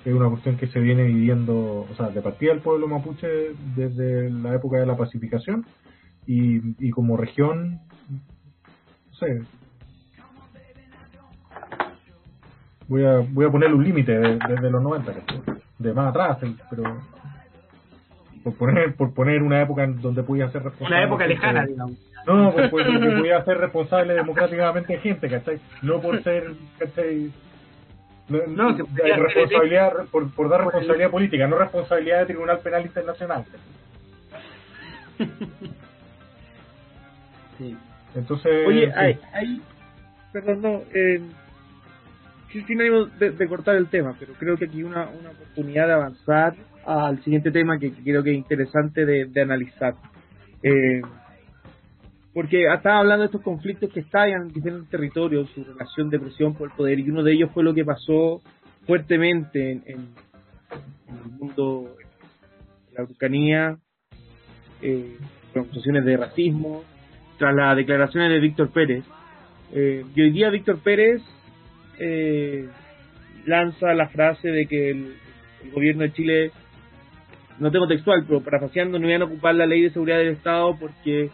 es 0.04 0.14
una 0.14 0.30
cuestión 0.30 0.58
que 0.58 0.68
se 0.68 0.80
viene 0.80 1.04
viviendo, 1.04 1.88
o 1.90 1.96
sea, 1.96 2.10
de 2.10 2.22
partida 2.22 2.52
del 2.52 2.62
pueblo 2.62 2.88
mapuche 2.88 3.28
desde 3.76 4.30
la 4.30 4.56
época 4.56 4.78
de 4.78 4.86
la 4.86 4.98
pacificación 4.98 5.66
y, 6.26 6.60
y 6.86 6.92
como 6.92 7.18
región, 7.18 7.80
no 8.10 9.16
sé. 9.16 9.42
voy 12.88 13.06
a 13.06 13.18
voy 13.18 13.46
a 13.46 13.52
ponerle 13.52 13.76
un 13.76 13.84
límite 13.84 14.18
desde 14.18 14.70
los 14.70 14.82
90, 14.82 15.14
de 15.80 15.94
más 15.94 16.10
atrás, 16.10 16.38
pero 16.70 16.84
por 18.48 18.58
poner 18.58 18.96
por 18.96 19.14
poner 19.14 19.44
una 19.44 19.62
época 19.62 19.84
en 19.84 20.02
donde 20.02 20.24
podía 20.24 20.50
ser 20.52 20.64
responsable. 20.64 20.96
Una 20.96 21.06
época 21.06 21.28
lejana, 21.28 21.66
digamos. 21.66 21.98
No, 22.26 22.52
pues, 22.54 22.70
pues 22.70 22.88
podía 22.88 23.44
ser 23.44 23.58
responsable 23.58 24.14
democráticamente 24.14 24.98
gente, 25.00 25.30
¿cachai? 25.30 25.60
No 25.82 26.02
por 26.02 26.22
ser, 26.24 26.52
¿cachai? 26.78 27.32
No, 28.30 28.46
no 28.48 28.78
responsabilidad 28.78 29.94
por, 30.12 30.32
por 30.34 30.50
dar 30.50 30.62
responsabilidad 30.66 31.12
política, 31.12 31.48
no 31.48 31.58
responsabilidad 31.58 32.20
de 32.20 32.26
Tribunal 32.26 32.60
Penal 32.60 32.86
Internacional. 32.86 33.46
Sí. 37.58 37.76
Entonces. 38.14 38.68
Oye, 38.68 38.92
ahí, 38.94 39.62
perdón, 40.32 40.62
no, 40.62 40.82
eh, 40.94 41.22
sin 42.52 42.82
ánimo 42.82 43.06
de, 43.06 43.48
cortar 43.48 43.76
el 43.76 43.88
tema, 43.88 44.16
pero 44.20 44.34
creo 44.34 44.58
que 44.58 44.66
aquí 44.66 44.84
una, 44.84 45.10
una 45.10 45.32
oportunidad 45.32 45.88
de 45.88 45.94
avanzar 45.94 46.56
al 46.86 47.22
siguiente 47.24 47.52
tema 47.52 47.78
que, 47.78 47.92
creo 47.92 48.24
que 48.24 48.32
es 48.32 48.38
interesante 48.38 49.06
de, 49.06 49.42
analizar. 49.42 49.96
Eh, 50.64 51.02
porque 52.34 52.66
estaba 52.74 53.00
hablando 53.00 53.24
de 53.24 53.26
estos 53.26 53.42
conflictos 53.42 53.92
que 53.92 54.02
estallan 54.02 54.44
en 54.44 54.54
diferentes 54.54 54.90
territorios, 54.90 55.50
su 55.52 55.64
relación 55.64 56.10
de 56.10 56.20
presión 56.20 56.54
por 56.54 56.70
el 56.70 56.76
poder, 56.76 57.00
y 57.00 57.10
uno 57.10 57.24
de 57.24 57.34
ellos 57.34 57.52
fue 57.54 57.64
lo 57.64 57.74
que 57.74 57.84
pasó 57.84 58.42
fuertemente 58.86 59.72
en, 59.72 59.84
el 59.88 61.32
mundo 61.40 61.96
de 61.98 62.94
la 62.94 63.04
Araucanía, 63.04 63.78
eh, 64.82 65.18
con 65.54 65.64
acusaciones 65.64 66.06
de 66.06 66.18
racismo, 66.18 66.84
tras 67.38 67.54
las 67.54 67.76
declaraciones 67.76 68.30
de 68.30 68.40
Víctor 68.40 68.70
Pérez. 68.70 69.04
Eh, 69.74 70.06
y 70.16 70.22
hoy 70.22 70.32
día 70.32 70.50
Víctor 70.50 70.80
Pérez 70.80 71.22
eh, 72.00 72.68
lanza 73.46 73.94
la 73.94 74.10
frase 74.10 74.50
de 74.50 74.68
que 74.68 74.92
el, 74.92 75.16
gobierno 75.74 76.04
de 76.04 76.14
Chile, 76.14 76.52
no 77.60 77.72
tengo 77.72 77.88
textual, 77.88 78.24
pero 78.28 78.42
parafaseando, 78.42 79.00
no 79.00 79.10
iban 79.10 79.24
a 79.24 79.26
ocupar 79.26 79.56
la 79.56 79.66
ley 79.66 79.82
de 79.82 79.90
seguridad 79.90 80.18
del 80.18 80.30
Estado 80.30 80.78
porque 80.80 81.30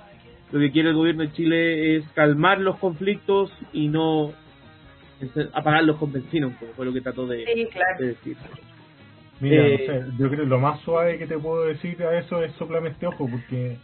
lo 0.51 0.59
que 0.59 0.71
quiere 0.71 0.89
el 0.89 0.95
gobierno 0.95 1.23
de 1.23 1.33
Chile 1.33 1.97
es 1.97 2.07
calmar 2.15 2.59
los 2.59 2.77
conflictos 2.79 3.51
y 3.73 3.89
no 3.89 4.33
apagarlos 5.53 5.97
con 5.97 6.11
benzina, 6.11 6.47
un 6.47 6.53
poco, 6.53 6.73
fue 6.73 6.85
lo 6.85 6.93
que 6.93 7.01
trató 7.01 7.27
de, 7.27 7.37
decir. 7.99 8.37
Mira, 9.39 9.63
no 9.63 9.67
eh, 9.67 9.85
sé, 9.85 10.05
yo 10.17 10.29
creo 10.29 10.43
que 10.43 10.49
lo 10.49 10.59
más 10.59 10.79
suave 10.81 11.17
que 11.17 11.27
te 11.27 11.37
puedo 11.37 11.65
decir 11.65 12.01
a 12.03 12.17
eso 12.17 12.43
es 12.43 12.51
soplame 12.53 12.89
este 12.89 13.07
ojo, 13.07 13.27
porque. 13.29 13.77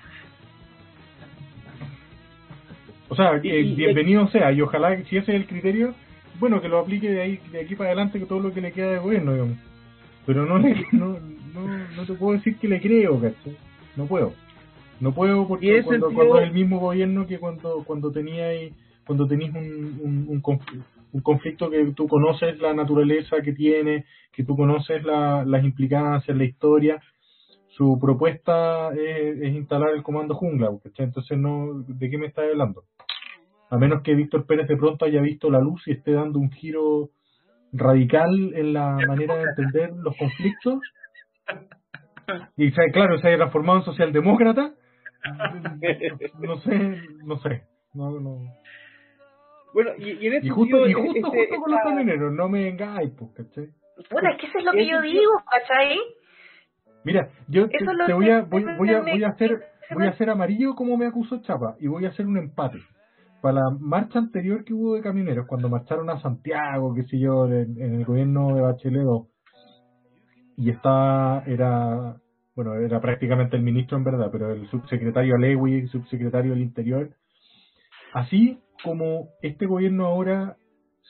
O 3.09 3.15
sea, 3.15 3.33
bienvenido 3.33 4.27
sea, 4.27 4.51
y 4.51 4.61
ojalá, 4.61 4.95
si 5.05 5.17
ese 5.17 5.35
es 5.35 5.41
el 5.41 5.47
criterio, 5.47 5.95
bueno, 6.39 6.61
que 6.61 6.69
lo 6.69 6.79
aplique 6.79 7.09
de 7.09 7.21
ahí 7.21 7.39
de 7.51 7.61
aquí 7.61 7.75
para 7.75 7.89
adelante 7.89 8.19
que 8.19 8.25
todo 8.25 8.39
lo 8.39 8.53
que 8.53 8.61
le 8.61 8.71
queda 8.71 8.91
de 8.91 8.99
gobierno, 8.99 9.33
digamos. 9.33 9.57
Pero 10.25 10.45
no, 10.45 10.57
le, 10.57 10.85
no, 10.91 11.17
no, 11.53 11.87
no 11.95 12.05
te 12.05 12.13
puedo 12.13 12.33
decir 12.33 12.57
que 12.57 12.67
le 12.67 12.81
creo, 12.81 13.19
¿cachai? 13.19 13.57
No 13.95 14.05
puedo. 14.05 14.33
No 14.99 15.13
puedo 15.13 15.47
porque 15.47 15.81
cuando, 15.83 16.11
cuando, 16.11 16.39
es 16.39 16.47
el 16.47 16.53
mismo 16.53 16.79
gobierno 16.79 17.25
que 17.25 17.39
cuando 17.39 17.83
cuando 17.85 18.11
teníais 18.11 18.73
cuando 19.05 19.27
tenéis 19.27 19.51
un, 19.55 19.99
un, 20.03 20.25
un, 20.29 20.41
conflicto, 20.41 20.85
un, 21.13 21.21
conflicto, 21.21 21.69
que 21.71 21.83
tú 21.95 22.07
conoces 22.07 22.59
la 22.59 22.75
naturaleza 22.75 23.41
que 23.41 23.53
tiene, 23.53 24.05
que 24.31 24.43
tú 24.43 24.55
conoces 24.55 25.03
la, 25.03 25.43
las 25.45 25.63
implicancias, 25.63 26.37
la 26.37 26.43
historia. 26.43 27.01
Su 27.69 27.97
propuesta 27.99 28.93
es, 28.93 29.51
instalar 29.55 29.95
el 29.95 30.03
comando 30.03 30.35
jungla, 30.35 30.69
entonces 30.97 31.37
no, 31.39 31.83
¿de 31.87 32.09
qué 32.09 32.19
me 32.19 32.27
estás 32.27 32.45
hablando? 32.51 32.83
A 33.69 33.77
menos 33.77 34.01
que 34.03 34.15
Víctor 34.15 34.45
Pérez 34.45 34.67
de 34.67 34.77
pronto 34.77 35.05
haya 35.05 35.21
visto 35.21 35.49
la 35.49 35.59
luz 35.59 35.87
y 35.87 35.91
esté 35.91 36.13
dando 36.13 36.39
un 36.39 36.51
giro 36.51 37.09
radical 37.71 38.53
en 38.55 38.73
la 38.73 38.97
manera 39.07 39.35
de 39.35 39.43
entender 39.43 39.91
los 39.95 40.15
conflictos. 40.17 40.79
Y 42.57 42.71
claro, 42.71 43.17
se 43.19 43.27
haya 43.27 43.37
transformado 43.37 43.79
en 43.79 43.85
socialdemócrata 43.85 44.73
no 46.39 46.57
sé, 46.57 47.01
no 47.23 47.37
sé. 47.37 47.63
No, 47.93 48.11
no. 48.19 48.39
Bueno, 49.73 49.91
y, 49.97 50.27
en 50.27 50.33
ese 50.33 50.47
y 50.47 50.49
justo, 50.49 50.87
y 50.87 50.93
justo, 50.93 51.29
justo 51.29 51.55
con 51.61 51.71
los 51.71 51.81
camioneros, 51.83 52.33
no 52.33 52.49
me 52.49 52.63
vengáis, 52.63 53.11
pues, 53.17 53.31
¿cachai? 53.35 53.69
Bueno, 54.11 54.29
es 54.31 54.39
que 54.39 54.47
eso 54.47 54.59
es 54.59 54.65
lo 54.65 54.71
que 54.71 54.87
yo 54.87 55.01
digo, 55.01 55.31
¿cachai? 55.51 55.99
Mira, 57.03 57.29
yo 57.47 57.67
te, 57.69 57.77
te, 57.77 58.13
voy 58.13 58.29
a 58.29 58.41
voy, 58.41 58.65
voy 58.77 58.93
a 58.93 59.01
voy 59.01 59.23
a 59.23 59.29
hacer 59.29 59.61
voy 59.91 60.05
a 60.05 60.09
hacer 60.09 60.29
amarillo 60.29 60.75
como 60.75 60.97
me 60.97 61.05
acusó 61.05 61.41
Chapa 61.41 61.75
y 61.79 61.87
voy 61.87 62.05
a 62.05 62.09
hacer 62.09 62.25
un 62.25 62.37
empate. 62.37 62.79
Para 63.41 63.61
la 63.61 63.69
marcha 63.79 64.19
anterior 64.19 64.63
que 64.63 64.73
hubo 64.73 64.95
de 64.95 65.01
camioneros, 65.01 65.47
cuando 65.47 65.69
marcharon 65.69 66.09
a 66.09 66.21
Santiago, 66.21 66.93
qué 66.93 67.03
sé 67.03 67.19
yo, 67.19 67.45
en, 67.45 67.79
el 67.81 68.05
gobierno 68.05 68.55
de 68.55 68.61
Bachelet 68.61 69.07
y 70.57 70.69
estaba, 70.71 71.43
era 71.47 72.17
bueno, 72.53 72.73
era 72.75 72.99
prácticamente 72.99 73.55
el 73.55 73.63
ministro 73.63 73.97
en 73.97 74.03
verdad, 74.03 74.27
pero 74.29 74.51
el 74.51 74.67
subsecretario 74.67 75.35
Alewi, 75.35 75.87
subsecretario 75.87 76.51
del 76.51 76.61
Interior. 76.61 77.09
Así 78.13 78.59
como 78.83 79.29
este 79.41 79.65
gobierno 79.65 80.07
ahora 80.07 80.57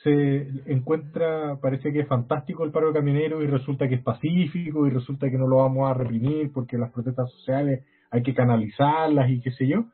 se 0.04 0.46
encuentra, 0.66 1.58
parece 1.60 1.92
que 1.92 2.00
es 2.00 2.06
fantástico 2.08 2.64
el 2.64 2.70
paro 2.70 2.88
de 2.88 2.94
camioneros 2.94 3.42
y 3.42 3.48
resulta 3.48 3.88
que 3.88 3.96
es 3.96 4.02
pacífico 4.02 4.86
y 4.86 4.90
resulta 4.90 5.28
que 5.28 5.38
no 5.38 5.48
lo 5.48 5.56
vamos 5.56 5.90
a 5.90 5.94
reprimir 5.94 6.52
porque 6.52 6.78
las 6.78 6.92
protestas 6.92 7.30
sociales 7.32 7.84
hay 8.12 8.22
que 8.22 8.34
canalizarlas 8.34 9.28
y 9.30 9.40
qué 9.40 9.50
sé 9.50 9.66
yo. 9.66 9.86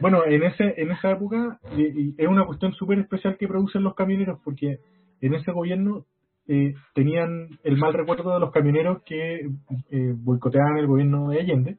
Bueno, 0.00 0.24
en 0.24 0.42
ese 0.42 0.74
en 0.76 0.90
esa 0.90 1.12
época 1.12 1.58
es 1.76 2.28
una 2.28 2.46
cuestión 2.46 2.72
súper 2.74 2.98
especial 2.98 3.36
que 3.36 3.48
producen 3.48 3.82
los 3.82 3.94
camioneros 3.94 4.38
porque 4.44 4.78
en 5.20 5.34
ese 5.34 5.52
gobierno 5.52 6.04
eh, 6.46 6.74
tenían 6.94 7.50
el 7.62 7.76
mal 7.76 7.92
recuerdo 7.92 8.32
de 8.32 8.40
los 8.40 8.50
camioneros 8.52 9.02
que 9.02 9.50
eh, 9.90 10.14
boicoteaban 10.16 10.78
el 10.78 10.86
gobierno 10.86 11.28
de 11.28 11.40
Allende. 11.40 11.76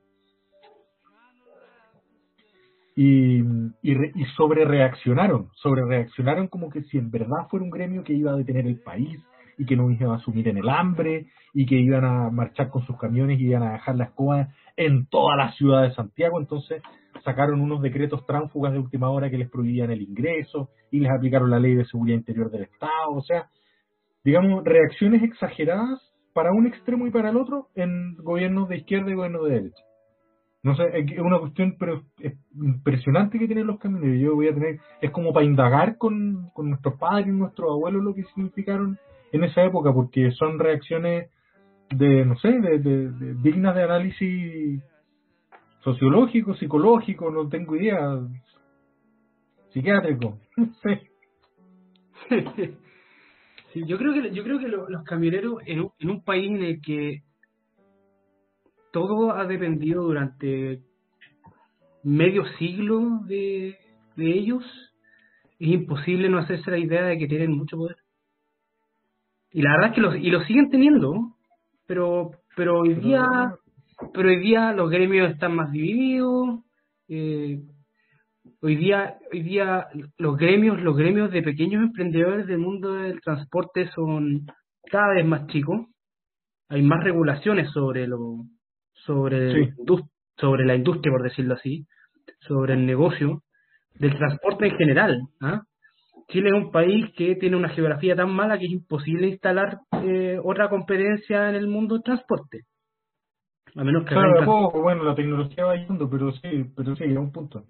Y, 2.96 3.40
y, 3.82 4.26
sobre 4.36 4.66
reaccionaron, 4.66 5.48
sobre 5.56 5.86
reaccionaron 5.86 6.50
como 6.50 6.70
que 6.70 6.84
si 6.84 6.98
en 6.98 7.10
verdad 7.10 7.48
fuera 7.50 7.64
un 7.64 7.72
gremio 7.72 8.04
que 8.04 8.14
iba 8.14 8.32
a 8.32 8.36
detener 8.36 8.68
el 8.68 8.82
país 8.82 9.18
y 9.58 9.66
que 9.66 9.78
no 9.78 9.90
iba 9.90 10.14
a 10.14 10.18
asumir 10.18 10.50
en 10.50 10.58
el 10.58 10.68
hambre 10.68 11.28
y 11.54 11.66
que 11.66 11.76
iban 11.76 12.04
a 12.04 12.30
marchar 12.30 12.70
con 12.70 12.86
sus 12.86 12.98
camiones 12.98 13.40
y 13.40 13.46
iban 13.46 13.64
a 13.64 13.72
dejar 13.72 13.96
la 13.96 14.04
escoba 14.06 14.50
en 14.80 15.08
toda 15.08 15.36
la 15.36 15.52
ciudad 15.52 15.84
de 15.84 15.94
Santiago, 15.94 16.40
entonces 16.40 16.82
sacaron 17.26 17.60
unos 17.60 17.82
decretos 17.82 18.26
tránsfugas 18.26 18.72
de 18.72 18.80
última 18.80 19.10
hora 19.10 19.30
que 19.30 19.38
les 19.38 19.50
prohibían 19.50 19.92
el 19.92 20.02
ingreso 20.02 20.70
y 20.90 21.02
les 21.02 21.12
aplicaron 21.12 21.50
la 21.50 21.60
ley 21.60 21.76
de 21.76 21.84
seguridad 21.84 22.18
interior 22.18 22.50
del 22.50 22.64
Estado, 22.64 23.12
o 23.12 23.22
sea, 23.22 23.50
digamos, 24.24 24.64
reacciones 24.64 25.22
exageradas 25.22 26.00
para 26.34 26.54
un 26.54 26.66
extremo 26.66 27.06
y 27.06 27.12
para 27.12 27.30
el 27.30 27.36
otro 27.36 27.68
en 27.76 28.16
gobiernos 28.24 28.70
de 28.70 28.78
izquierda 28.78 29.12
y 29.12 29.16
gobiernos 29.16 29.44
de 29.50 29.54
derecha. 29.54 29.84
No 30.64 30.76
sé, 30.76 30.84
es 30.94 31.20
una 31.20 31.40
cuestión 31.40 31.76
pero 31.78 32.04
impresionante 32.56 33.38
que 33.38 33.48
tienen 33.48 33.68
los 33.68 33.80
camioneros. 33.80 34.22
Yo 34.22 34.36
voy 34.36 34.48
a 34.48 34.54
tener, 34.54 34.80
es 35.02 35.12
como 35.12 35.34
para 35.34 35.46
indagar 35.46 35.98
con, 35.98 36.52
con 36.54 36.70
nuestros 36.70 36.98
padres 36.98 37.28
y 37.28 37.32
nuestros 37.32 37.70
abuelos 37.70 38.02
lo 38.02 38.16
que 38.16 38.24
significaron 38.24 38.98
en 39.34 39.44
esa 39.44 39.62
época, 39.64 39.92
porque 39.94 40.32
son 40.32 40.58
reacciones 40.58 41.30
de, 41.92 42.26
no 42.26 42.38
sé, 42.38 42.50
de, 42.50 43.34
dignas 43.42 43.76
de 43.76 43.84
análisis 43.84 44.84
sociológico, 45.84 46.56
psicológico, 46.56 47.32
no 47.32 47.48
tengo 47.50 47.76
idea, 47.76 48.20
psiquiátrico. 49.72 50.40
Sí, 53.74 53.84
yo 53.86 54.00
creo 54.00 54.14
que 54.14 54.32
yo 54.32 54.44
creo 54.44 54.58
que 54.58 54.68
los 54.68 55.04
camioneros 55.04 55.62
en 55.68 55.82
un, 55.82 55.92
en 56.00 56.10
un 56.10 56.24
país 56.24 56.50
en 56.50 56.64
el 56.64 56.82
que 56.82 57.22
todo 58.92 59.32
ha 59.34 59.46
dependido 59.46 60.04
durante 60.04 60.82
medio 62.04 62.46
siglo 62.58 63.20
de, 63.26 63.78
de 64.16 64.32
ellos, 64.32 64.64
es 65.60 65.68
imposible 65.68 66.30
no 66.30 66.40
hacerse 66.40 66.72
la 66.72 66.80
idea 66.80 67.04
de 67.04 67.18
que 67.18 67.28
tienen 67.28 67.52
mucho 67.52 67.78
poder. 67.78 67.98
Y 69.52 69.62
la 69.62 69.72
verdad 69.72 69.90
es 69.90 69.96
que 69.96 70.02
los, 70.02 70.16
y 70.16 70.30
lo 70.30 70.42
siguen 70.46 70.70
teniendo, 70.70 71.36
pero 71.90 72.32
pero 72.56 72.82
hoy 72.82 72.94
día 72.94 73.26
pero 74.14 74.30
hoy 74.30 74.40
día 74.40 74.74
los 74.74 74.90
gremios 74.90 75.32
están 75.32 75.56
más 75.56 75.72
divididos, 75.72 76.62
eh, 77.08 77.60
hoy 78.62 78.76
día, 78.76 79.18
hoy 79.32 79.42
día 79.42 79.88
los 80.18 80.38
gremios, 80.38 80.82
los 80.82 80.96
gremios 80.96 81.32
de 81.32 81.42
pequeños 81.42 81.84
emprendedores 81.84 82.48
del 82.48 82.60
mundo 82.60 82.94
del 82.94 83.20
transporte 83.22 83.90
son 83.94 84.46
cada 84.90 85.14
vez 85.16 85.26
más 85.26 85.48
chicos. 85.48 85.88
Hay 86.70 86.82
más 86.84 87.04
regulaciones 87.04 87.72
sobre 87.72 88.08
lo, 88.08 88.46
sobre, 88.94 89.74
sobre 90.38 90.66
la 90.66 90.76
industria, 90.76 91.12
por 91.12 91.24
decirlo 91.24 91.56
así, 91.56 91.86
sobre 92.42 92.74
el 92.74 92.86
negocio 92.86 93.42
del 93.96 94.16
transporte 94.16 94.68
en 94.68 94.78
general. 94.78 95.20
¿ah? 95.42 95.64
Chile 96.30 96.50
es 96.50 96.56
un 96.56 96.72
país 96.72 97.08
que 97.18 97.36
tiene 97.36 97.58
una 97.58 97.70
geografía 97.70 98.16
tan 98.16 98.32
mala 98.32 98.58
que 98.58 98.66
es 98.66 98.72
imposible 98.72 99.28
instalar 99.28 99.80
eh, 100.04 100.38
otra 100.44 100.70
competencia 100.70 101.50
en 101.50 101.56
el 101.56 101.68
mundo 101.68 101.96
del 101.96 102.04
transporte. 102.04 102.62
A 103.76 103.84
menos 103.84 104.04
que 104.06 104.14
claro, 104.14 104.72
bueno, 104.72 105.04
la 105.04 105.16
tecnología 105.16 105.66
va 105.66 105.76
yendo, 105.76 106.10
pero 106.10 106.32
sí, 106.32 106.66
pero 106.76 106.96
sí, 106.96 107.04
a 107.16 107.20
un 107.20 107.32
punto. 107.32 107.64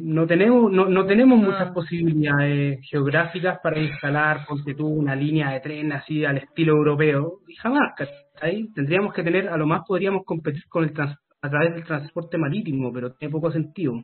No 0.00 0.26
tenemos, 0.26 0.72
no, 0.72 0.86
no 0.86 1.06
tenemos 1.06 1.38
Ah. 1.40 1.46
muchas 1.46 1.70
posibilidades 1.72 2.80
geográficas 2.90 3.58
para 3.62 3.78
instalar, 3.78 4.44
ponte 4.48 4.74
tú, 4.74 4.88
una 4.88 5.14
línea 5.14 5.50
de 5.50 5.60
tren 5.60 5.92
así 5.92 6.24
al 6.24 6.38
estilo 6.38 6.72
europeo, 6.72 7.38
y 7.46 7.54
jamás, 7.54 7.94
¿cachai? 7.96 8.68
Tendríamos 8.74 9.14
que 9.14 9.22
tener, 9.22 9.48
a 9.48 9.56
lo 9.56 9.66
más 9.66 9.82
podríamos 9.86 10.24
competir 10.24 10.64
con 10.68 10.84
el 10.84 10.92
trans- 10.92 11.16
a 11.40 11.48
través 11.48 11.74
del 11.74 11.84
transporte 11.84 12.38
marítimo, 12.38 12.92
pero 12.92 13.12
tiene 13.14 13.30
poco 13.32 13.52
sentido, 13.52 13.94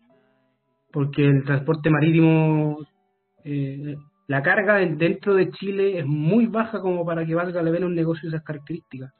porque 0.93 1.25
el 1.25 1.45
transporte 1.45 1.91
marítimo, 1.91 2.79
eh, 3.51 3.97
la 4.27 4.43
carga 4.43 4.77
de- 4.77 4.95
dentro 4.97 5.35
de 5.35 5.51
Chile 5.51 5.99
es 5.99 6.07
muy 6.07 6.47
baja 6.47 6.81
como 6.81 7.05
para 7.07 7.25
que 7.25 7.35
valga 7.35 7.63
la 7.63 7.71
pena 7.71 7.87
un 7.87 7.95
negocio 7.95 8.29
de 8.31 8.37
esas 8.37 8.47
características. 8.47 9.13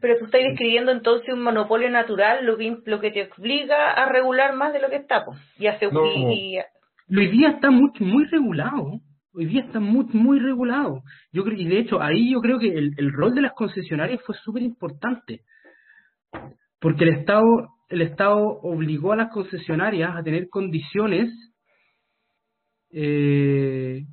Pero 0.00 0.18
tú 0.18 0.26
estás 0.26 0.42
describiendo 0.42 0.92
entonces 0.92 1.32
un 1.32 1.42
monopolio 1.42 1.88
natural, 1.88 2.44
lo 2.44 2.58
que, 2.58 2.76
lo 2.84 3.00
que 3.00 3.10
te 3.12 3.30
obliga 3.38 3.92
a 3.92 4.06
regular 4.12 4.54
más 4.54 4.74
de 4.74 4.80
lo 4.80 4.90
que 4.90 4.96
está, 4.96 5.24
pues. 5.24 5.38
Y, 5.58 5.66
a 5.68 5.78
No. 5.90 6.04
y- 6.04 6.56
y- 6.58 7.16
Hoy 7.16 7.26
día 7.28 7.48
está 7.50 7.70
muy, 7.70 7.90
muy 8.00 8.24
regulado. 8.26 9.00
Hoy 9.32 9.46
día 9.46 9.62
está 9.62 9.80
muy, 9.80 10.04
muy 10.12 10.38
regulado. 10.38 11.02
Yo 11.32 11.44
creo, 11.44 11.56
y 11.58 11.66
de 11.66 11.78
hecho, 11.78 12.00
ahí 12.02 12.32
yo 12.32 12.40
creo 12.40 12.58
que 12.58 12.68
el, 12.68 12.92
el 12.98 13.12
rol 13.12 13.34
de 13.34 13.40
las 13.40 13.52
concesionarias 13.54 14.20
fue 14.26 14.34
súper 14.44 14.62
importante. 14.62 15.40
Porque 16.80 17.04
el 17.04 17.10
Estado, 17.18 17.44
el 17.88 18.02
Estado 18.02 18.38
obligó 18.38 19.12
a 19.12 19.16
las 19.16 19.30
concesionarias 19.32 20.14
a 20.14 20.22
tener 20.22 20.48
condiciones 20.50 21.30
eh, 22.92 24.04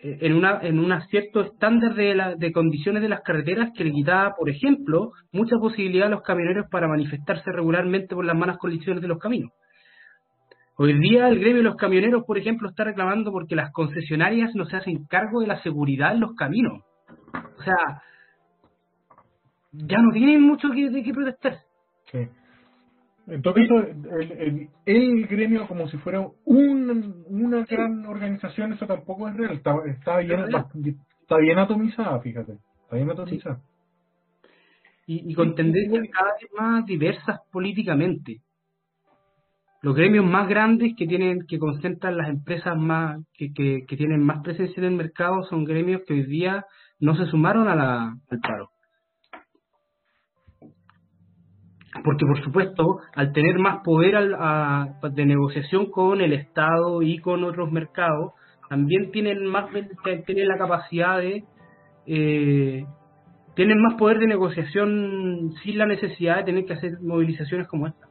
en 0.00 0.34
una 0.34 0.60
en 0.62 0.78
un 0.78 0.92
cierto 1.08 1.40
estándar 1.40 1.94
de, 1.94 2.14
la, 2.14 2.34
de 2.36 2.52
condiciones 2.52 3.02
de 3.02 3.08
las 3.08 3.22
carreteras 3.22 3.70
que 3.76 3.84
le 3.84 3.92
quitaba, 3.92 4.34
por 4.36 4.48
ejemplo, 4.48 5.10
mucha 5.32 5.56
posibilidad 5.58 6.06
a 6.06 6.10
los 6.10 6.22
camioneros 6.22 6.66
para 6.70 6.88
manifestarse 6.88 7.50
regularmente 7.50 8.14
por 8.14 8.24
las 8.24 8.36
malas 8.36 8.58
condiciones 8.58 9.02
de 9.02 9.08
los 9.08 9.18
caminos. 9.18 9.50
Hoy 10.76 10.96
día 11.00 11.28
el 11.28 11.40
gremio 11.40 11.58
de 11.58 11.68
los 11.68 11.76
camioneros, 11.76 12.22
por 12.24 12.38
ejemplo, 12.38 12.68
está 12.68 12.84
reclamando 12.84 13.32
porque 13.32 13.56
las 13.56 13.72
concesionarias 13.72 14.54
no 14.54 14.64
se 14.66 14.76
hacen 14.76 15.06
cargo 15.06 15.40
de 15.40 15.48
la 15.48 15.60
seguridad 15.62 16.12
en 16.14 16.20
los 16.20 16.36
caminos. 16.36 16.84
O 17.58 17.62
sea, 17.64 18.02
ya 19.72 19.98
no 19.98 20.12
tienen 20.12 20.40
mucho 20.42 20.70
que, 20.70 20.88
de 20.88 21.12
protestar. 21.12 21.58
Sí. 22.12 22.28
En 23.30 23.42
todo 23.42 23.54
caso, 23.54 23.78
el, 23.78 24.32
el, 24.32 24.68
el 24.86 25.26
gremio 25.26 25.66
como 25.66 25.86
si 25.88 25.98
fuera 25.98 26.26
un, 26.44 27.24
una 27.28 27.64
gran 27.64 28.06
organización, 28.06 28.72
eso 28.72 28.86
tampoco 28.86 29.28
es 29.28 29.36
real. 29.36 29.54
Está, 29.54 29.74
está, 29.86 30.18
bien, 30.18 30.44
está 31.20 31.36
bien 31.36 31.58
atomizada, 31.58 32.18
fíjate. 32.20 32.54
Está 32.84 32.96
bien 32.96 33.10
atomizada. 33.10 33.60
Y, 35.06 35.30
y 35.30 35.34
con 35.34 35.54
tendencias 35.54 36.06
cada 36.10 36.32
vez 36.32 36.50
más 36.58 36.86
diversas 36.86 37.40
políticamente. 37.52 38.40
Los 39.82 39.94
gremios 39.94 40.24
más 40.24 40.48
grandes 40.48 40.94
que 40.96 41.06
tienen 41.06 41.46
que 41.46 41.58
concentran 41.58 42.16
las 42.16 42.30
empresas 42.30 42.76
más 42.76 43.20
que, 43.34 43.52
que, 43.52 43.84
que 43.86 43.96
tienen 43.96 44.24
más 44.24 44.42
presencia 44.42 44.80
en 44.80 44.84
el 44.84 44.96
mercado 44.96 45.44
son 45.44 45.64
gremios 45.64 46.02
que 46.06 46.14
hoy 46.14 46.24
día 46.24 46.64
no 46.98 47.14
se 47.14 47.26
sumaron 47.26 47.68
a 47.68 47.76
la, 47.76 48.16
al 48.30 48.40
paro. 48.40 48.70
Porque, 52.04 52.26
por 52.26 52.42
supuesto, 52.42 52.98
al 53.14 53.32
tener 53.32 53.58
más 53.58 53.82
poder 53.84 54.16
al- 54.16 54.94
de 55.14 55.26
negociación 55.26 55.90
con 55.90 56.20
el 56.20 56.32
Estado 56.32 57.02
y 57.02 57.18
con 57.18 57.44
otros 57.44 57.70
mercados, 57.72 58.32
también 58.68 59.10
tienen 59.10 59.46
más 59.46 59.66
tienen 60.26 60.48
la 60.48 60.58
capacidad 60.58 61.18
de 61.18 61.44
eh, 62.06 62.84
tienen 63.54 63.82
más 63.82 63.94
poder 63.94 64.18
de 64.18 64.26
negociación 64.26 65.52
sin 65.62 65.78
la 65.78 65.86
necesidad 65.86 66.36
de 66.36 66.44
tener 66.44 66.64
que 66.64 66.74
hacer 66.74 66.92
movilizaciones 67.02 67.66
como 67.66 67.86
esta. 67.86 68.06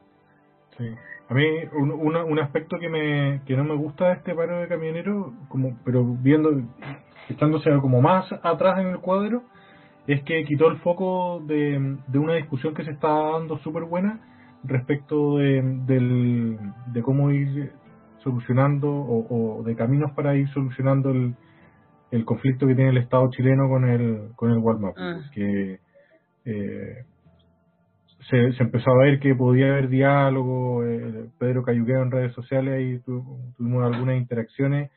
Sí. 0.76 0.84
A 1.30 1.34
mí, 1.34 1.44
un, 1.72 1.90
un 2.16 2.38
aspecto 2.38 2.78
que 2.78 2.88
me 2.88 3.42
que 3.46 3.56
no 3.56 3.64
me 3.64 3.74
gusta 3.74 4.08
de 4.08 4.14
este 4.14 4.34
paro 4.34 4.60
de 4.60 4.68
camioneros, 4.68 5.32
como 5.48 5.76
pero 5.84 6.04
viendo, 6.04 6.50
echándose 7.28 7.70
como 7.80 8.00
más 8.00 8.30
atrás 8.42 8.78
en 8.80 8.88
el 8.88 8.98
cuadro, 8.98 9.42
es 10.08 10.22
que 10.24 10.44
quitó 10.44 10.68
el 10.68 10.78
foco 10.78 11.40
de, 11.46 11.98
de 12.08 12.18
una 12.18 12.34
discusión 12.34 12.74
que 12.74 12.84
se 12.84 12.90
está 12.92 13.08
dando 13.08 13.58
súper 13.58 13.84
buena 13.84 14.20
respecto 14.64 15.36
de, 15.36 15.62
del, 15.86 16.58
de 16.92 17.02
cómo 17.02 17.30
ir 17.30 17.72
solucionando 18.18 18.90
o, 18.90 19.58
o 19.60 19.62
de 19.62 19.76
caminos 19.76 20.10
para 20.16 20.34
ir 20.34 20.48
solucionando 20.48 21.10
el, 21.10 21.34
el 22.10 22.24
conflicto 22.24 22.66
que 22.66 22.74
tiene 22.74 22.90
el 22.90 22.96
Estado 22.98 23.28
chileno 23.30 23.68
con 23.68 23.84
el 23.88 24.30
con 24.34 24.50
el 24.50 24.58
Walmart 24.58 24.96
Mm. 24.96 25.30
que 25.32 25.78
eh, 26.46 27.04
se, 28.30 28.52
se 28.52 28.62
empezó 28.62 28.90
a 28.90 29.04
ver 29.04 29.20
que 29.20 29.34
podía 29.34 29.66
haber 29.72 29.88
diálogo 29.88 30.84
eh, 30.84 31.26
Pedro 31.38 31.62
Cayuqueo 31.62 32.02
en 32.02 32.10
redes 32.10 32.32
sociales 32.32 32.74
ahí 32.74 32.98
tu- 33.00 33.52
tuvimos 33.56 33.84
algunas 33.84 34.16
interacciones 34.16 34.90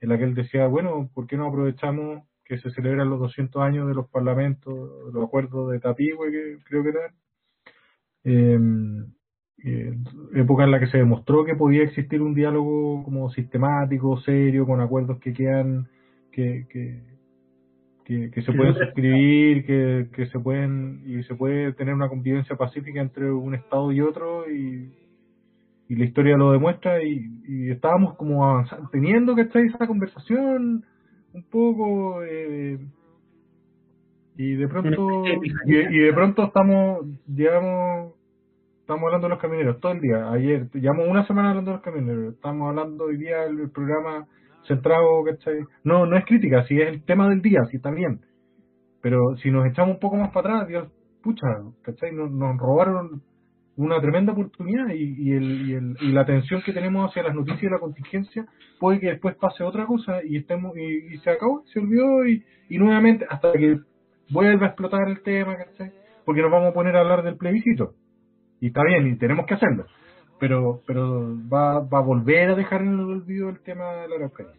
en 0.00 0.08
la 0.08 0.18
que 0.18 0.24
él 0.24 0.34
decía 0.34 0.66
bueno 0.66 1.08
¿por 1.14 1.26
qué 1.26 1.36
no 1.36 1.46
aprovechamos 1.46 2.22
que 2.46 2.58
se 2.58 2.70
celebran 2.70 3.10
los 3.10 3.20
200 3.20 3.62
años 3.62 3.88
de 3.88 3.94
los 3.94 4.08
parlamentos 4.08 5.06
de 5.06 5.12
los 5.12 5.24
acuerdos 5.24 5.72
de 5.72 5.80
Tapigüe 5.80 6.30
que 6.30 6.58
creo 6.64 6.82
que 6.82 6.88
eran 6.90 7.10
eh, 8.24 8.58
eh, 9.64 9.96
época 10.34 10.64
en 10.64 10.70
la 10.70 10.80
que 10.80 10.88
se 10.88 10.98
demostró 10.98 11.44
que 11.44 11.54
podía 11.54 11.82
existir 11.82 12.20
un 12.20 12.34
diálogo 12.34 13.02
como 13.04 13.30
sistemático, 13.30 14.20
serio, 14.20 14.66
con 14.66 14.80
acuerdos 14.80 15.18
que 15.18 15.32
quedan, 15.32 15.88
que, 16.30 16.66
que, 16.68 17.02
que, 18.04 18.30
que 18.30 18.42
se 18.42 18.52
pueden 18.52 18.74
suscribir, 18.74 19.64
que, 19.64 20.08
que 20.12 20.26
se 20.26 20.38
pueden, 20.38 21.02
y 21.06 21.22
se 21.24 21.34
puede 21.34 21.72
tener 21.72 21.94
una 21.94 22.08
convivencia 22.08 22.56
pacífica 22.56 23.00
entre 23.00 23.30
un 23.32 23.54
Estado 23.54 23.90
y 23.92 24.00
otro, 24.02 24.50
y, 24.50 24.92
y 25.88 25.96
la 25.96 26.04
historia 26.04 26.36
lo 26.36 26.52
demuestra, 26.52 27.02
y, 27.02 27.26
y 27.48 27.70
estábamos 27.70 28.14
como 28.16 28.44
avanzando, 28.44 28.90
teniendo 28.90 29.34
que 29.34 29.42
estar 29.42 29.62
esa 29.62 29.86
conversación 29.86 30.84
un 31.36 31.42
poco, 31.50 32.22
eh, 32.24 32.78
y 34.38 34.54
de 34.54 34.68
pronto, 34.68 35.24
y, 35.66 35.74
y 35.74 35.98
de 35.98 36.12
pronto 36.14 36.44
estamos, 36.44 37.06
digamos, 37.26 38.14
estamos 38.80 39.04
hablando 39.04 39.26
de 39.26 39.34
los 39.34 39.38
camioneros 39.38 39.80
todo 39.80 39.92
el 39.92 40.00
día. 40.00 40.30
Ayer, 40.30 40.70
llevamos 40.72 41.08
una 41.08 41.26
semana 41.26 41.50
hablando 41.50 41.72
de 41.72 41.76
los 41.76 41.84
camioneros. 41.84 42.34
Estamos 42.34 42.68
hablando 42.70 43.04
hoy 43.04 43.18
día 43.18 43.42
del 43.42 43.70
programa 43.70 44.26
centrado, 44.66 45.24
¿cachai? 45.24 45.60
No, 45.84 46.06
no 46.06 46.16
es 46.16 46.24
crítica, 46.24 46.64
si 46.64 46.80
es 46.80 46.88
el 46.88 47.04
tema 47.04 47.28
del 47.28 47.42
día, 47.42 47.60
sí 47.70 47.76
está 47.76 47.90
bien. 47.90 48.20
Pero 49.02 49.36
si 49.42 49.50
nos 49.50 49.66
echamos 49.66 49.94
un 49.94 50.00
poco 50.00 50.16
más 50.16 50.30
para 50.32 50.54
atrás, 50.54 50.68
Dios, 50.68 50.88
pucha, 51.22 51.46
¿cachai? 51.82 52.12
Nos, 52.12 52.30
nos 52.30 52.56
robaron 52.56 53.22
una 53.76 54.00
tremenda 54.00 54.32
oportunidad 54.32 54.88
y, 54.88 55.14
y, 55.18 55.32
el, 55.32 55.68
y, 55.68 55.74
el, 55.74 55.96
y 56.00 56.12
la 56.12 56.22
atención 56.22 56.62
que 56.62 56.72
tenemos 56.72 57.10
hacia 57.10 57.22
las 57.22 57.34
noticias 57.34 57.62
y 57.64 57.68
la 57.70 57.78
contingencia 57.78 58.46
puede 58.80 59.00
que 59.00 59.08
después 59.08 59.36
pase 59.36 59.62
otra 59.64 59.84
cosa 59.86 60.20
y 60.24 60.36
estemos 60.38 60.76
y, 60.76 61.14
y 61.14 61.18
se 61.18 61.30
acabó, 61.30 61.62
se 61.72 61.78
olvidó 61.80 62.26
y, 62.26 62.42
y 62.70 62.78
nuevamente 62.78 63.26
hasta 63.28 63.52
que 63.52 63.78
vuelva 64.30 64.66
a 64.66 64.68
explotar 64.70 65.08
el 65.08 65.22
tema, 65.22 65.56
¿cachai? 65.56 65.92
Porque 66.24 66.42
nos 66.42 66.50
vamos 66.50 66.70
a 66.70 66.74
poner 66.74 66.96
a 66.96 67.00
hablar 67.00 67.22
del 67.22 67.36
plebiscito 67.36 67.92
y 68.60 68.68
está 68.68 68.82
bien 68.84 69.06
y 69.08 69.16
tenemos 69.18 69.46
que 69.46 69.54
hacerlo 69.54 69.84
pero 70.40 70.80
pero 70.86 71.34
va, 71.52 71.80
va 71.80 71.98
a 71.98 72.02
volver 72.02 72.50
a 72.50 72.54
dejar 72.54 72.80
en 72.82 72.94
el 72.94 73.00
olvido 73.00 73.48
el 73.50 73.60
tema 73.62 73.92
de 73.94 74.08
la 74.08 74.16
Araucanía 74.16 74.52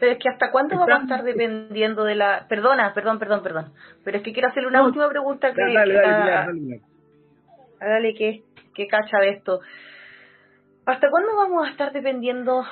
Pero 0.00 0.12
es 0.12 0.18
que 0.18 0.28
hasta 0.28 0.50
cuándo 0.50 0.76
vamos 0.78 0.98
a 1.00 1.02
estar 1.02 1.22
dependiendo 1.24 2.04
de 2.04 2.14
la... 2.14 2.46
Perdona, 2.48 2.92
perdón, 2.94 3.18
perdón, 3.18 3.42
perdón. 3.42 3.72
Pero 4.04 4.18
es 4.18 4.22
que 4.22 4.32
quiero 4.34 4.48
hacerle 4.48 4.68
una 4.68 4.80
No, 4.80 4.86
última 4.86 5.08
pregunta 5.08 5.54
que... 5.54 5.60
Dale, 5.62 5.74
dale, 5.74 5.94
que- 5.94 6.00
dale, 6.00 6.12
a- 6.12 6.24
Pilar, 6.24 6.46
dale, 6.46 6.60
Pilar. 6.60 6.80
Hágale 7.80 8.14
que, 8.14 8.42
que 8.74 8.86
cacha 8.86 9.18
de 9.18 9.30
esto. 9.30 9.60
¿Hasta 10.86 11.08
cuándo 11.10 11.36
vamos 11.36 11.66
a 11.66 11.70
estar 11.70 11.92
dependiendo 11.92 12.64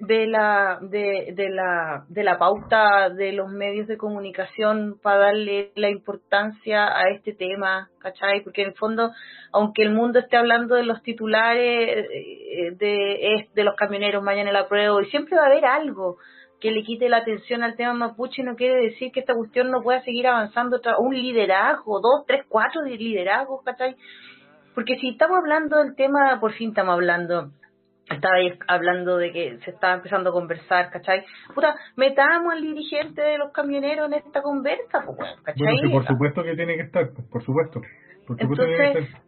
de 0.00 0.26
la 0.26 0.78
de, 0.82 1.32
de 1.34 1.48
la 1.48 2.04
de 2.08 2.24
la 2.24 2.38
pauta 2.38 3.10
de 3.10 3.32
los 3.32 3.48
medios 3.50 3.86
de 3.86 3.96
comunicación 3.96 4.98
para 5.02 5.18
darle 5.18 5.72
la 5.74 5.90
importancia 5.90 6.86
a 6.86 7.08
este 7.10 7.32
tema, 7.32 7.88
¿cachai? 7.98 8.42
Porque 8.42 8.62
en 8.62 8.68
el 8.68 8.74
fondo, 8.74 9.12
aunque 9.52 9.82
el 9.82 9.92
mundo 9.92 10.18
esté 10.18 10.36
hablando 10.36 10.74
de 10.74 10.84
los 10.84 11.02
titulares 11.02 12.06
eh, 12.12 12.70
de 12.76 13.48
de 13.54 13.64
los 13.64 13.74
camioneros 13.76 14.22
mañana 14.22 14.52
la 14.52 14.68
prueba 14.68 15.00
y 15.02 15.06
siempre 15.06 15.36
va 15.36 15.44
a 15.44 15.46
haber 15.46 15.64
algo 15.64 16.18
que 16.60 16.70
le 16.70 16.82
quite 16.82 17.08
la 17.08 17.18
atención 17.18 17.62
al 17.62 17.76
tema 17.76 17.92
mapuche 17.92 18.42
no 18.42 18.56
quiere 18.56 18.76
decir 18.76 19.12
que 19.12 19.20
esta 19.20 19.34
cuestión 19.34 19.70
no 19.70 19.82
pueda 19.82 20.02
seguir 20.02 20.26
avanzando 20.26 20.80
un 20.98 21.14
liderazgo, 21.14 22.00
dos, 22.00 22.26
tres, 22.26 22.44
cuatro 22.48 22.82
de 22.82 22.96
liderazgos, 22.96 23.62
¿cachai? 23.62 23.94
Porque 24.76 24.98
si 24.98 25.08
estamos 25.08 25.38
hablando 25.38 25.78
del 25.78 25.96
tema, 25.96 26.38
por 26.38 26.52
fin 26.52 26.68
estamos 26.68 26.92
hablando, 26.92 27.50
estaba 28.10 28.34
hablando 28.68 29.16
de 29.16 29.32
que 29.32 29.58
se 29.64 29.70
estaba 29.70 29.94
empezando 29.94 30.28
a 30.28 30.32
conversar, 30.34 30.90
¿cachai? 30.90 31.24
Puta, 31.54 31.74
metamos 31.96 32.52
al 32.52 32.60
dirigente 32.60 33.22
de 33.22 33.38
los 33.38 33.52
camioneros 33.52 34.06
en 34.08 34.18
esta 34.18 34.42
conversa, 34.42 35.02
¿cachai? 35.42 35.56
bueno 35.56 35.80
que 35.82 35.88
por 35.88 36.06
supuesto 36.06 36.42
que 36.42 36.54
tiene 36.56 36.76
que 36.76 36.82
estar 36.82 37.10
pues, 37.10 37.26
por 37.26 37.42
supuesto 37.42 37.80
por 38.26 38.38
supuesto 38.38 38.66
que 38.66 38.76
tiene 38.76 38.76
que 38.76 38.98
Entonces, 38.98 39.08
estar 39.08 39.26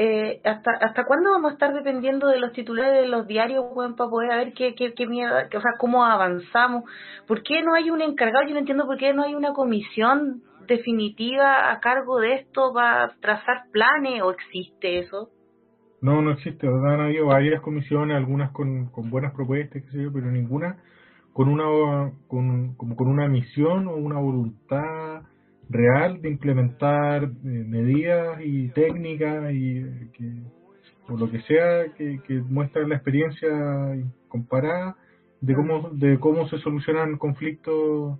eh, 0.00 0.40
¿hasta, 0.44 0.70
¿hasta 0.80 1.04
cuándo 1.04 1.30
vamos 1.30 1.50
a 1.50 1.54
estar 1.54 1.72
dependiendo 1.74 2.26
de 2.26 2.40
los 2.40 2.52
titulares 2.52 3.02
de 3.02 3.08
los 3.08 3.26
diarios, 3.28 3.66
weón, 3.74 3.94
para 3.94 4.10
poder 4.10 4.36
ver 4.36 4.52
qué, 4.52 4.74
qué, 4.74 4.94
qué 4.94 5.06
mierda, 5.06 5.46
o 5.46 5.60
sea, 5.60 5.72
cómo 5.78 6.04
avanzamos? 6.04 6.84
¿Por 7.28 7.44
qué 7.44 7.62
no 7.62 7.74
hay 7.74 7.90
un 7.90 8.00
encargado? 8.00 8.46
Yo 8.46 8.54
no 8.54 8.60
entiendo 8.60 8.86
por 8.86 8.96
qué 8.96 9.12
no 9.14 9.22
hay 9.22 9.36
una 9.36 9.52
comisión 9.52 10.42
definitiva 10.68 11.72
a 11.72 11.80
cargo 11.80 12.20
de 12.20 12.34
esto 12.34 12.72
para 12.72 13.12
trazar 13.20 13.64
planes, 13.72 14.22
o 14.22 14.30
existe 14.30 15.00
eso? 15.00 15.30
No, 16.00 16.22
no 16.22 16.30
existe. 16.30 16.68
Han 16.68 17.00
habido 17.00 17.26
varias 17.26 17.60
comisiones, 17.60 18.16
algunas 18.16 18.52
con, 18.52 18.86
con 18.90 19.10
buenas 19.10 19.34
propuestas, 19.34 19.82
qué 19.82 19.90
sé 19.90 20.02
yo, 20.04 20.12
pero 20.12 20.30
ninguna 20.30 20.78
con 21.32 21.48
una 21.48 22.12
con, 22.26 22.74
como 22.74 22.96
con 22.96 23.06
una 23.06 23.28
misión 23.28 23.86
o 23.86 23.94
una 23.94 24.18
voluntad 24.18 25.22
real 25.68 26.20
de 26.20 26.30
implementar 26.30 27.24
eh, 27.24 27.28
medidas 27.44 28.40
y 28.44 28.68
técnicas 28.70 29.52
y 29.52 29.78
eh, 29.78 30.08
que 30.14 30.24
o 31.08 31.16
lo 31.16 31.30
que 31.30 31.40
sea 31.42 31.92
que, 31.96 32.20
que 32.26 32.40
muestra 32.40 32.86
la 32.88 32.96
experiencia 32.96 33.48
comparada 34.28 34.96
de 35.40 35.54
cómo 35.54 35.90
de 35.90 36.18
cómo 36.18 36.48
se 36.48 36.58
solucionan 36.58 37.18
conflictos 37.18 38.18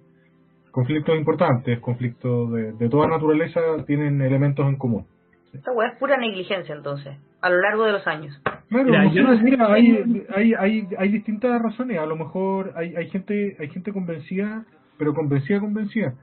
conflictos 0.71 1.17
importantes 1.17 1.79
conflictos 1.81 2.53
de, 2.53 2.73
de 2.73 2.89
toda 2.89 3.09
naturaleza 3.09 3.61
tienen 3.87 4.21
elementos 4.21 4.67
en 4.67 4.77
común 4.77 5.07
esta 5.53 5.73
weá 5.73 5.89
es 5.89 5.99
pura 5.99 6.17
negligencia 6.17 6.75
entonces 6.75 7.17
a 7.41 7.51
lo 7.51 7.61
largo 7.61 7.85
de 7.85 7.93
los 7.93 8.07
años 8.07 8.41
Claro, 8.69 9.39
mira, 9.43 9.73
hay, 9.73 10.25
hay, 10.35 10.55
hay, 10.55 10.89
hay 10.99 11.09
distintas 11.09 11.61
razones. 11.61 11.99
A 11.99 12.07
lo 12.07 12.17
mejor 12.17 12.73
hay, 12.77 12.95
hay 12.97 13.09
gente 13.09 13.57
hay 13.59 13.69
gente 13.69 13.93
convencida, 13.93 14.67
pero 14.99 15.15
convencida, 15.15 15.61
convencida, 15.61 16.15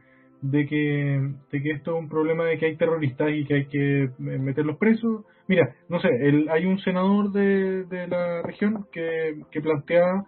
de 0.42 0.68
que, 0.68 1.32
de 1.52 1.62
que 1.62 1.72
esto 1.72 1.96
es 1.96 2.04
un 2.04 2.10
problema 2.10 2.46
de 2.46 2.60
que 2.60 2.68
hay 2.68 2.78
terroristas 2.78 3.30
y 3.32 3.46
que 3.46 3.54
hay 3.56 3.66
que 3.66 4.10
meterlos 4.20 4.78
presos. 4.78 5.26
Mira, 5.48 5.76
no 5.90 6.00
sé, 6.00 6.10
el, 6.22 6.50
hay 6.50 6.66
un 6.66 6.80
senador 6.80 7.32
de, 7.32 7.86
de 7.86 8.08
la 8.08 8.44
región 8.44 8.86
que, 8.92 9.42
que 9.52 9.62
plantea 9.62 10.24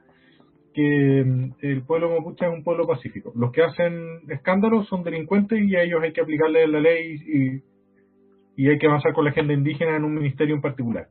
que 0.77 1.23
mm, 1.25 1.53
el 1.61 1.81
pueblo 1.81 2.11
mapuche 2.11 2.45
es 2.45 2.53
un 2.53 2.63
pueblo 2.63 2.85
pacífico. 2.85 3.33
Los 3.35 3.51
que 3.51 3.63
hacen 3.63 4.21
escándalos 4.29 4.87
son 4.87 5.03
delincuentes 5.03 5.59
y 5.59 5.75
a 5.75 5.81
ellos 5.81 6.03
hay 6.03 6.13
que 6.13 6.21
aplicarle 6.21 6.67
la 6.67 6.79
ley 6.79 7.15
y, 7.15 8.63
y 8.63 8.69
hay 8.69 8.77
que 8.77 8.85
avanzar 8.85 9.11
con 9.13 9.25
la 9.25 9.31
agenda 9.31 9.55
indígena 9.55 9.95
en 9.95 10.03
un 10.03 10.13
ministerio 10.13 10.53
en 10.53 10.61
particular. 10.61 11.07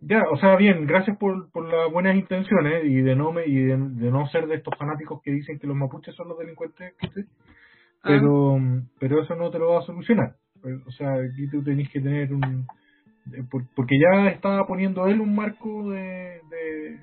Ya, 0.00 0.24
o 0.32 0.36
sea, 0.38 0.56
bien, 0.56 0.88
gracias 0.88 1.16
por, 1.18 1.52
por 1.52 1.72
las 1.72 1.92
buenas 1.92 2.16
intenciones 2.16 2.84
y 2.84 3.00
de 3.02 3.14
no 3.14 3.30
me, 3.30 3.46
y 3.46 3.54
de, 3.54 3.76
no 3.76 4.26
ser 4.26 4.48
de 4.48 4.56
estos 4.56 4.74
fanáticos 4.76 5.22
que 5.22 5.30
dicen 5.30 5.60
que 5.60 5.68
los 5.68 5.76
mapuches 5.76 6.16
son 6.16 6.28
los 6.28 6.38
delincuentes, 6.38 6.94
ah. 7.00 7.08
pero 8.02 8.58
pero 8.98 9.22
eso 9.22 9.36
no 9.36 9.52
te 9.52 9.60
lo 9.60 9.68
va 9.68 9.78
a 9.78 9.82
solucionar. 9.82 10.34
O 10.86 10.90
sea, 10.90 11.14
aquí 11.14 11.48
tú 11.48 11.62
tenés 11.62 11.88
que 11.90 12.00
tener 12.00 12.32
un 12.32 12.66
porque 13.74 13.96
ya 13.98 14.28
estaba 14.28 14.66
poniendo 14.66 15.06
él 15.06 15.20
un 15.20 15.34
marco 15.34 15.90
de, 15.90 16.40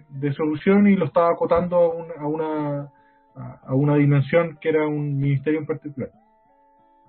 de, 0.10 0.34
solución 0.34 0.88
y 0.88 0.96
lo 0.96 1.06
estaba 1.06 1.32
acotando 1.32 1.78
a 1.78 1.96
una, 1.96 2.14
a 2.20 2.28
una 2.28 2.90
a 3.36 3.74
una 3.74 3.96
dimensión 3.96 4.58
que 4.60 4.70
era 4.70 4.88
un 4.88 5.18
ministerio 5.18 5.60
en 5.60 5.66
particular. 5.66 6.10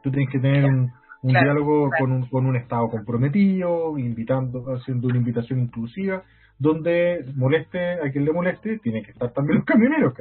Tú 0.03 0.11
tienes 0.11 0.31
que 0.31 0.39
tener 0.39 0.65
un, 0.65 0.93
un 1.23 1.33
diálogo 1.33 1.91
con 1.99 2.13
un, 2.13 2.27
con 2.29 2.47
un 2.47 2.57
Estado 2.57 2.89
comprometido, 2.89 3.99
invitando, 3.99 4.65
haciendo 4.75 5.09
una 5.09 5.19
invitación 5.19 5.61
inclusiva, 5.61 6.23
donde 6.59 7.25
moleste 7.35 7.95
a 7.95 8.11
quien 8.11 8.25
le 8.25 8.33
moleste, 8.33 8.79
tienen 8.79 9.05
que 9.05 9.11
estar 9.13 9.33
también 9.33 9.59
los 9.59 9.65
camioneros, 9.65 10.15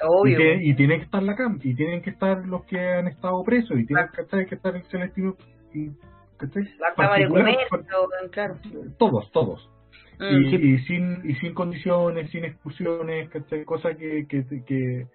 Obvio. 0.00 0.38
Y, 0.62 0.74
tienen 0.76 1.00
que 1.00 1.06
estar 1.06 1.22
la 1.22 1.34
CAM, 1.34 1.58
y 1.60 1.74
tienen 1.74 2.02
que 2.02 2.10
estar 2.10 2.46
los 2.46 2.64
que 2.66 2.78
han 2.78 3.08
estado 3.08 3.42
presos, 3.42 3.76
y 3.80 3.84
tienen 3.84 4.06
que 4.14 4.54
estar 4.54 4.76
el 4.76 4.84
Celestino. 4.84 5.34
Y, 6.40 6.78
la 6.78 6.94
Cámara 6.94 7.18
de 7.18 7.28
Comercio, 7.28 7.84
claro. 8.30 8.56
Todos, 8.98 9.30
todos. 9.32 9.70
Mm. 10.18 10.24
y, 10.24 10.54
y, 10.54 10.78
sin 10.80 11.30
y 11.30 11.34
sin 11.36 11.54
condiciones, 11.54 12.30
sin 12.30 12.44
exclusiones, 12.44 13.30
cosa 13.64 13.94
que, 13.94 14.26
que, 14.28 14.44
que 14.66 15.06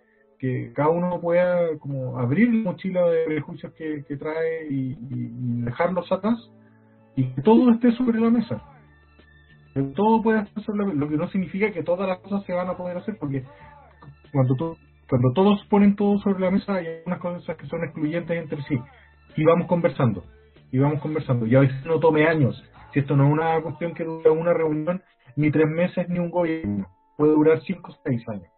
que 0.44 0.74
cada 0.76 0.90
uno 0.90 1.22
pueda 1.22 1.78
como 1.80 2.20
abrir 2.20 2.54
la 2.54 2.72
mochila 2.72 3.02
de 3.06 3.24
prejuicios 3.28 3.72
que, 3.76 4.04
trae 4.18 4.68
y, 4.70 4.94
dejarlos 5.64 6.12
atrás 6.12 6.38
y 7.16 7.30
que 7.34 7.42
todo 7.44 7.72
esté 7.72 7.94
sobre 7.94 8.20
la 8.20 8.30
mesa. 8.30 8.62
Que 9.74 9.82
todo 9.96 10.22
pueda 10.22 10.42
estar 10.42 10.62
sobre 10.66 10.80
la 10.80 10.86
mesa, 10.88 11.00
lo 11.00 11.08
que 11.08 11.16
no 11.16 11.30
significa 11.30 11.72
que 11.72 11.82
todas 11.82 12.10
las 12.10 12.20
cosas 12.20 12.44
se 12.44 12.52
van 12.52 12.68
a 12.68 12.76
poder 12.76 12.98
hacer 12.98 13.16
porque 13.18 13.46
cuando, 14.34 14.76
cuando 15.10 15.32
todos 15.34 15.66
ponen 15.70 15.96
todo 15.96 16.20
sobre 16.20 16.42
la 16.42 16.52
mesa 16.52 16.76
hay 16.76 16.88
unas 17.06 17.20
cosas 17.20 17.56
que 17.56 17.68
son 17.68 17.82
excluyentes 17.86 18.38
entre 18.38 18.62
sí 18.64 18.78
y 19.38 19.46
vamos 19.46 19.68
conversando 19.68 20.26
y 20.74 20.80
vamos 20.80 21.00
conversando 21.00 21.46
y 21.46 21.56
a 21.56 21.62
veces 21.62 21.86
no 21.86 22.02
tome 22.02 22.28
años 22.28 22.62
si 22.92 23.00
esto 23.00 23.16
no 23.16 23.28
es 23.28 23.32
una 23.32 23.62
cuestión 23.62 23.94
que 23.94 24.04
dura 24.04 24.32
una 24.32 24.54
reunión 24.54 25.02
ni 25.38 25.50
tres 25.52 25.70
meses 25.70 26.10
ni 26.10 26.20
un 26.20 26.30
gobierno 26.30 26.88
puede 27.16 27.32
durar 27.32 27.62
cinco 27.62 27.94
o 27.94 27.96
seis 28.04 28.28
años 28.28 28.54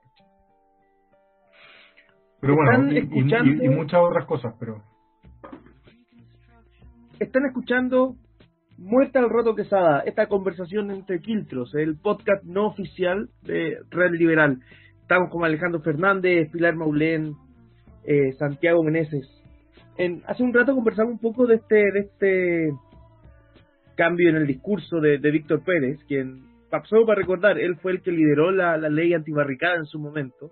pero 2.45 2.57
bueno, 2.57 2.91
y, 2.91 3.69
muchas 3.69 3.99
otras 3.99 4.25
cosas, 4.27 4.53
pero... 4.59 4.83
Están 7.19 7.45
escuchando 7.47 8.17
Muerta 8.77 9.17
al 9.17 9.31
Roto 9.31 9.55
Quesada, 9.55 10.01
esta 10.01 10.27
conversación 10.27 10.91
entre 10.91 11.21
Quiltros, 11.21 11.73
el 11.73 11.97
podcast 11.97 12.43
no 12.43 12.67
oficial 12.67 13.29
de 13.41 13.79
Red 13.89 14.11
Liberal. 14.11 14.59
Estamos 15.01 15.31
con 15.31 15.43
Alejandro 15.43 15.81
Fernández, 15.81 16.51
Pilar 16.51 16.75
Maulén, 16.75 17.33
eh, 18.03 18.33
Santiago 18.33 18.83
Meneses. 18.83 19.27
En, 19.97 20.23
hace 20.27 20.43
un 20.43 20.53
rato 20.53 20.75
conversamos 20.75 21.13
un 21.13 21.19
poco 21.19 21.47
de 21.47 21.55
este, 21.55 21.75
de 21.75 21.99
este 21.99 22.69
cambio 23.95 24.29
en 24.29 24.35
el 24.35 24.47
discurso 24.47 24.99
de, 24.99 25.17
Víctor 25.17 25.63
Pérez, 25.63 25.99
quien, 26.07 26.43
pasó 26.69 27.05
para 27.05 27.21
recordar, 27.21 27.57
él 27.57 27.77
fue 27.77 27.93
el 27.93 28.01
que 28.01 28.11
lideró 28.11 28.51
la, 28.51 28.77
ley 28.77 29.13
antibarricada 29.13 29.75
en 29.75 29.85
su 29.85 29.99
momento. 29.99 30.51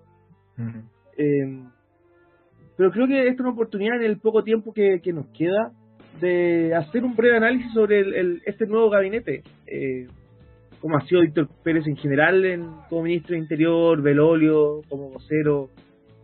Pero 2.77 2.91
creo 2.91 3.07
que 3.07 3.21
esta 3.21 3.33
es 3.33 3.39
una 3.39 3.51
oportunidad 3.51 3.97
en 3.97 4.11
el 4.11 4.19
poco 4.19 4.43
tiempo 4.43 4.73
que, 4.73 4.99
nos 5.13 5.27
queda 5.27 5.71
de 6.19 6.73
hacer 6.75 7.03
un 7.03 7.15
breve 7.15 7.37
análisis 7.37 7.71
sobre 7.73 7.99
el, 7.99 8.41
este 8.45 8.65
nuevo 8.65 8.89
gabinete. 8.89 9.43
Eh, 9.67 10.07
como 10.79 10.97
ha 10.97 11.05
sido 11.07 11.21
Víctor 11.21 11.47
Pérez 11.63 11.87
en 11.87 11.95
general 11.95 12.43
en, 12.45 12.67
como 12.89 13.03
ministro 13.03 13.33
de 13.33 13.39
Interior, 13.39 14.01
Belolio 14.01 14.81
como 14.89 15.11
vocero. 15.11 15.69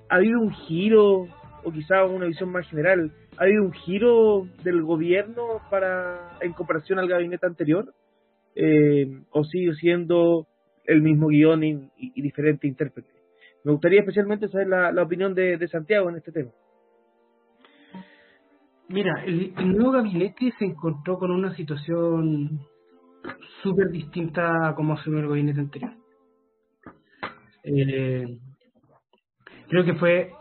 ¿Ha 0.09 0.15
habido 0.15 0.39
un 0.39 0.51
giro, 0.51 1.27
o 1.63 1.71
quizá 1.71 2.05
una 2.05 2.25
visión 2.25 2.51
más 2.51 2.67
general, 2.69 3.11
ha 3.37 3.43
habido 3.43 3.63
un 3.63 3.73
giro 3.73 4.47
del 4.63 4.83
gobierno 4.83 5.61
para 5.69 6.37
en 6.41 6.53
comparación 6.53 6.99
al 6.99 7.07
gabinete 7.07 7.45
anterior? 7.45 7.93
Eh, 8.55 9.21
¿O 9.31 9.43
sigue 9.43 9.73
siendo 9.75 10.47
el 10.85 11.01
mismo 11.01 11.27
guion 11.27 11.63
y, 11.63 12.21
diferente 12.21 12.67
intérprete? 12.67 13.09
Me 13.63 13.71
gustaría 13.71 13.99
especialmente 13.99 14.47
saber 14.47 14.67
la, 14.67 15.01
opinión 15.01 15.33
de, 15.33 15.67
Santiago 15.67 16.09
en 16.09 16.17
este 16.17 16.31
tema. 16.31 16.51
Mira, 18.87 19.23
el, 19.25 19.53
nuevo 19.55 19.91
gabinete 19.91 20.51
se 20.57 20.65
encontró 20.65 21.17
con 21.19 21.31
una 21.31 21.55
situación 21.55 22.61
súper 23.61 23.89
distinta 23.91 24.69
a 24.69 24.75
como 24.75 24.93
asumió 24.93 25.19
el 25.19 25.27
gabinete 25.27 25.59
anterior. 25.59 25.91
Eh, 27.63 28.25
creo 29.67 29.85
que 29.85 29.93
fue, 29.95 30.31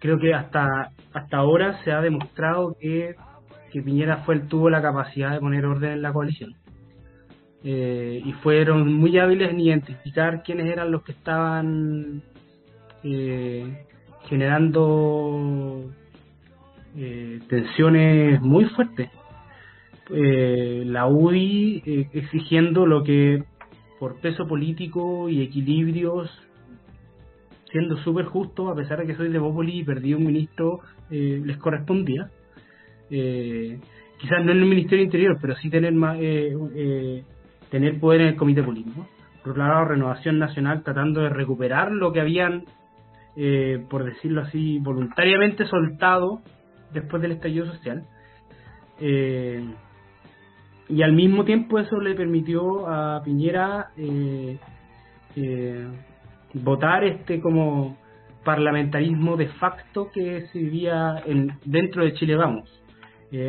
creo 0.00 0.18
que 0.18 0.34
hasta 0.34 0.92
hasta 1.12 1.36
ahora 1.36 1.82
se 1.84 1.92
ha 1.92 2.00
demostrado 2.00 2.76
que, 2.80 3.14
que 3.72 3.82
Piñera 3.82 4.18
fue 4.18 4.36
el 4.36 4.48
tuvo 4.48 4.70
la 4.70 4.82
capacidad 4.82 5.32
de 5.32 5.40
poner 5.40 5.64
orden 5.66 5.92
en 5.92 6.02
la 6.02 6.12
coalición. 6.12 6.54
Eh, 7.62 8.22
y 8.24 8.32
fueron 8.34 8.94
muy 8.94 9.18
hábiles 9.18 9.50
en 9.50 9.60
identificar 9.60 10.42
quiénes 10.42 10.66
eran 10.66 10.90
los 10.90 11.02
que 11.02 11.12
estaban 11.12 12.22
eh, 13.04 13.84
generando 14.28 15.90
eh, 16.96 17.40
tensiones 17.48 18.40
muy 18.40 18.64
fuertes. 18.66 19.10
la 20.10 21.06
UDI 21.06 22.08
exigiendo 22.12 22.86
lo 22.86 23.04
que 23.04 23.44
por 23.98 24.20
peso 24.20 24.46
político 24.46 25.28
y 25.28 25.42
equilibrios, 25.42 26.30
siendo 27.70 27.96
súper 27.98 28.26
justo, 28.26 28.68
a 28.68 28.74
pesar 28.74 28.98
de 28.98 29.06
que 29.06 29.16
soy 29.16 29.28
de 29.28 29.38
Bópoli 29.38 29.80
y 29.80 29.84
perdí 29.84 30.14
un 30.14 30.26
ministro, 30.26 30.80
les 31.10 31.56
correspondía. 31.58 32.28
quizás 33.08 34.44
no 34.44 34.52
en 34.52 34.58
el 34.58 34.66
Ministerio 34.66 35.04
Interior, 35.04 35.38
pero 35.40 35.54
sí 35.56 35.70
tener 35.70 35.92
más, 35.92 36.18
tener 37.70 38.00
poder 38.00 38.22
en 38.22 38.26
el 38.28 38.36
comité 38.36 38.62
político. 38.62 39.06
Por 39.42 39.52
otro 39.52 39.66
lado, 39.66 39.84
Renovación 39.86 40.38
Nacional 40.38 40.82
tratando 40.82 41.22
de 41.22 41.30
recuperar 41.30 41.90
lo 41.92 42.12
que 42.12 42.20
habían, 42.20 42.64
eh, 43.36 43.82
por 43.88 44.04
decirlo 44.04 44.42
así, 44.42 44.78
voluntariamente 44.80 45.66
soltado 45.66 46.42
después 46.92 47.22
del 47.22 47.32
estallido 47.32 47.66
social. 47.66 48.04
Eh, 49.00 49.64
y 50.88 51.02
al 51.02 51.12
mismo 51.12 51.44
tiempo 51.44 51.78
eso 51.78 52.00
le 52.00 52.14
permitió 52.14 52.86
a 52.86 53.22
Piñera 53.24 53.90
eh, 53.96 54.58
votar 56.54 57.04
este 57.04 57.40
como 57.40 57.96
parlamentarismo 58.44 59.36
de 59.36 59.48
facto 59.48 60.10
que 60.12 60.46
se 60.46 60.58
vivía 60.58 61.22
en, 61.26 61.58
dentro 61.64 62.04
de 62.04 62.14
Chile 62.14 62.36
Vamos. 62.36 62.68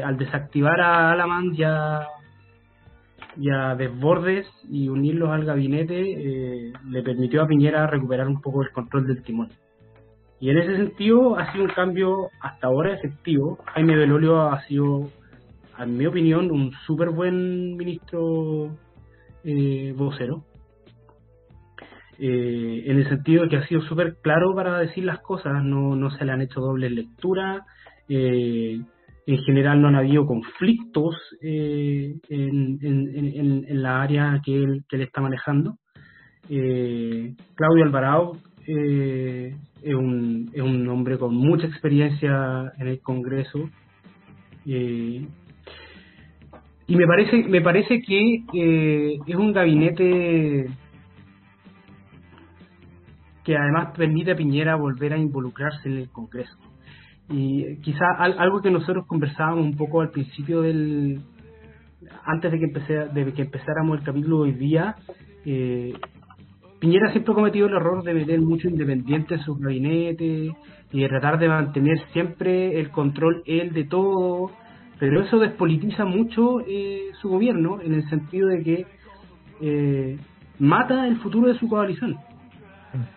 al 0.04 0.18
desactivar 0.18 0.82
a 0.82 1.12
Alamán 1.12 1.54
ya 1.54 2.08
y 3.38 3.50
a 3.50 3.76
Desbordes 3.76 4.46
y 4.70 4.90
unirlos 4.90 5.30
al 5.30 5.46
gabinete 5.46 5.96
eh, 5.96 6.74
le 6.90 7.04
permitió 7.04 7.42
a 7.42 7.48
Piñera 7.48 7.88
recuperar 7.88 8.28
un 8.28 8.42
poco 8.42 8.62
el 8.62 8.72
control 8.72 9.08
del 9.08 9.24
timón. 9.24 9.50
Y 10.40 10.50
en 10.50 10.58
ese 10.58 10.76
sentido 10.76 11.38
ha 11.38 11.52
sido 11.52 11.66
un 11.66 11.70
cambio 11.72 12.30
hasta 12.42 12.68
ahora 12.68 12.94
efectivo. 12.94 13.60
Jaime 13.74 13.96
Belolio 13.96 14.42
ha 14.42 14.62
sido 14.64 15.10
en 15.78 15.98
mi 15.98 16.06
opinión, 16.06 16.52
un 16.52 16.72
súper 16.86 17.10
buen 17.10 17.76
ministro 17.76 18.70
eh, 19.44 19.94
vocero. 19.96 20.44
Eh, 22.24 22.84
en 22.86 23.00
el 23.00 23.10
sentido 23.10 23.42
de 23.42 23.50
que 23.50 23.58
ha 23.58 23.68
sido 23.68 23.82
súper 23.82 24.18
claro 24.22 24.54
para 24.54 24.78
decir 24.78 25.04
las 25.04 25.22
cosas, 25.22 25.64
no, 25.64 25.96
no 25.96 26.12
se 26.12 26.24
le 26.24 26.32
han 26.32 26.42
hecho 26.42 26.60
dobles 26.62 26.92
lecturas, 26.92 27.64
eh, 28.10 28.80
en 29.26 29.38
general 29.40 29.82
no 29.82 29.88
han 29.88 29.96
habido 29.96 30.28
conflictos 30.28 31.16
eh, 31.42 32.14
en, 32.30 32.78
en, 32.80 33.66
en, 33.68 33.82
la 33.82 34.04
área 34.04 34.40
que 34.46 34.56
él, 34.56 34.84
que 34.88 34.98
él 34.98 35.02
está 35.02 35.20
manejando. 35.20 35.78
Claudio 36.48 37.86
Alvarado 37.86 38.38
es, 38.68 39.56
un, 39.96 40.52
es 40.54 40.62
un 40.62 40.88
hombre 40.90 41.18
con 41.18 41.34
mucha 41.34 41.66
experiencia 41.66 42.72
en 42.78 42.88
el 42.88 43.02
Congreso. 43.02 43.68
y 44.64 45.26
me 46.88 47.08
parece, 47.08 47.48
me 47.48 47.62
parece 47.62 48.00
que 48.04 48.44
es 49.26 49.36
un 49.36 49.54
gabinete 49.54 50.68
que 53.44 53.58
además 53.58 53.94
permite 53.96 54.32
a 54.32 54.36
Piñera 54.36 54.76
volver 54.76 55.14
a 55.14 55.18
involucrarse 55.18 55.90
en 55.90 55.98
el 55.98 56.10
Congreso. 56.10 56.58
Y 57.30 57.78
quizá 57.82 58.06
algo 58.18 58.62
que 58.62 58.72
nosotros 58.72 59.06
conversábamos 59.08 59.66
un 59.66 59.78
poco 59.78 60.02
al 60.02 60.12
principio 60.12 60.62
del, 60.62 61.22
antes 62.26 62.52
de 62.52 62.60
que, 62.60 62.66
empecé, 62.66 62.94
de 63.14 63.34
que 63.34 63.44
empezáramos 63.44 64.00
el 64.00 64.06
capítulo 64.06 64.40
hoy 64.40 64.52
día, 64.52 64.96
eh, 65.46 65.94
Piñera 66.80 67.12
siempre 67.12 67.32
ha 67.32 67.36
cometido 67.36 67.68
el 67.68 67.76
error 67.76 68.04
de 68.04 68.14
meter 68.14 68.42
mucho 68.42 68.68
independiente 68.68 69.36
en 69.36 69.42
su 69.42 69.56
gabinete 69.56 70.52
y 70.92 71.00
de 71.00 71.08
tratar 71.10 71.38
de 71.38 71.48
mantener 71.48 72.00
siempre 72.12 72.80
el 72.80 72.90
control 72.90 73.44
él 73.46 73.72
de 73.72 73.84
todo, 73.84 74.50
pero 75.00 75.22
eso 75.22 75.38
despolitiza 75.38 76.06
mucho 76.06 76.60
eh, 76.68 77.12
su 77.22 77.30
gobierno 77.30 77.80
en 77.82 77.94
el 77.94 78.10
sentido 78.10 78.48
de 78.48 78.64
que 78.64 78.86
eh, 79.62 80.18
mata 80.58 81.08
el 81.08 81.18
futuro 81.18 81.50
de 81.50 81.60
su 81.60 81.70
coalición. 81.70 82.18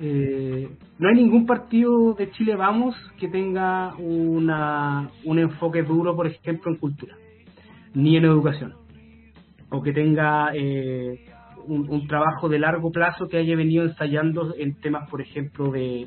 Eh, 0.01 0.69
no 0.99 1.09
hay 1.09 1.15
ningún 1.17 1.47
partido 1.47 2.15
de 2.15 2.31
Chile 2.31 2.55
Vamos 2.55 2.95
que 3.19 3.29
tenga 3.29 3.95
una, 3.97 5.11
un 5.25 5.39
enfoque 5.39 5.83
duro, 5.83 6.15
por 6.15 6.27
ejemplo, 6.27 6.71
en 6.71 6.79
cultura, 6.79 7.17
ni 7.95 8.17
en 8.17 8.25
educación, 8.25 8.75
o 9.71 9.83
que 9.83 9.93
tenga 9.93 10.51
eh, 10.55 11.25
un, 11.67 12.07
trabajo 12.07 12.49
de 12.49 12.59
largo 12.59 12.93
plazo 12.93 13.29
que 13.29 13.39
haya 13.39 13.57
venido 13.57 13.85
ensayando 13.85 14.55
en 14.57 14.79
temas, 14.81 15.09
por 15.11 15.21
ejemplo, 15.21 15.73
de, 15.73 16.07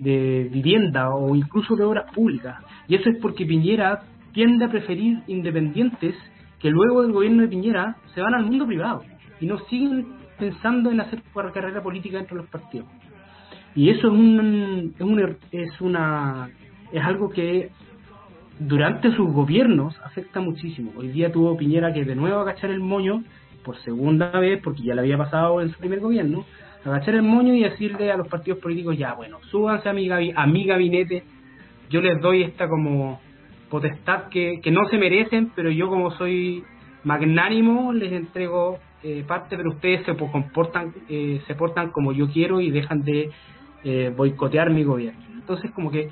de 0.00 0.48
vivienda 0.52 1.14
o 1.14 1.34
incluso 1.36 1.76
de 1.76 1.84
obras 1.84 2.12
públicas. 2.12 2.56
Y 2.88 2.96
eso 2.96 3.10
es 3.10 3.18
porque 3.20 3.46
Piñera 3.46 4.02
tiende 4.32 4.64
a 4.64 4.70
preferir 4.70 5.22
independientes 5.28 6.14
que 6.58 6.70
luego 6.70 7.02
del 7.02 7.12
gobierno 7.12 7.42
de 7.42 7.48
Piñera 7.48 7.96
se 8.14 8.20
van 8.20 8.34
al 8.34 8.46
mundo 8.46 8.66
privado 8.66 9.02
y 9.40 9.46
no 9.46 9.58
siguen 9.70 10.18
pensando 10.38 10.90
en 10.90 11.00
hacer 11.00 11.22
carrera 11.52 11.82
política 11.82 12.18
dentro 12.18 12.36
de 12.36 12.42
los 12.42 12.50
partidos. 12.50 12.86
Y 13.74 13.90
eso 13.90 14.08
es 14.08 14.12
un, 14.12 14.94
es, 14.96 15.00
un, 15.00 15.36
es 15.52 15.80
una 15.80 16.50
es 16.92 17.04
algo 17.04 17.28
que 17.30 17.70
durante 18.58 19.12
sus 19.12 19.30
gobiernos 19.32 19.98
afecta 20.04 20.40
muchísimo. 20.40 20.92
Hoy 20.96 21.08
día 21.08 21.30
tuvo 21.30 21.56
Piñera 21.56 21.92
que 21.92 22.04
de 22.04 22.14
nuevo 22.14 22.40
agachar 22.40 22.70
el 22.70 22.80
moño 22.80 23.22
por 23.64 23.76
segunda 23.82 24.30
vez, 24.30 24.60
porque 24.62 24.82
ya 24.82 24.94
le 24.94 25.02
había 25.02 25.18
pasado 25.18 25.60
en 25.60 25.70
su 25.70 25.78
primer 25.78 26.00
gobierno, 26.00 26.44
agachar 26.84 27.14
el 27.14 27.22
moño 27.22 27.54
y 27.54 27.62
decirle 27.62 28.10
a 28.10 28.16
los 28.16 28.28
partidos 28.28 28.60
políticos, 28.60 28.96
ya 28.96 29.14
bueno, 29.14 29.38
súbanse 29.50 29.88
a 29.88 29.92
mi, 29.92 30.08
a 30.10 30.46
mi 30.46 30.64
gabinete, 30.64 31.24
yo 31.90 32.00
les 32.00 32.20
doy 32.20 32.42
esta 32.42 32.68
como 32.68 33.20
potestad 33.68 34.28
que, 34.28 34.60
que 34.62 34.70
no 34.70 34.88
se 34.88 34.96
merecen, 34.96 35.52
pero 35.54 35.70
yo 35.70 35.88
como 35.88 36.10
soy 36.12 36.64
magnánimo 37.04 37.92
les 37.92 38.12
entrego 38.12 38.78
eh, 39.02 39.24
parte, 39.26 39.56
pero 39.56 39.70
ustedes 39.70 40.04
se 40.04 40.16
comportan, 40.16 40.92
eh, 41.08 41.40
se 41.46 41.54
portan 41.54 41.90
como 41.90 42.12
yo 42.12 42.28
quiero 42.28 42.60
y 42.60 42.70
dejan 42.70 43.02
de 43.02 43.30
eh, 43.84 44.12
boicotear 44.16 44.70
mi 44.70 44.82
gobierno. 44.82 45.20
Entonces, 45.34 45.70
como 45.70 45.90
que 45.90 46.10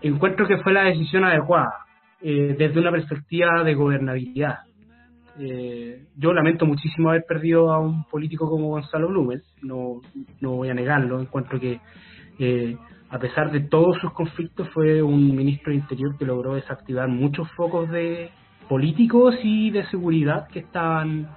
encuentro 0.00 0.46
que 0.46 0.58
fue 0.58 0.72
la 0.72 0.84
decisión 0.84 1.24
adecuada 1.24 1.72
desde 2.18 2.80
una 2.80 2.90
perspectiva 2.90 3.62
de 3.62 3.74
gobernabilidad. 3.74 4.60
yo 6.16 6.32
lamento 6.32 6.64
muchísimo 6.64 7.10
haber 7.10 7.24
perdido 7.28 7.70
a 7.70 7.78
un 7.78 8.04
político 8.04 8.48
como 8.48 8.68
Gonzalo 8.68 9.08
Blumel, 9.08 9.42
no, 9.60 10.00
no 10.40 10.52
voy 10.52 10.70
a 10.70 10.74
negarlo, 10.74 11.20
encuentro 11.20 11.60
que 11.60 11.78
a 13.10 13.18
pesar 13.18 13.52
de 13.52 13.60
todos 13.60 13.98
sus 13.98 14.12
conflictos 14.12 14.68
fue 14.70 15.02
un 15.02 15.36
ministro 15.36 15.70
de 15.70 15.78
Interior 15.78 16.16
que 16.16 16.24
logró 16.24 16.54
desactivar 16.54 17.08
muchos 17.08 17.48
focos 17.52 17.90
de 17.90 18.30
políticos 18.66 19.36
y 19.42 19.70
de 19.70 19.86
seguridad 19.86 20.48
que 20.48 20.60
estaban 20.60 21.28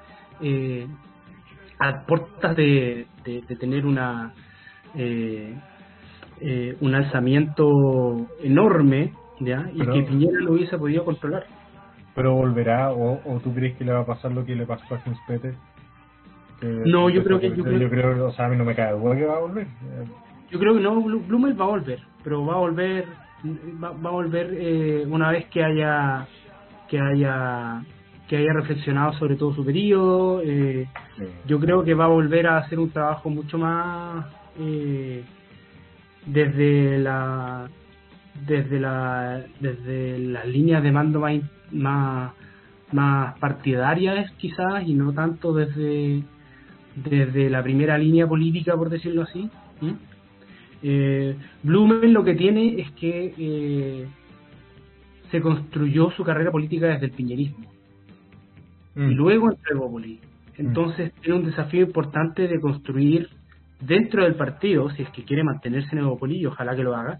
eh, 0.42 0.88
a 1.80 2.06
puertas 2.06 2.56
de, 2.56 3.08
tener 3.60 3.86
una 3.86 4.34
eh, 4.96 5.56
eh, 6.42 6.78
un 6.82 6.96
alzamiento 6.96 8.28
enorme 8.42 9.14
¿ya? 9.40 9.70
y 9.74 9.80
que 9.80 10.04
Piñera 10.04 10.40
lo 10.42 10.54
hubiese 10.54 10.78
podido 10.78 11.06
controlar. 11.06 11.46
Pero 12.16 12.34
volverá, 12.34 12.92
o, 12.92 13.22
o 13.24 13.40
tú 13.40 13.54
crees 13.54 13.78
que 13.78 13.86
le 13.86 13.94
va 13.94 14.02
a 14.02 14.06
pasar 14.06 14.32
lo 14.32 14.46
que 14.46 14.56
le 14.56 14.66
pasó 14.66 14.96
a 14.96 15.04
Peter? 15.28 15.54
No, 16.62 17.10
yo 17.10 17.24
creo 17.24 17.40
que. 17.40 17.56
Yo 17.56 17.64
creo, 17.64 18.28
o 18.28 18.32
sea, 18.34 18.48
a 18.48 18.50
mí 18.50 18.58
no 18.58 18.66
me 18.66 18.76
cae 18.76 18.92
duda 18.92 19.16
que 19.16 19.26
va 19.26 19.38
a 19.38 19.40
volver. 19.40 19.68
Yo 20.50 20.60
creo 20.60 20.74
que 20.74 20.82
no, 20.82 21.02
Blumel 21.02 21.60
va 21.60 21.66
a 21.66 21.70
volver, 21.70 22.00
pero 22.24 22.46
va 22.46 22.56
a 22.56 22.58
volver 22.58 23.06
va, 23.82 23.92
va 23.92 24.10
a 24.10 24.14
volver 24.14 24.54
eh, 24.54 25.06
una 25.08 25.32
vez 25.32 25.46
que 25.48 25.64
haya 25.64 26.28
que 26.88 27.00
haya 27.00 27.84
que 28.30 28.38
haya 28.38 28.54
reflexionado 28.54 29.14
sobre 29.14 29.36
todo 29.36 29.56
su 29.56 29.66
periodo. 29.66 30.42
Eh, 30.44 30.88
yo 31.48 31.60
creo 31.60 31.84
que 31.84 31.96
va 31.96 32.06
a 32.06 32.10
volver 32.10 32.46
a 32.48 32.60
hacer 32.60 32.80
un 32.80 32.92
trabajo 32.92 33.30
mucho 33.30 33.58
más 33.58 34.28
eh, 34.60 35.24
desde 36.28 37.00
la 37.00 37.68
desde 38.46 38.80
la 38.80 39.44
desde 39.60 40.20
las 40.20 40.46
líneas 40.48 40.84
de 40.84 40.92
mando 40.92 41.20
más 41.20 41.42
más, 41.72 42.32
más 42.92 43.38
partidarias 43.40 44.32
quizás 44.38 44.88
y 44.88 44.94
no 44.94 45.12
tanto 45.12 45.54
desde 45.54 46.24
desde 46.96 47.50
la 47.50 47.64
primera 47.64 47.98
línea 47.98 48.28
política 48.28 48.76
por 48.78 48.90
decirlo 48.90 49.24
así 49.24 49.50
eh, 50.82 51.36
Blumen 51.64 52.14
lo 52.14 52.24
que 52.24 52.36
tiene 52.36 52.80
es 52.80 52.92
que 52.92 53.34
eh, 53.38 54.08
se 55.32 55.42
construyó 55.42 56.12
su 56.12 56.24
carrera 56.24 56.52
política 56.52 56.88
desde 56.88 57.08
el 57.08 57.12
piñerismo 57.12 57.79
y 58.96 59.00
mm. 59.00 59.12
luego 59.12 59.52
entre 59.52 59.76
Bópoli. 59.76 60.20
Entonces 60.58 61.14
tiene 61.22 61.40
un 61.40 61.46
desafío 61.46 61.82
importante 61.82 62.48
de 62.48 62.60
construir 62.60 63.30
dentro 63.80 64.24
del 64.24 64.36
partido, 64.36 64.90
si 64.92 65.04
es 65.04 65.10
que 65.12 65.24
quiere 65.24 65.44
mantenerse 65.44 65.96
en 65.96 66.06
y 66.30 66.46
ojalá 66.46 66.76
que 66.76 66.84
lo 66.84 66.96
haga, 66.96 67.20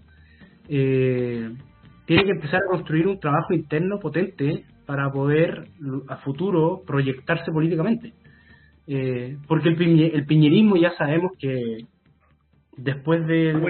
eh, 0.68 1.50
tiene 2.04 2.24
que 2.24 2.32
empezar 2.32 2.60
a 2.60 2.70
construir 2.70 3.06
un 3.06 3.18
trabajo 3.18 3.54
interno 3.54 3.98
potente 3.98 4.64
para 4.84 5.10
poder 5.10 5.68
a 6.08 6.16
futuro 6.18 6.82
proyectarse 6.86 7.50
políticamente. 7.52 8.12
Eh, 8.86 9.38
porque 9.46 9.68
el, 9.68 10.00
el 10.00 10.26
piñerismo 10.26 10.76
ya 10.76 10.90
sabemos 10.96 11.32
que 11.38 11.86
después 12.76 13.26
del, 13.26 13.62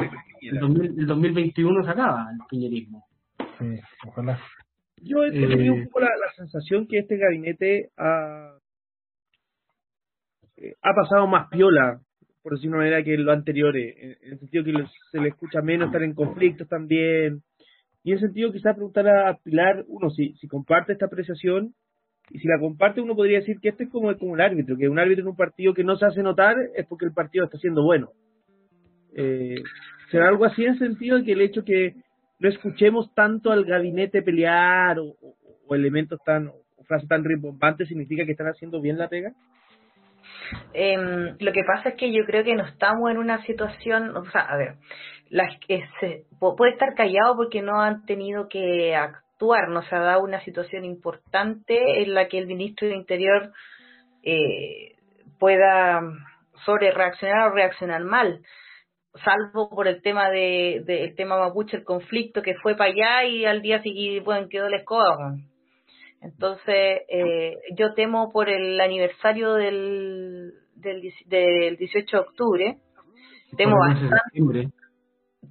2021 1.07 1.85
se 1.85 1.91
acaba 1.91 2.27
el 2.33 2.39
piñerismo. 2.49 3.05
Sí, 3.59 3.79
ojalá. 4.07 4.39
Yo 5.03 5.25
he 5.25 5.31
tenido 5.31 5.75
un 5.75 5.85
poco 5.85 6.01
la, 6.01 6.11
sensación 6.37 6.87
que 6.87 6.99
este 6.99 7.17
gabinete 7.17 7.91
ha, 7.97 8.57
eh, 10.57 10.75
ha 10.83 10.95
pasado 10.95 11.27
más 11.27 11.49
piola, 11.49 12.01
por 12.43 12.55
decir 12.55 12.69
una 12.69 12.79
manera, 12.79 13.03
que 13.03 13.17
lo 13.17 13.33
anterior, 13.33 13.77
en, 13.77 14.17
el 14.21 14.39
sentido 14.39 14.65
que 14.65 14.73
se 15.11 15.21
le 15.21 15.29
escucha 15.29 15.63
menos 15.63 15.87
estar 15.87 16.03
en 16.03 16.15
conflictos 16.15 16.69
también. 16.69 17.43
Y 18.03 18.13
en 18.13 18.19
el 18.19 18.21
sentido 18.21 18.53
quizás 18.53 18.75
preguntar 18.75 19.09
a 19.09 19.39
Pilar, 19.43 19.85
uno, 19.89 20.11
si, 20.11 20.35
si 20.35 20.49
comparte 20.49 20.93
esta 20.93 21.07
apreciación, 21.07 21.75
y 22.31 22.39
si 22.39 22.49
la 22.49 22.59
comparte 22.59 23.01
uno 23.01 23.17
podría 23.17 23.41
decir 23.41 23.59
que 23.61 23.71
este 23.71 23.85
es 23.85 23.91
como, 23.91 24.17
como 24.17 24.33
un 24.33 24.41
árbitro, 24.41 24.77
que 24.77 24.89
un 24.89 24.99
árbitro 24.99 25.23
en 25.23 25.31
un 25.31 25.37
partido 25.37 25.75
que 25.75 25.85
no 25.85 25.97
se 25.97 26.07
hace 26.07 26.23
notar 26.23 26.57
es 26.75 26.87
porque 26.87 27.05
el 27.05 27.13
partido 27.13 27.45
está 27.45 27.59
siendo 27.59 27.83
bueno. 27.83 28.11
Eh, 29.17 29.57
¿Será 30.11 30.29
algo 30.29 30.45
así 30.45 30.63
en 30.63 30.73
el 30.75 30.79
sentido 30.79 31.19
de 31.19 31.25
que 31.25 31.33
el 31.33 31.41
hecho 31.41 31.65
que 31.65 31.97
no 32.41 32.49
escuchemos 32.49 33.15
tanto 33.15 33.53
al 33.53 33.65
gabinete 33.65 34.23
pelear 34.23 34.99
o, 34.99 35.15
elementos 35.75 36.19
tan 36.25 36.49
o 36.49 36.85
frases 36.85 37.09
tan 37.09 37.23
rimbombantes 37.23 37.87
significa 37.87 38.25
que 38.25 38.33
están 38.33 38.49
haciendo 38.49 38.81
bien 38.81 38.99
la 38.99 39.09
pega? 39.09 39.33
Em, 40.73 41.37
lo 41.39 41.53
que 41.53 41.63
pasa 41.65 41.91
es 41.91 41.95
que 41.95 42.13
yo 42.13 42.25
creo 42.25 42.43
que 42.43 42.57
no 42.57 42.65
estamos 42.65 43.09
en 43.11 43.19
una 43.19 43.45
situación, 43.45 44.17
o 44.17 44.25
sea, 44.31 44.41
a 44.41 44.57
ver, 44.57 44.75
las 45.29 45.57
puede 46.41 46.73
estar 46.73 46.95
callado 46.97 47.37
porque 47.37 47.63
no 47.63 47.81
han 47.81 48.05
tenido 48.05 48.49
que 48.49 48.97
actuar, 48.97 49.69
no 49.69 49.83
se 49.83 49.95
ha 49.95 50.01
dado 50.01 50.25
una 50.25 50.41
situación 50.41 50.85
importante 50.85 52.03
en 52.03 52.15
la 52.15 52.27
que 52.27 52.39
el 52.39 52.49
ministro 52.49 52.89
de 52.89 52.97
Interior 52.97 53.53
eh, 54.25 54.97
pueda 55.39 56.03
sobre 56.65 56.91
reaccionar 56.91 57.49
o 57.49 57.55
reaccionar 57.55 58.03
mal 58.03 58.41
salvo 59.15 59.69
por 59.71 59.89
el 59.89 60.03
tema 60.03 60.31
de, 60.31 60.77
el 60.87 61.15
tema 61.15 61.39
mapuche, 61.39 61.77
el 61.77 61.85
conflicto 61.85 62.43
que 62.43 62.55
fue 62.55 62.77
para 62.77 62.91
allá 62.91 63.25
y 63.25 63.45
al 63.45 63.63
día 63.63 63.83
siguiente 63.83 64.25
bueno, 64.25 64.49
quedó 64.49 64.69
la 64.69 64.79
escoba. 64.79 65.35
Entonces, 66.23 67.01
eh, 67.09 67.57
yo 67.77 67.95
temo 67.95 68.31
por 68.31 68.51
el 68.51 68.79
aniversario 68.81 69.55
del, 69.55 70.53
del, 70.75 71.13
del 71.27 71.77
18 71.77 72.17
de 72.17 72.23
octubre, 72.23 72.77
temo 73.57 73.79
bastante, 73.79 74.69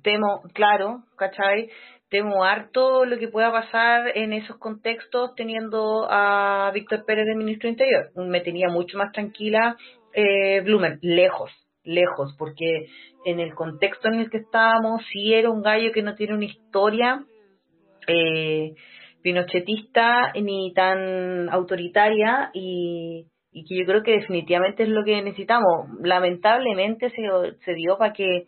temo, 0.03 0.43
claro, 0.53 1.03
¿cachai? 1.17 1.69
Temo 2.09 2.43
harto 2.43 3.05
lo 3.05 3.17
que 3.17 3.27
pueda 3.27 3.51
pasar 3.51 4.15
en 4.15 4.33
esos 4.33 4.57
contextos 4.57 5.35
teniendo 5.35 6.07
a 6.09 6.71
Víctor 6.73 7.03
Pérez 7.05 7.25
de 7.25 7.35
ministro 7.35 7.67
de 7.67 7.71
Interior. 7.71 8.11
Me 8.15 8.41
tenía 8.41 8.67
mucho 8.69 8.97
más 8.97 9.11
tranquila 9.11 9.75
eh, 10.13 10.61
Blumen, 10.61 10.97
lejos, 11.01 11.51
lejos, 11.89 12.35
porque 12.37 12.87
en 13.25 13.39
el 13.39 13.53
contexto 13.53 14.07
en 14.07 14.15
el 14.15 14.29
que 14.29 14.37
estábamos, 14.37 15.01
si 15.11 15.33
era 15.33 15.49
un 15.49 15.61
gallo 15.61 15.91
que 15.91 16.03
no 16.03 16.15
tiene 16.15 16.33
una 16.33 16.45
historia 16.45 17.25
eh, 18.07 18.73
pinochetista 19.21 20.31
ni 20.41 20.73
tan 20.73 21.49
autoritaria 21.49 22.51
y, 22.53 23.25
que 23.51 23.75
yo 23.75 23.85
creo 23.85 24.03
que 24.03 24.11
definitivamente 24.11 24.83
es 24.83 24.89
lo 24.89 25.03
que 25.03 25.21
necesitamos. 25.21 25.89
Lamentablemente 26.01 27.09
se, 27.09 27.23
se 27.65 27.73
dio 27.73 27.97
para 27.97 28.13
que 28.13 28.45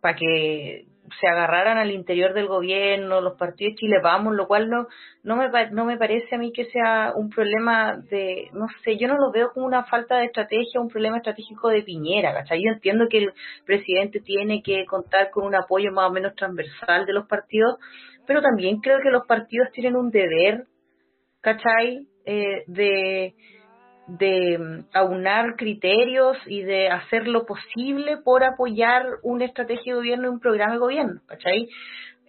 para 0.00 0.16
que 0.16 0.87
se 1.20 1.26
agarraran 1.26 1.78
al 1.78 1.90
interior 1.90 2.34
del 2.34 2.46
gobierno, 2.46 3.20
los 3.20 3.36
partidos 3.36 3.74
Chile 3.76 3.96
Vamos, 4.02 4.34
lo 4.34 4.46
cual 4.46 4.68
no 4.68 4.86
no 5.22 5.36
me, 5.36 5.50
no 5.72 5.84
me 5.84 5.98
parece 5.98 6.34
a 6.34 6.38
mí 6.38 6.52
que 6.52 6.64
sea 6.66 7.12
un 7.14 7.28
problema 7.28 7.96
de, 8.10 8.48
no 8.52 8.66
sé, 8.82 8.96
yo 8.96 9.08
no 9.08 9.18
lo 9.18 9.30
veo 9.30 9.50
como 9.52 9.66
una 9.66 9.84
falta 9.84 10.16
de 10.16 10.26
estrategia, 10.26 10.80
un 10.80 10.88
problema 10.88 11.18
estratégico 11.18 11.68
de 11.68 11.82
Piñera, 11.82 12.32
¿cachai? 12.32 12.62
Yo 12.64 12.72
entiendo 12.72 13.08
que 13.10 13.18
el 13.18 13.32
presidente 13.66 14.20
tiene 14.20 14.62
que 14.62 14.86
contar 14.86 15.30
con 15.30 15.44
un 15.44 15.54
apoyo 15.54 15.92
más 15.92 16.08
o 16.08 16.12
menos 16.12 16.34
transversal 16.34 17.04
de 17.04 17.12
los 17.12 17.26
partidos, 17.26 17.76
pero 18.26 18.40
también 18.40 18.80
creo 18.80 19.00
que 19.02 19.10
los 19.10 19.26
partidos 19.26 19.70
tienen 19.72 19.96
un 19.96 20.10
deber, 20.10 20.64
¿cachai? 21.42 22.06
Eh, 22.24 22.64
de 22.66 23.34
de 24.08 24.58
mm, 24.58 24.84
aunar 24.94 25.56
criterios 25.56 26.36
y 26.46 26.62
de 26.62 26.88
hacer 26.88 27.28
lo 27.28 27.44
posible 27.46 28.16
por 28.24 28.42
apoyar 28.42 29.04
una 29.22 29.44
estrategia 29.44 29.92
de 29.92 29.98
gobierno 29.98 30.26
y 30.26 30.30
un 30.30 30.40
programa 30.40 30.72
de 30.72 30.78
gobierno, 30.78 31.20
¿cachai? 31.26 31.68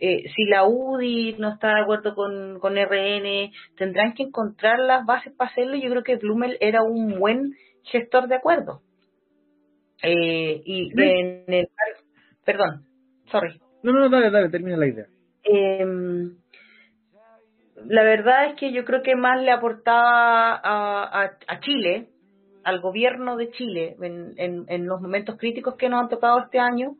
Eh, 0.01 0.23
si 0.33 0.45
la 0.45 0.65
UDI 0.65 1.35
no 1.39 1.53
está 1.53 1.75
de 1.75 1.81
acuerdo 1.81 2.15
con, 2.15 2.59
con 2.59 2.77
RN, 2.77 3.51
tendrán 3.77 4.13
que 4.13 4.23
encontrar 4.23 4.79
las 4.79 5.05
bases 5.05 5.33
para 5.33 5.51
hacerlo. 5.51 5.75
Yo 5.75 5.89
creo 5.89 6.03
que 6.03 6.15
Blumel 6.15 6.57
era 6.61 6.83
un 6.83 7.19
buen 7.19 7.53
gestor 7.83 8.27
de 8.27 8.35
acuerdo. 8.35 8.81
Eh, 10.01 10.61
y 10.63 10.91
en 11.01 11.43
el. 11.47 11.67
Perdón, 12.45 12.85
sorry. 13.29 13.59
No, 13.83 13.91
no, 13.91 14.09
dale, 14.09 14.31
dale, 14.31 14.49
termina 14.49 14.77
la 14.77 14.87
idea. 14.87 15.07
Eh, 15.43 15.85
la 17.85 18.03
verdad 18.03 18.47
es 18.47 18.55
que 18.55 18.71
yo 18.71 18.85
creo 18.85 19.01
que 19.01 19.15
más 19.15 19.41
le 19.41 19.51
aportaba 19.51 20.55
a, 20.55 21.31
a, 21.47 21.59
Chile, 21.59 22.07
al 22.63 22.81
gobierno 22.81 23.35
de 23.35 23.51
Chile, 23.51 23.95
en, 24.01 24.65
en, 24.67 24.85
los 24.85 25.01
momentos 25.01 25.37
críticos 25.37 25.75
que 25.75 25.89
nos 25.89 26.01
han 26.01 26.09
tocado 26.09 26.39
este 26.39 26.59
año, 26.59 26.95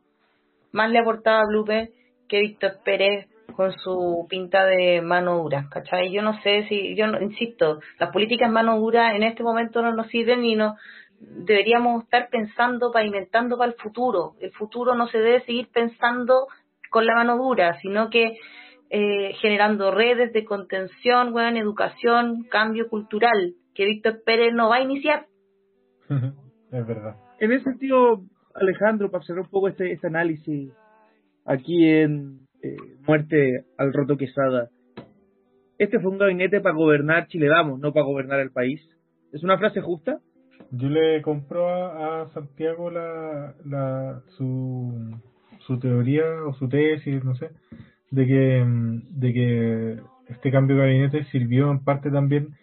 más 0.72 0.90
le 0.90 0.98
aportaba 0.98 1.40
a 1.40 1.46
Blupe 1.46 1.92
que 2.28 2.40
Víctor 2.40 2.78
Pérez 2.84 3.28
con 3.56 3.72
su 3.72 4.26
pinta 4.28 4.64
de 4.64 5.02
mano 5.02 5.38
dura, 5.38 5.66
¿cachai? 5.70 6.12
Yo 6.12 6.22
no 6.22 6.40
sé 6.42 6.66
si, 6.68 6.94
yo 6.94 7.06
insisto, 7.20 7.80
las 7.98 8.10
políticas 8.10 8.50
mano 8.50 8.78
dura 8.78 9.16
en 9.16 9.22
este 9.22 9.42
momento 9.42 9.82
no 9.82 9.92
nos 9.92 10.06
sirven 10.08 10.44
y 10.44 10.54
no 10.54 10.76
deberíamos 11.20 12.04
estar 12.04 12.28
pensando, 12.30 12.92
pavimentando 12.92 13.58
para 13.58 13.70
el 13.70 13.76
futuro. 13.76 14.34
El 14.40 14.52
futuro 14.52 14.94
no 14.94 15.08
se 15.08 15.18
debe 15.18 15.44
seguir 15.44 15.68
pensando 15.72 16.46
con 16.90 17.06
la 17.06 17.14
mano 17.14 17.36
dura, 17.36 17.78
sino 17.80 18.08
que 18.08 18.38
eh, 18.90 19.34
generando 19.40 19.92
redes 19.92 20.32
de 20.32 20.44
contención, 20.44 21.32
buena 21.32 21.58
educación, 21.58 22.44
cambio 22.50 22.88
cultural, 22.88 23.54
que 23.74 23.86
Víctor 23.86 24.22
Pérez 24.24 24.52
no 24.52 24.68
va 24.68 24.76
a 24.76 24.82
iniciar. 24.82 25.26
es 26.08 26.86
verdad. 26.86 27.16
En 27.38 27.52
ese 27.52 27.64
sentido, 27.64 28.22
Alejandro, 28.54 29.10
para 29.10 29.24
cerrar 29.24 29.44
un 29.44 29.50
poco 29.50 29.68
este, 29.68 29.92
este 29.92 30.08
análisis 30.08 30.72
aquí 31.44 31.86
en 31.86 32.40
eh, 32.62 32.76
Muerte 33.06 33.64
al 33.78 33.92
Roto 33.92 34.16
Quesada, 34.16 34.68
este 35.78 36.00
fue 36.00 36.10
un 36.10 36.18
gabinete 36.18 36.60
para 36.60 36.74
gobernar 36.74 37.28
Chile, 37.28 37.48
vamos, 37.48 37.78
no 37.78 37.92
para 37.92 38.04
gobernar 38.04 38.40
el 38.40 38.50
país. 38.50 38.82
¿Es 39.32 39.42
una 39.44 39.56
frase 39.56 39.80
justa? 39.80 40.18
Yo 40.72 40.88
le 40.88 41.22
compro 41.22 41.68
a, 41.68 42.28
Santiago 42.34 42.90
la, 42.90 43.54
la, 43.64 44.20
su, 44.36 45.16
su 45.60 45.78
teoría 45.78 46.24
o 46.44 46.52
su 46.54 46.68
tesis, 46.68 47.24
no 47.24 47.34
sé, 47.34 47.50
de 48.10 48.26
que, 48.26 48.64
de 49.10 49.32
que 49.32 50.00
este 50.28 50.50
cambio 50.50 50.76
de 50.76 50.82
gabinete 50.82 51.24
sirvió 51.26 51.70
en 51.70 51.84
parte 51.84 52.10
también 52.10 52.54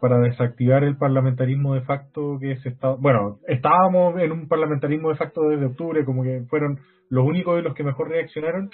para 0.00 0.18
desactivar 0.18 0.82
el 0.84 0.96
parlamentarismo 0.96 1.74
de 1.74 1.82
facto 1.82 2.38
que 2.40 2.56
se 2.56 2.70
está 2.70 2.90
bueno 2.94 3.38
estábamos 3.46 4.18
en 4.20 4.32
un 4.32 4.48
parlamentarismo 4.48 5.10
de 5.10 5.16
facto 5.16 5.42
desde 5.48 5.66
octubre 5.66 6.04
como 6.04 6.24
que 6.24 6.42
fueron 6.48 6.80
los 7.08 7.24
únicos 7.24 7.56
de 7.56 7.62
los 7.62 7.74
que 7.74 7.84
mejor 7.84 8.08
reaccionaron 8.08 8.70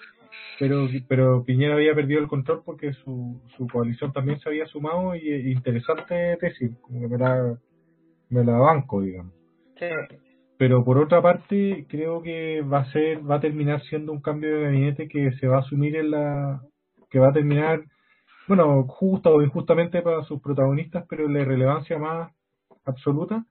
pero 0.58 0.86
pero 1.08 1.44
Piñera 1.44 1.74
había 1.74 1.94
perdido 1.94 2.20
el 2.20 2.28
control 2.28 2.62
porque 2.64 2.92
su, 2.94 3.40
su 3.56 3.66
coalición 3.66 4.12
también 4.12 4.40
se 4.40 4.48
había 4.48 4.66
sumado 4.66 5.14
y 5.14 5.52
interesante 5.52 6.36
tesis 6.40 6.76
como 6.80 7.00
que 7.00 7.08
me 7.08 7.18
la 7.18 7.58
me 8.30 8.44
la 8.44 8.58
banco 8.58 9.00
digamos. 9.02 9.32
Sí 9.78 9.86
pero 10.58 10.84
por 10.84 10.98
otra 10.98 11.22
parte 11.22 11.86
creo 11.88 12.20
que 12.20 12.60
va 12.62 12.80
a 12.80 12.92
ser 12.92 13.18
va 13.28 13.36
a 13.36 13.40
terminar 13.40 13.80
siendo 13.84 14.12
un 14.12 14.20
cambio 14.20 14.54
de 14.54 14.62
gabinete 14.64 15.08
que 15.08 15.30
se 15.40 15.46
va 15.46 15.58
a 15.58 15.60
asumir 15.60 15.96
en 15.96 16.10
la 16.10 16.60
que 17.10 17.20
va 17.20 17.28
a 17.28 17.32
terminar 17.32 17.80
bueno 18.48 18.84
justa 18.88 19.30
o 19.30 19.40
injustamente 19.40 20.02
para 20.02 20.24
sus 20.24 20.42
protagonistas 20.42 21.06
pero 21.08 21.28
la 21.28 21.44
relevancia 21.44 21.98
más 21.98 22.32
absoluta 22.84 23.46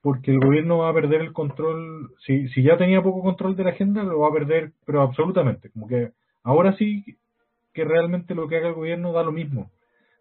porque 0.00 0.30
el 0.30 0.40
gobierno 0.40 0.78
va 0.78 0.88
a 0.88 0.94
perder 0.94 1.20
el 1.20 1.32
control 1.34 2.10
si 2.24 2.48
si 2.48 2.62
ya 2.62 2.78
tenía 2.78 3.02
poco 3.02 3.22
control 3.22 3.54
de 3.54 3.64
la 3.64 3.70
agenda 3.70 4.02
lo 4.02 4.20
va 4.20 4.28
a 4.28 4.32
perder 4.32 4.72
pero 4.86 5.02
absolutamente 5.02 5.70
como 5.70 5.86
que 5.86 6.12
ahora 6.42 6.74
sí 6.76 7.04
que 7.74 7.84
realmente 7.84 8.34
lo 8.34 8.48
que 8.48 8.56
haga 8.56 8.68
el 8.68 8.74
gobierno 8.74 9.12
da 9.12 9.22
lo 9.22 9.32
mismo 9.32 9.70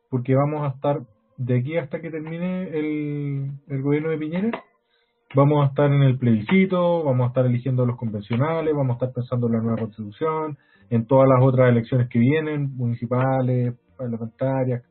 porque 0.09 0.35
vamos 0.35 0.63
a 0.63 0.75
estar 0.75 0.99
de 1.37 1.59
aquí 1.59 1.77
hasta 1.77 2.01
que 2.01 2.11
termine 2.11 2.69
el, 2.77 3.51
el 3.69 3.81
gobierno 3.81 4.09
de 4.09 4.17
Piñera 4.17 4.51
vamos 5.35 5.63
a 5.63 5.69
estar 5.69 5.91
en 5.91 6.01
el 6.01 6.17
plebiscito, 6.17 7.03
vamos 7.03 7.25
a 7.25 7.27
estar 7.27 7.45
eligiendo 7.45 7.85
los 7.85 7.97
convencionales, 7.97 8.73
vamos 8.73 8.91
a 8.91 8.93
estar 8.93 9.13
pensando 9.13 9.47
en 9.47 9.53
la 9.53 9.59
nueva 9.59 9.77
constitución, 9.77 10.57
en 10.89 11.05
todas 11.05 11.27
las 11.27 11.43
otras 11.43 11.69
elecciones 11.69 12.09
que 12.09 12.19
vienen, 12.19 12.75
municipales, 12.75 13.75
parlamentarias. 13.97 14.83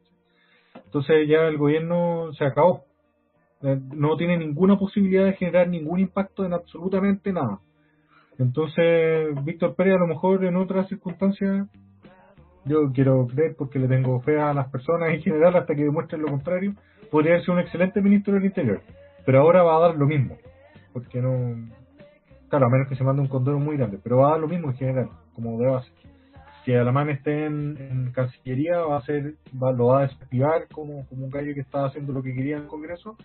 Entonces 0.84 1.28
ya 1.28 1.46
el 1.46 1.56
gobierno 1.56 2.32
se 2.34 2.44
acabó. 2.44 2.84
Eh, 3.62 3.80
no 3.94 4.16
tiene 4.16 4.36
ninguna 4.36 4.78
posibilidad 4.78 5.24
de 5.24 5.32
generar 5.32 5.68
ningún 5.68 6.00
impacto 6.00 6.44
en 6.44 6.52
absolutamente 6.52 7.32
nada. 7.32 7.60
Entonces, 8.38 9.32
Víctor 9.44 9.74
Pérez 9.74 9.94
a 9.94 10.00
lo 10.00 10.08
mejor 10.08 10.44
en 10.44 10.56
otras 10.56 10.88
circunstancias, 10.88 11.68
yo 12.66 12.90
quiero 12.92 13.26
creer 13.28 13.54
porque 13.56 13.78
le 13.78 13.88
tengo 13.88 14.20
fe 14.20 14.40
a 14.40 14.52
las 14.52 14.68
personas 14.68 15.10
en 15.10 15.22
general 15.22 15.56
hasta 15.56 15.74
que 15.74 15.84
demuestren 15.84 16.22
lo 16.22 16.28
contrario, 16.28 16.74
podría 17.10 17.40
ser 17.40 17.50
un 17.50 17.60
excelente 17.60 18.02
ministro 18.02 18.34
del 18.34 18.46
Interior 18.46 18.82
pero 19.24 19.40
ahora 19.40 19.62
va 19.62 19.76
a 19.76 19.88
dar 19.88 19.96
lo 19.96 20.06
mismo, 20.06 20.36
porque 20.92 21.20
no, 21.20 21.70
claro, 22.48 22.66
a 22.66 22.70
menos 22.70 22.88
que 22.88 22.96
se 22.96 23.04
mande 23.04 23.22
un 23.22 23.28
condoro 23.28 23.58
muy 23.58 23.76
grande, 23.76 23.98
pero 24.02 24.18
va 24.18 24.28
a 24.28 24.30
dar 24.32 24.40
lo 24.40 24.48
mismo 24.48 24.70
en 24.70 24.76
general, 24.76 25.08
como 25.34 25.58
de 25.58 25.66
base. 25.66 25.90
Si 26.64 26.72
Alamán 26.72 27.10
esté 27.10 27.44
en, 27.44 28.10
Cancillería, 28.14 28.78
va 28.78 28.98
a 28.98 29.02
ser, 29.02 29.34
va, 29.62 29.72
lo 29.72 29.86
va 29.86 29.98
a 29.98 30.02
desactivar 30.02 30.66
como, 30.72 31.06
como 31.08 31.26
un 31.26 31.30
gallo 31.30 31.52
que 31.52 31.60
está 31.60 31.84
haciendo 31.84 32.12
lo 32.12 32.22
que 32.22 32.34
quería 32.34 32.56
en 32.56 32.62
el 32.62 32.68
Congreso, 32.68 33.16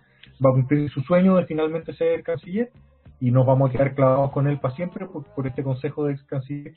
va 0.45 0.49
a 0.49 0.53
cumplir 0.53 0.89
su 0.89 1.01
sueño 1.01 1.35
de 1.35 1.45
finalmente 1.45 1.93
ser 1.93 2.23
canciller 2.23 2.71
y 3.19 3.31
nos 3.31 3.45
vamos 3.45 3.69
a 3.69 3.71
quedar 3.73 3.95
clavados 3.95 4.31
con 4.31 4.47
él 4.47 4.59
para 4.59 4.75
siempre 4.75 5.05
por, 5.05 5.25
por 5.35 5.47
este 5.47 5.63
consejo 5.63 6.05
de 6.05 6.13
ex 6.13 6.23
canciller 6.23 6.73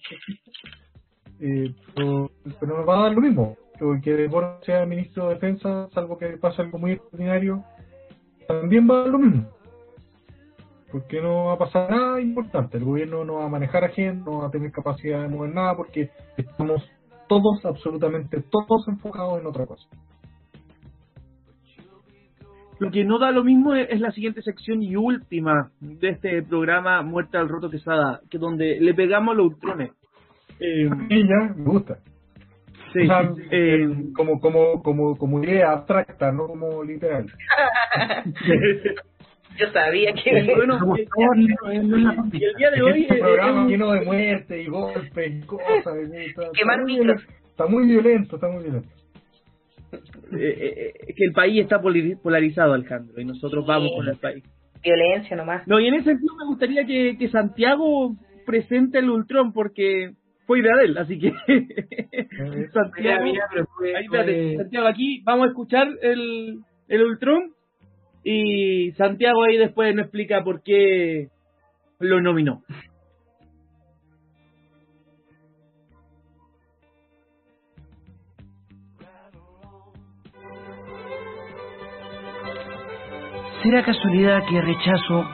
eh, 1.41 1.75
pero, 1.95 2.31
nos 2.61 2.89
va 2.89 2.99
a 2.99 3.03
dar 3.05 3.13
lo 3.13 3.21
mismo 3.21 3.57
que 4.03 4.29
Borja 4.29 4.59
sea 4.65 4.87
ministro 4.87 5.29
de 5.29 5.35
defensa 5.35 5.89
salvo 5.93 6.19
que 6.19 6.37
pase 6.39 6.63
algo 6.63 6.79
muy 6.79 6.93
extraordinario 6.93 7.65
también 8.47 8.89
va 8.89 9.05
a 9.05 9.09
lo 9.09 9.19
mismo. 9.19 9.49
Porque 10.91 11.23
no 11.23 11.47
va 11.47 11.55
a 11.55 11.59
pasar 11.59 11.91
nada 11.91 12.21
importante. 12.21 12.77
El 12.77 12.85
gobierno 12.85 13.25
no 13.25 13.35
va 13.37 13.47
a 13.47 13.49
manejar 13.49 13.85
a 13.85 13.89
gente, 13.89 14.31
no 14.31 14.41
va 14.41 14.49
a 14.49 14.51
tener 14.51 14.71
capacidad 14.71 15.23
de 15.23 15.29
mover 15.29 15.55
nada, 15.55 15.77
porque 15.77 16.11
estamos 16.37 16.83
todos, 17.29 17.65
absolutamente 17.65 18.43
todos 18.43 18.87
enfocados 18.89 19.41
en 19.41 19.47
otra 19.47 19.67
cosa. 19.67 19.89
Lo 22.79 22.91
que 22.91 23.05
no 23.05 23.19
da 23.19 23.31
lo 23.31 23.45
mismo 23.45 23.75
es, 23.75 24.01
la 24.01 24.11
siguiente 24.11 24.43
sección 24.43 24.83
y 24.83 24.97
última 24.97 25.71
de 25.81 26.09
este 26.09 26.43
programa 26.43 27.01
Muerte 27.03 27.39
al 27.39 27.49
Roto 27.49 27.71
Quesada, 27.71 28.21
que 28.29 28.39
donde 28.39 28.81
le 28.81 28.93
pegamos 28.93 29.37
los 29.37 29.53
ultrones. 29.53 29.93
Eh, 30.59 30.91
ya, 31.09 31.55
me 31.55 31.65
gusta. 31.65 31.99
Sí, 32.93 33.09
eh, 33.51 33.89
como, 34.15 34.41
como, 34.41 34.83
como, 34.83 35.17
como 35.17 35.43
idea 35.43 35.73
abstracta, 35.73 36.31
no 36.31 36.47
como 36.47 36.85
literal. 36.85 37.27
Yo 39.59 39.71
sabía 39.71 40.13
que 40.15 40.55
bueno, 40.55 40.79
y 42.33 42.45
el 42.45 42.55
día 42.57 42.71
de 42.71 42.83
hoy 42.83 43.03
este 43.03 43.17
programa 43.17 43.67
lleno 43.67 43.93
de 43.93 44.01
muerte 44.01 44.63
y 44.63 44.67
golpes 44.67 45.33
y 45.35 45.41
cosas. 45.47 45.95
Quemar 46.55 46.81
Está 47.51 47.67
muy 47.67 47.87
violento, 47.87 48.37
está 48.37 48.49
muy 48.49 48.63
violento. 48.63 48.89
eh, 50.39 50.95
eh, 50.97 51.15
que 51.15 51.25
el 51.25 51.33
país 51.33 51.63
está 51.63 51.81
polarizado, 51.83 52.73
Alejandro, 52.73 53.21
y 53.21 53.25
nosotros 53.25 53.67
vamos 53.67 53.93
con 53.95 54.09
el 54.09 54.17
país. 54.17 54.43
Violencia 54.83 55.37
nomás. 55.37 55.67
No, 55.69 55.79
y 55.79 55.87
en 55.87 55.95
ese 55.95 56.05
sentido 56.05 56.35
me 56.37 56.47
gustaría 56.47 56.85
que, 56.87 57.17
que 57.19 57.29
Santiago 57.29 58.17
presente 58.47 58.99
el 58.99 59.11
Ultron, 59.11 59.53
porque 59.53 60.13
fue 60.47 60.61
idea 60.61 60.77
de 60.77 60.85
él, 60.85 60.99
así 60.99 61.19
que 61.19 61.31
Santiago, 62.73 63.25
ahí, 63.25 64.57
Santiago, 64.57 64.87
aquí 64.87 65.23
vamos 65.25 65.47
a 65.47 65.49
escuchar 65.49 65.89
el, 66.03 66.61
el 66.89 67.03
Ultron 67.03 67.55
y 68.25 68.93
Santiago 68.93 69.45
ahí 69.45 69.57
después 69.57 69.95
nos 69.95 70.05
explica 70.05 70.45
por 70.45 70.63
qué 70.63 71.29
lo 71.99 72.21
nominó. 72.21 72.63
¿Será 83.63 83.85
casualidad 83.85 84.43
que 84.49 84.61
rechazo 84.61 85.25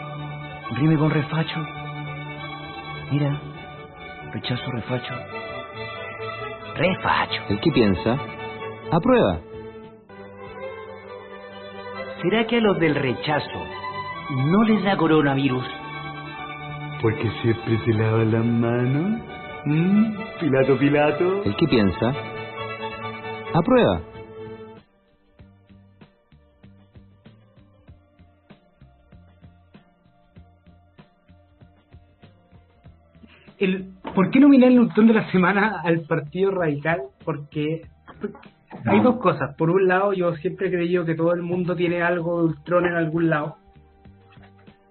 rime 0.76 0.98
con 0.98 1.10
refacho? 1.10 1.66
Mira, 3.10 3.40
rechazo, 4.32 4.70
refacho. 4.70 5.14
Refacho. 6.76 7.42
¿El 7.48 7.60
qué 7.60 7.70
piensa? 7.72 8.18
Aprueba. 8.92 9.40
¿Será 12.22 12.46
que 12.46 12.56
a 12.56 12.60
los 12.60 12.78
del 12.78 12.94
rechazo 12.94 13.64
no 14.30 14.64
les 14.64 14.82
da 14.84 14.96
coronavirus? 14.96 15.64
Porque 17.00 17.30
siempre 17.42 17.78
se 17.84 17.92
lavan 17.92 18.32
las 18.32 18.44
manos. 18.44 19.20
¿Mm? 19.64 20.16
Pilato, 20.40 20.78
Pilato. 20.78 21.42
¿El 21.44 21.56
qué 21.56 21.66
piensa? 21.68 22.14
Aprueba. 23.54 24.00
el, 33.58 33.92
¿por 34.18 34.32
qué 34.32 34.40
nominar 34.40 34.70
el 34.70 34.74
Newton 34.74 35.06
de 35.06 35.14
la 35.14 35.30
semana 35.30 35.80
al 35.84 36.00
Partido 36.00 36.50
Radical? 36.50 37.02
Porque 37.24 37.82
hay 38.84 39.00
dos 39.00 39.20
cosas. 39.20 39.54
Por 39.54 39.70
un 39.70 39.86
lado, 39.86 40.12
yo 40.12 40.34
siempre 40.38 40.66
he 40.66 40.70
creído 40.72 41.04
que 41.04 41.14
todo 41.14 41.32
el 41.34 41.42
mundo 41.42 41.76
tiene 41.76 42.02
algo 42.02 42.38
de 42.38 42.48
Ultron 42.48 42.86
en 42.86 42.94
algún 42.94 43.30
lado 43.30 43.58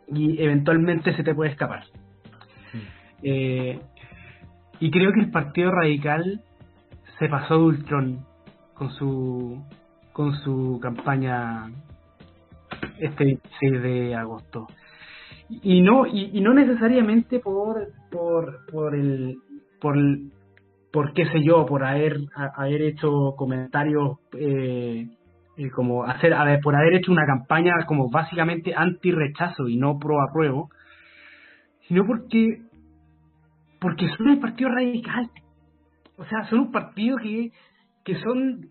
y 0.07 0.41
eventualmente 0.41 1.13
se 1.13 1.23
te 1.25 1.35
puede 1.35 1.51
escapar. 1.51 1.83
Eh, 3.21 3.81
y 4.79 4.91
creo 4.91 5.11
que 5.11 5.19
el 5.19 5.29
Partido 5.29 5.71
Radical 5.71 6.39
se 7.19 7.27
pasó 7.27 7.55
de 7.55 7.63
Ultron 7.63 8.25
con 8.75 8.91
su 8.91 9.61
con 10.13 10.35
su 10.35 10.79
campaña 10.81 11.69
este 12.97 13.39
6 13.59 13.81
de 13.81 14.15
agosto 14.15 14.67
y 15.49 15.81
no 15.81 16.05
y, 16.05 16.39
no 16.39 16.53
necesariamente 16.53 17.39
por 17.39 17.89
por 18.11 18.65
por 18.71 18.95
el 18.95 19.37
por 19.79 19.95
por 20.91 21.13
qué 21.13 21.25
sé 21.25 21.43
yo 21.43 21.65
por 21.65 21.83
haber 21.83 22.17
haber 22.55 22.81
hecho 22.81 23.35
comentarios 23.37 24.17
eh, 24.33 25.07
eh, 25.57 25.69
como 25.71 26.03
hacer 26.03 26.33
a 26.33 26.59
por 26.61 26.75
haber 26.75 26.95
hecho 26.95 27.11
una 27.11 27.25
campaña 27.25 27.73
como 27.87 28.09
básicamente 28.09 28.73
anti 28.75 29.11
rechazo 29.11 29.67
y 29.67 29.77
no 29.77 29.97
pro 29.99 30.21
apruebo 30.21 30.69
sino 31.87 32.05
porque 32.05 32.61
porque 33.79 34.07
son 34.17 34.29
el 34.29 34.39
partido 34.39 34.69
radical 34.69 35.29
o 36.17 36.25
sea 36.25 36.45
son 36.49 36.59
un 36.59 36.71
partido 36.71 37.17
que 37.17 37.51
que 38.03 38.15
son 38.21 38.69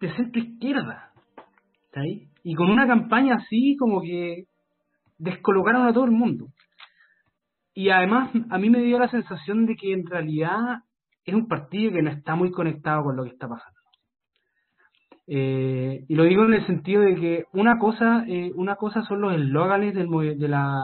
de 0.00 0.14
centro 0.16 0.40
izquierda 0.40 1.10
y 2.42 2.54
con 2.54 2.70
una 2.70 2.86
campaña 2.86 3.36
así 3.36 3.76
como 3.78 4.00
que 4.00 4.44
descolocaron 5.18 5.86
a 5.86 5.92
todo 5.92 6.04
el 6.04 6.12
mundo. 6.12 6.46
Y 7.74 7.90
además 7.90 8.30
a 8.50 8.58
mí 8.58 8.70
me 8.70 8.82
dio 8.82 8.98
la 8.98 9.08
sensación 9.08 9.66
de 9.66 9.76
que 9.76 9.92
en 9.92 10.06
realidad 10.06 10.82
es 11.24 11.34
un 11.34 11.46
partido 11.46 11.92
que 11.92 12.02
no 12.02 12.10
está 12.10 12.34
muy 12.34 12.50
conectado 12.50 13.04
con 13.04 13.16
lo 13.16 13.24
que 13.24 13.30
está 13.30 13.48
pasando. 13.48 13.80
Eh, 15.32 16.04
y 16.08 16.14
lo 16.16 16.24
digo 16.24 16.44
en 16.44 16.54
el 16.54 16.66
sentido 16.66 17.02
de 17.02 17.14
que 17.14 17.44
una 17.52 17.78
cosa, 17.78 18.24
eh, 18.26 18.50
una 18.56 18.74
cosa 18.74 19.02
son 19.02 19.20
los 19.20 19.34
eslóganes 19.34 19.94
del, 19.94 20.08
de 20.08 20.48
la 20.48 20.74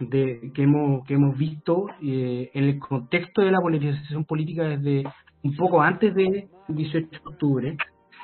de, 0.00 0.52
que 0.54 0.64
hemos 0.64 1.02
que 1.06 1.14
hemos 1.14 1.36
visto 1.38 1.86
eh, 2.02 2.50
en 2.52 2.64
el 2.64 2.78
contexto 2.78 3.40
de 3.40 3.50
la 3.50 3.60
politización 3.60 4.26
política 4.26 4.64
desde 4.64 5.02
un 5.42 5.56
poco 5.56 5.80
antes 5.80 6.14
del 6.14 6.48
18 6.68 7.08
de 7.08 7.16
octubre, 7.24 7.76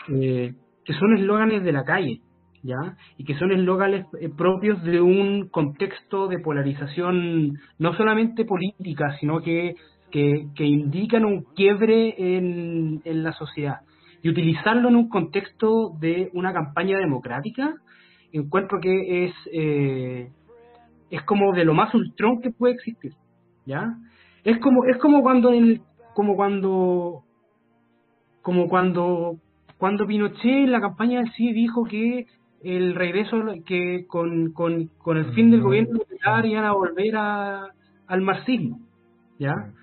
que 0.06 0.92
son 0.98 1.16
eslóganes 1.16 1.64
de 1.64 1.72
la 1.72 1.84
calle, 1.84 2.20
¿ya? 2.64 2.96
Y 3.18 3.24
que 3.24 3.38
son 3.38 3.52
eslóganes 3.52 4.06
eh, 4.20 4.30
propios 4.34 4.82
de 4.82 5.00
un 5.00 5.48
contexto 5.48 6.28
de 6.28 6.38
polarización 6.38 7.58
no 7.78 7.94
solamente 7.94 8.44
política, 8.44 9.16
sino 9.20 9.40
que, 9.40 9.76
que, 10.10 10.64
indican 10.64 11.24
un 11.24 11.42
quiebre 11.54 12.14
en, 12.16 13.02
en, 13.04 13.22
la 13.22 13.32
sociedad. 13.32 13.80
Y 14.22 14.30
utilizarlo 14.30 14.88
en 14.88 14.96
un 14.96 15.08
contexto 15.08 15.90
de 16.00 16.30
una 16.32 16.52
campaña 16.52 16.96
democrática, 16.98 17.74
encuentro 18.32 18.78
que 18.80 19.26
es, 19.26 19.34
eh, 19.52 20.30
es 21.10 21.22
como 21.24 21.52
de 21.52 21.64
lo 21.64 21.74
más 21.74 21.94
ultrón 21.94 22.40
que 22.40 22.50
puede 22.50 22.74
existir, 22.74 23.12
¿ya? 23.66 23.94
Es 24.42 24.58
como, 24.58 24.84
es 24.86 24.96
como 24.98 25.22
cuando 25.22 25.52
en, 25.52 25.82
como 26.14 26.36
cuando 26.36 27.22
como 28.40 28.68
cuando 28.68 29.36
cuando 29.78 30.06
Pinochet 30.06 30.44
en 30.44 30.72
la 30.72 30.80
campaña 30.80 31.24
sí 31.36 31.52
dijo 31.52 31.84
que 31.84 32.26
el 32.64 32.94
regreso 32.94 33.36
que 33.66 34.06
con, 34.06 34.52
con, 34.52 34.88
con 34.98 35.18
el 35.18 35.32
fin 35.34 35.50
del 35.50 35.60
mm. 35.60 35.64
gobierno 35.64 35.98
militar 36.08 36.46
iban 36.46 36.64
a 36.64 36.72
volver 36.72 37.16
a, 37.16 37.68
al 38.06 38.20
marxismo, 38.22 38.80
¿ya? 39.38 39.54
Mm. 39.54 39.74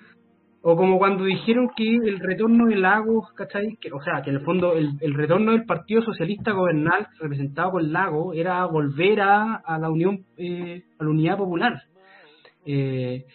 O 0.63 0.75
como 0.75 0.99
cuando 0.99 1.25
dijeron 1.25 1.69
que 1.75 1.95
el 1.95 2.19
retorno 2.19 2.67
de 2.67 2.75
Lagos, 2.75 3.31
¿cachai? 3.33 3.77
Que, 3.81 3.91
o 3.91 4.01
sea, 4.01 4.21
que 4.21 4.29
en 4.29 4.35
el 4.35 4.43
fondo 4.43 4.73
el, 4.73 4.91
el 5.01 5.13
retorno 5.15 5.53
del 5.53 5.65
Partido 5.65 6.03
Socialista 6.03 6.51
Gobernal 6.51 7.07
representado 7.19 7.71
por 7.71 7.83
Lago 7.83 8.33
era 8.33 8.63
volver 8.65 9.21
a, 9.21 9.55
a 9.55 9.79
la 9.79 9.89
Unión, 9.89 10.23
eh, 10.37 10.83
a 10.99 11.03
la 11.03 11.09
Unidad 11.09 11.37
Popular. 11.37 11.81
Eh, 12.63 13.25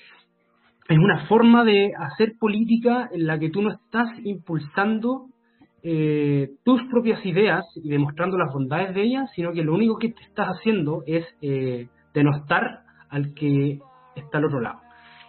es 0.89 0.99
una 0.99 1.27
forma 1.27 1.65
de 1.65 1.93
hacer 1.99 2.35
política 2.39 3.09
en 3.13 3.27
la 3.27 3.41
que 3.41 3.51
tú 3.51 3.61
no 3.61 3.73
estás 3.73 4.09
impulsando 4.23 5.27
eh, 5.83 6.51
tus 6.65 6.83
propias 6.91 7.25
ideas 7.25 7.65
y 7.77 7.89
demostrando 7.89 8.37
las 8.37 8.53
bondades 8.53 8.95
de 8.95 9.03
ellas, 9.03 9.31
sino 9.35 9.53
que 9.53 9.63
lo 9.63 9.75
único 9.75 9.99
que 9.99 10.11
te 10.11 10.23
estás 10.23 10.49
haciendo 10.49 11.03
es 11.07 11.25
eh, 11.43 11.89
denostar 12.15 12.81
al 13.09 13.35
que 13.35 13.79
está 14.17 14.39
al 14.39 14.47
otro 14.47 14.61
lado. 14.61 14.81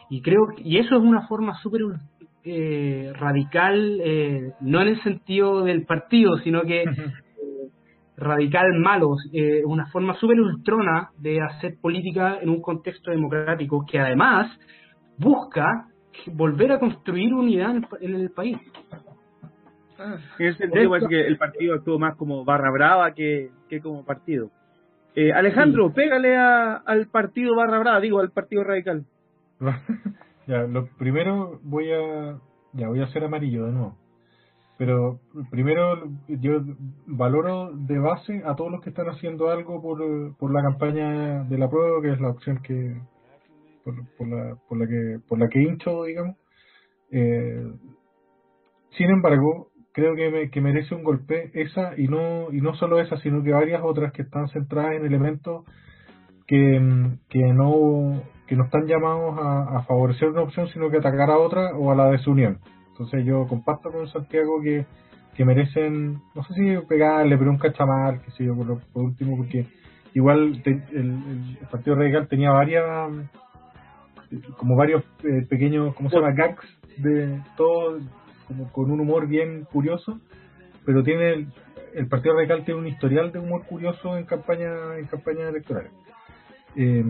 Y 0.09 0.21
creo 0.21 0.47
y 0.57 0.77
eso 0.77 0.95
es 0.95 1.01
una 1.01 1.27
forma 1.27 1.53
súper 1.61 1.81
eh, 2.43 3.11
radical, 3.15 3.99
eh, 4.03 4.53
no 4.61 4.81
en 4.81 4.87
el 4.87 5.03
sentido 5.03 5.63
del 5.63 5.85
partido, 5.85 6.37
sino 6.39 6.61
que 6.63 6.85
radical 8.15 8.65
malo, 8.79 9.15
una 9.65 9.85
forma 9.91 10.15
súper 10.15 10.39
ultrona 10.39 11.11
de 11.19 11.39
hacer 11.39 11.75
política 11.79 12.39
en 12.41 12.49
un 12.49 12.61
contexto 12.61 13.11
democrático 13.11 13.85
que 13.85 13.99
además 13.99 14.49
busca 15.19 15.87
volver 16.33 16.71
a 16.71 16.79
construir 16.79 17.33
unidad 17.33 17.75
en 18.01 18.15
el 18.15 18.31
país. 18.31 18.57
En 20.39 20.45
ese 20.45 20.57
sentido, 20.59 20.89
parece 20.89 21.07
que 21.07 21.27
el 21.27 21.37
partido 21.37 21.75
estuvo 21.75 21.99
más 21.99 22.15
como 22.15 22.45
barra 22.45 22.71
brava 22.71 23.13
que, 23.13 23.49
que 23.69 23.81
como 23.81 24.05
partido. 24.05 24.49
Eh, 25.15 25.33
Alejandro, 25.33 25.91
pégale 25.93 26.35
a, 26.37 26.75
al 26.75 27.07
partido 27.07 27.55
barra 27.55 27.79
brava, 27.79 27.99
digo, 27.99 28.19
al 28.19 28.31
partido 28.31 28.63
radical. 28.63 29.05
ya, 30.47 30.59
lo 30.63 30.87
primero 30.97 31.59
voy 31.63 31.91
a. 31.91 32.37
Ya, 32.73 32.87
voy 32.87 33.01
a 33.01 33.05
hacer 33.05 33.23
amarillo 33.23 33.65
de 33.65 33.71
nuevo. 33.71 33.97
Pero 34.77 35.19
primero 35.49 36.07
yo 36.27 36.61
valoro 37.07 37.71
de 37.73 37.97
base 37.97 38.43
a 38.45 38.55
todos 38.55 38.71
los 38.71 38.81
que 38.81 38.91
están 38.91 39.09
haciendo 39.09 39.49
algo 39.49 39.81
por, 39.81 40.37
por 40.37 40.53
la 40.53 40.61
campaña 40.61 41.43
de 41.45 41.57
la 41.57 41.67
prueba, 41.67 41.99
que 41.99 42.11
es 42.11 42.21
la 42.21 42.29
opción 42.29 42.61
que 42.61 43.01
por, 43.83 43.95
por, 44.17 44.27
la, 44.27 44.55
por 44.69 44.77
la 44.77 44.87
que 44.87 45.19
por 45.27 45.39
la 45.39 45.49
que 45.49 45.63
hincho, 45.63 46.03
digamos. 46.03 46.35
Eh, 47.09 47.71
sin 48.91 49.09
embargo, 49.09 49.66
creo 49.97 50.15
que, 50.15 50.51
que 50.51 50.61
merece 50.61 50.93
un 50.93 51.03
golpe 51.03 51.49
esa 51.55 51.99
y 51.99 52.07
no 52.07 52.51
y 52.51 52.61
no 52.61 52.75
solo 52.75 52.99
esa 52.99 53.17
sino 53.17 53.41
que 53.41 53.51
varias 53.51 53.81
otras 53.83 54.13
que 54.13 54.21
están 54.21 54.47
centradas 54.49 54.93
en 54.93 55.03
elementos 55.07 55.65
que, 56.45 56.79
que 57.29 57.39
no 57.51 58.21
que 58.45 58.55
no 58.55 58.65
están 58.65 58.85
llamados 58.85 59.39
a, 59.39 59.81
favorecer 59.87 60.29
una 60.29 60.43
opción 60.43 60.67
sino 60.67 60.91
que 60.91 60.97
atacar 60.97 61.31
a 61.31 61.39
otra 61.39 61.75
o 61.75 61.91
a 61.91 61.95
la 61.95 62.11
desunión. 62.11 62.59
Entonces 62.89 63.25
yo 63.25 63.47
comparto 63.47 63.91
con 63.91 64.07
Santiago 64.09 64.61
que, 64.61 64.85
que 65.35 65.43
merecen 65.43 66.21
no 66.35 66.43
sé 66.43 66.53
si 66.53 66.77
pegarle 66.87 67.35
pero 67.35 67.49
un 67.49 67.57
cachamar 67.57 68.21
que 68.21 68.29
sé 68.33 68.45
yo 68.45 68.55
por, 68.55 69.03
último 69.03 69.35
porque 69.35 69.65
igual 70.13 70.61
el, 70.63 71.57
Partido 71.71 71.95
Radical 71.95 72.27
tenía 72.27 72.51
varias 72.51 72.85
como 74.57 74.75
varios 74.75 75.03
eh, 75.23 75.43
pequeños 75.49 75.95
cómo 75.95 76.11
se 76.11 76.17
llama 76.17 76.33
gags 76.33 76.67
de 76.97 77.41
todo 77.57 77.97
como 78.47 78.71
con 78.71 78.91
un 78.91 78.99
humor 78.99 79.27
bien 79.27 79.65
curioso, 79.65 80.19
pero 80.85 81.03
tiene 81.03 81.47
el 81.93 82.07
Partido 82.07 82.35
Radical 82.35 82.63
tiene 82.65 82.79
un 82.79 82.87
historial 82.87 83.31
de 83.31 83.39
humor 83.39 83.65
curioso 83.65 84.17
en 84.17 84.25
campaña 84.25 84.97
en 84.97 85.05
campañas 85.07 85.49
electorales. 85.49 85.91
Eh, 86.75 87.03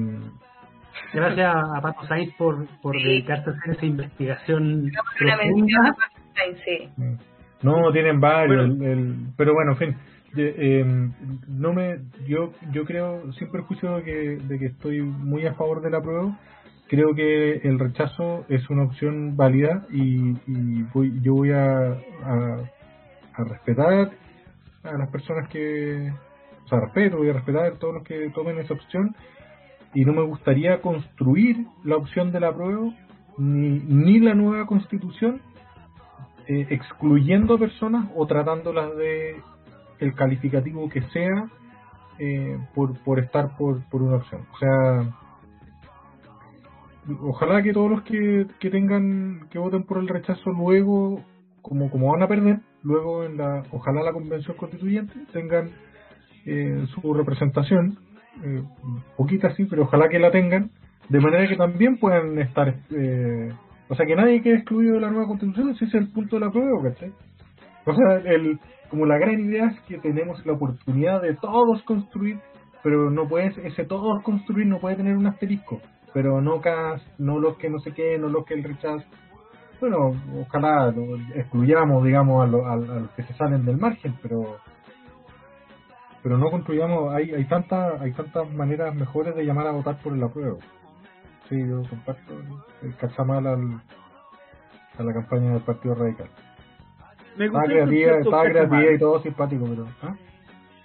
Gracias 1.14 1.54
a 1.56 1.80
Paco 1.82 2.08
Sainz 2.08 2.34
por, 2.38 2.66
por 2.82 2.96
dedicarse 2.96 3.50
a 3.50 3.54
hacer 3.54 3.76
esa 3.76 3.86
investigación 3.86 4.92
Una 5.22 5.38
mención 5.38 5.86
a 5.86 5.94
profunda. 5.94 5.96
Paco 5.96 6.22
Sainz, 6.36 6.58
sí. 6.66 6.90
No, 7.62 7.92
tienen 7.92 8.20
varios, 8.20 8.66
el- 8.66 8.84
el- 8.84 9.16
pero 9.36 9.54
bueno, 9.54 9.72
en 9.74 9.78
fin, 9.78 9.96
eh, 10.38 11.10
no 11.48 11.74
me, 11.74 12.00
yo, 12.28 12.52
yo 12.72 12.86
creo, 12.86 13.32
sin 13.34 13.52
perjuicio 13.52 13.98
de 13.98 14.04
que, 14.04 14.12
de 14.44 14.60
que 14.60 14.66
estoy 14.68 15.02
muy 15.02 15.46
a 15.48 15.54
favor 15.56 15.82
de 15.82 15.90
la 15.92 16.02
prueba, 16.02 16.38
creo 16.88 17.14
que 17.16 17.58
el 17.58 17.80
rechazo 17.80 18.46
es 18.50 18.70
una 18.70 18.84
opción 18.84 19.36
válida 19.36 19.86
y, 19.92 20.34
voy, 20.94 21.20
yo 21.22 21.36
voy 21.36 21.52
a, 21.52 21.92
a, 21.92 22.72
a 23.34 23.44
respetar 23.44 24.12
a 24.84 24.98
las 24.98 25.10
personas 25.10 25.50
que, 25.50 26.12
o 26.66 26.68
sea, 26.68 26.80
respeto, 26.80 27.18
voy 27.18 27.30
a 27.30 27.34
respetar 27.34 27.66
a 27.66 27.72
todos 27.74 27.96
los 27.96 28.04
que 28.04 28.30
tomen 28.30 28.60
esa 28.60 28.74
opción 28.74 29.16
y 29.94 30.06
no 30.06 30.14
me 30.14 30.22
gustaría 30.22 30.82
construir 30.82 31.66
la 31.84 31.98
opción 31.98 32.32
de 32.32 32.40
la 32.40 32.54
prueba 32.54 32.94
ni, 33.38 33.80
ni 33.80 34.20
la 34.20 34.34
nueva 34.34 34.66
constitución 34.66 35.42
eh, 36.48 36.68
excluyendo 36.70 37.60
personas 37.60 38.10
o 38.16 38.26
tratándolas 38.26 38.96
de 38.96 39.42
el 40.00 40.14
calificativo 40.14 40.90
que 40.90 41.02
sea 41.10 41.50
eh, 42.20 42.58
por, 42.74 42.98
por 43.04 43.20
estar 43.20 43.58
por, 43.58 43.84
por 43.90 44.02
una 44.02 44.18
opción. 44.18 44.46
O 44.54 44.58
sea, 44.58 45.27
ojalá 47.22 47.62
que 47.64 47.74
todos 47.74 47.89
los 47.89 48.01
que, 48.03 48.45
que 48.60 48.70
tengan 48.70 49.47
que 49.49 49.60
voten 49.60 49.84
por 49.84 49.97
el 49.99 50.08
rechazo 50.08 50.51
luego, 50.51 51.22
como, 51.62 51.89
como 51.89 52.12
van 52.12 52.24
a 52.24 52.28
perder, 52.28 52.60
luego 52.84 53.24
en 53.24 53.38
la, 53.38 53.64
ojalá 53.72 54.03
la 54.03 54.14
convención 54.14 54.58
constituyente 54.58 55.14
tengan 55.32 55.70
eh, 56.45 56.86
su 56.93 57.14
representación, 57.14 57.97
eh, 58.43 58.64
poquita 59.16 59.53
sí, 59.55 59.66
pero 59.66 59.84
ojalá 59.84 60.08
que 60.10 60.20
la 60.20 60.32
tengan, 60.32 60.72
de 61.10 61.20
manera 61.20 61.47
que 61.47 61.55
también 61.55 61.97
puedan 61.97 62.38
estar, 62.39 62.76
eh, 62.91 63.49
o 63.89 63.95
sea, 63.95 64.05
que 64.05 64.16
nadie 64.16 64.41
quede 64.41 64.55
excluido 64.55 64.95
de 64.95 65.01
la 65.01 65.10
nueva 65.10 65.28
constitución, 65.28 65.70
ese 65.72 65.86
es 65.86 65.93
el 65.93 66.10
punto 66.10 66.38
de 66.38 66.45
la 66.45 66.51
prueba, 66.51 66.84
¿cachai? 66.84 67.12
O 67.86 67.93
sea, 67.95 68.18
el, 68.32 68.60
como 68.89 69.05
la 69.05 69.18
gran 69.18 69.39
idea 69.39 69.68
es 69.68 69.80
que 69.82 69.97
tenemos 69.97 70.45
la 70.45 70.53
oportunidad 70.53 71.22
de 71.22 71.36
todos 71.36 71.82
construir, 71.84 72.39
pero 72.84 73.10
no 73.10 73.28
puedes, 73.28 73.58
ese 73.60 73.86
todos 73.86 74.22
construir 74.24 74.68
no 74.68 74.80
puede 74.80 74.97
tener 74.97 75.16
un 75.16 75.28
asterisco, 75.28 75.82
pero 76.18 76.41
no 76.41 76.59
cas, 76.61 76.99
no 77.20 77.38
los 77.39 77.57
que 77.57 77.70
no 77.70 77.78
sé 77.78 77.91
qué, 77.93 78.18
no 78.18 78.28
los 78.28 78.43
que 78.43 78.55
el 78.55 78.63
rechazo. 78.63 79.05
Bueno, 79.80 80.20
ojalá 80.41 80.89
lo 80.91 81.15
excluyamos, 81.36 82.03
digamos, 82.03 82.43
a, 82.43 82.47
lo- 82.47 82.65
a- 82.65 82.74
a 82.74 82.78
los 82.78 83.11
que 83.11 83.22
se 83.22 83.34
salen 83.36 83.63
del 83.65 83.78
margen, 83.78 84.15
pero 84.24 84.57
pero 86.24 86.39
no 86.39 86.49
construyamos, 86.49 87.13
hay 87.13 87.32
hay 87.36 87.45
tantas 87.45 88.01
hay 88.01 88.11
tantas 88.13 88.51
maneras 88.51 88.95
mejores 88.95 89.36
de 89.36 89.45
llamar 89.45 89.68
a 89.68 89.72
votar 89.74 89.97
por 90.01 90.13
el 90.13 90.24
apruebo. 90.24 90.57
Sí, 91.49 91.55
yo 91.70 91.84
comparto 91.88 92.34
el, 92.82 92.95
cachamal 92.95 93.45
al, 93.45 93.80
a 94.97 95.03
la 95.03 95.13
campaña 95.13 95.53
del 95.53 95.61
Partido 95.61 95.93
Radical. 95.93 96.30
Me 97.38 97.45
Estaba 97.45 97.63
gustó 97.65 97.78
el 97.78 97.88
creativa, 97.88 98.18
estaba 98.18 98.43
creativa 98.43 98.91
y 98.91 98.99
todo 98.99 99.22
simpático, 99.22 99.65
pero 99.70 99.88
¿ah? 100.01 100.15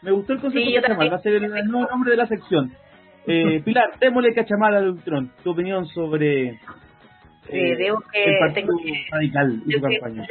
Me 0.02 0.10
gustó 0.10 0.34
el 0.34 0.40
concepto 0.42 0.66
Sí, 0.68 0.74
cachamal, 0.74 1.10
va 1.10 1.16
a 1.16 1.20
ser 1.22 1.32
el, 1.32 1.44
el 1.44 1.66
nuevo 1.68 1.88
nombre 1.90 2.10
de 2.10 2.16
la 2.18 2.26
sección. 2.26 2.70
Eh, 3.26 3.60
Pilar, 3.64 3.98
démosle 4.00 4.34
cachamal 4.34 4.74
al 4.76 4.88
Ultron. 4.90 5.30
Tu 5.44 5.50
opinión 5.50 5.86
sobre 5.86 6.48
eh, 6.48 6.58
Eh, 7.48 7.76
debo 7.76 8.00
que 8.12 8.38
tengo 8.54 8.72
que- 8.82 9.04
Radical 9.10 9.62
y 9.66 9.72
su 9.72 9.80
Tengo 9.80 9.88
que, 9.88 9.98
campaña. 10.00 10.26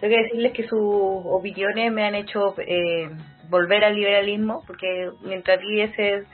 tengo 0.00 0.14
que 0.14 0.22
decirles 0.22 0.52
que 0.52 0.62
sus 0.68 0.80
opiniones 0.80 1.92
me 1.92 2.04
han 2.04 2.14
hecho 2.14 2.54
eh, 2.58 3.08
volver 3.48 3.84
al 3.84 3.94
liberalismo, 3.94 4.62
porque 4.66 5.10
mientras 5.22 5.58
vi 5.60 5.80
ese, 5.80 6.24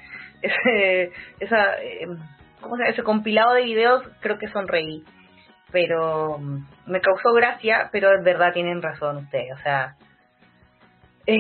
ese, 0.43 1.13
esa, 1.41 1.83
eh, 1.83 2.07
¿cómo 2.61 2.77
se 2.77 2.83
llama? 2.83 2.91
ese 2.93 3.03
compilado 3.03 3.55
de 3.55 3.63
videos, 3.65 4.03
creo 4.21 4.39
que 4.39 4.49
sonreí. 4.49 5.03
Pero 5.73 6.39
mm, 6.39 6.67
me 6.87 7.01
causó 7.01 7.33
gracia, 7.35 7.89
pero 7.93 8.13
en 8.15 8.23
verdad 8.25 8.53
tienen 8.53 8.81
razón 8.83 9.17
ustedes. 9.19 9.53
O 9.55 9.63
sea, 9.63 9.97
eh, 11.27 11.37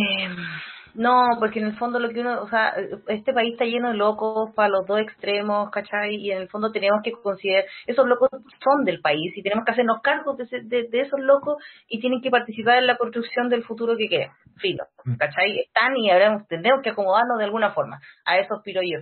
no, 0.94 1.36
porque 1.40 1.58
en 1.58 1.66
el 1.66 1.76
fondo 1.76 1.98
lo 1.98 2.08
que 2.10 2.20
uno, 2.20 2.40
o 2.42 2.48
sea, 2.48 2.72
este 3.08 3.32
país 3.32 3.52
está 3.52 3.64
lleno 3.64 3.90
de 3.90 3.96
locos 3.96 4.54
para 4.54 4.68
los 4.68 4.86
dos 4.86 5.00
extremos, 5.00 5.70
¿cachai? 5.70 6.14
Y 6.16 6.30
en 6.30 6.38
el 6.42 6.48
fondo 6.48 6.70
tenemos 6.72 7.00
que 7.02 7.12
considerar, 7.12 7.64
esos 7.86 8.06
locos 8.06 8.28
son 8.62 8.84
del 8.84 9.00
país 9.00 9.36
y 9.36 9.42
tenemos 9.42 9.64
que 9.64 9.72
hacernos 9.72 10.00
cargo 10.02 10.34
de, 10.36 10.44
ese- 10.44 10.62
de, 10.62 10.88
de 10.88 11.00
esos 11.00 11.18
locos 11.20 11.56
y 11.88 12.00
tienen 12.00 12.20
que 12.22 12.30
participar 12.30 12.78
en 12.78 12.86
la 12.86 12.96
construcción 12.96 13.48
del 13.48 13.64
futuro 13.64 13.96
que 13.96 14.08
queremos. 14.08 14.36
Filo, 14.58 14.84
¿cachai? 15.18 15.58
Están 15.60 15.96
y 15.96 16.10
habremos, 16.10 16.46
tendremos 16.46 16.80
que 16.82 16.90
acomodarnos 16.90 17.38
de 17.38 17.44
alguna 17.44 17.72
forma. 17.72 18.00
A 18.24 18.38
eso 18.38 18.54
aspiro 18.54 18.80
yo. 18.82 19.00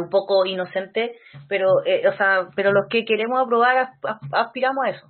Un 0.00 0.08
poco 0.08 0.44
inocente, 0.46 1.16
pero, 1.48 1.66
eh, 1.84 2.06
o 2.08 2.12
sea, 2.16 2.48
pero 2.54 2.72
los 2.72 2.86
que 2.88 3.04
queremos 3.04 3.40
aprobar 3.40 3.76
as- 3.78 3.98
as- 4.04 4.20
aspiramos 4.32 4.84
a 4.86 4.90
eso. 4.90 5.06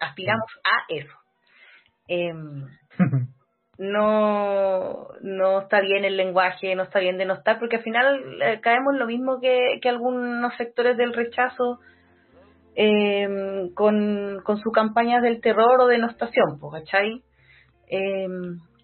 Aspiramos 0.00 0.46
a 0.64 0.92
eso. 0.92 1.14
Em, 2.08 2.66
no 3.78 5.08
no 5.20 5.60
está 5.60 5.80
bien 5.80 6.04
el 6.04 6.16
lenguaje, 6.16 6.74
no 6.74 6.84
está 6.84 7.00
bien 7.00 7.18
denostar, 7.18 7.58
porque 7.58 7.76
al 7.76 7.82
final 7.82 8.42
eh, 8.42 8.60
caemos 8.60 8.94
lo 8.94 9.06
mismo 9.06 9.40
que, 9.40 9.78
que 9.82 9.88
algunos 9.88 10.54
sectores 10.56 10.96
del 10.96 11.12
rechazo 11.12 11.80
eh, 12.76 13.70
con, 13.74 14.40
con 14.44 14.58
su 14.58 14.70
campaña 14.70 15.20
del 15.20 15.40
terror 15.40 15.80
o 15.80 15.86
denostación, 15.86 16.58
¿cachai? 16.72 17.22
Eh, 17.88 18.26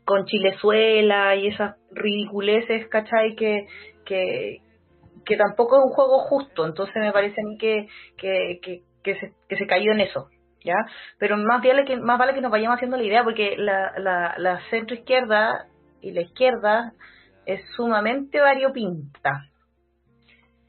con 0.04 0.24
Chilezuela 0.24 1.36
y 1.36 1.48
esas 1.48 1.76
ridiculeces, 1.92 2.88
¿cachai? 2.88 3.34
Que, 3.36 3.66
que, 4.04 4.58
que 5.24 5.36
tampoco 5.36 5.78
es 5.78 5.84
un 5.84 5.92
juego 5.92 6.18
justo, 6.18 6.66
entonces 6.66 6.96
me 6.96 7.12
parece 7.12 7.40
a 7.40 7.44
mí 7.44 7.58
que, 7.58 7.86
que, 8.16 8.58
que, 8.62 8.82
que, 9.02 9.14
se, 9.20 9.32
que 9.48 9.56
se 9.56 9.66
cayó 9.66 9.92
en 9.92 10.00
eso. 10.00 10.28
¿Ya? 10.64 10.76
Pero 11.18 11.36
más 11.36 11.62
vale 11.62 11.84
que 11.84 11.96
más 11.96 12.18
vale 12.18 12.34
que 12.34 12.40
nos 12.40 12.50
vayamos 12.50 12.76
haciendo 12.76 12.96
la 12.96 13.04
idea 13.04 13.24
porque 13.24 13.56
la, 13.56 13.92
la, 13.98 14.34
la 14.38 14.60
centro 14.70 14.94
izquierda 14.94 15.66
y 16.00 16.12
la 16.12 16.22
izquierda 16.22 16.92
es 17.46 17.60
sumamente 17.76 18.40
variopinta 18.40 19.46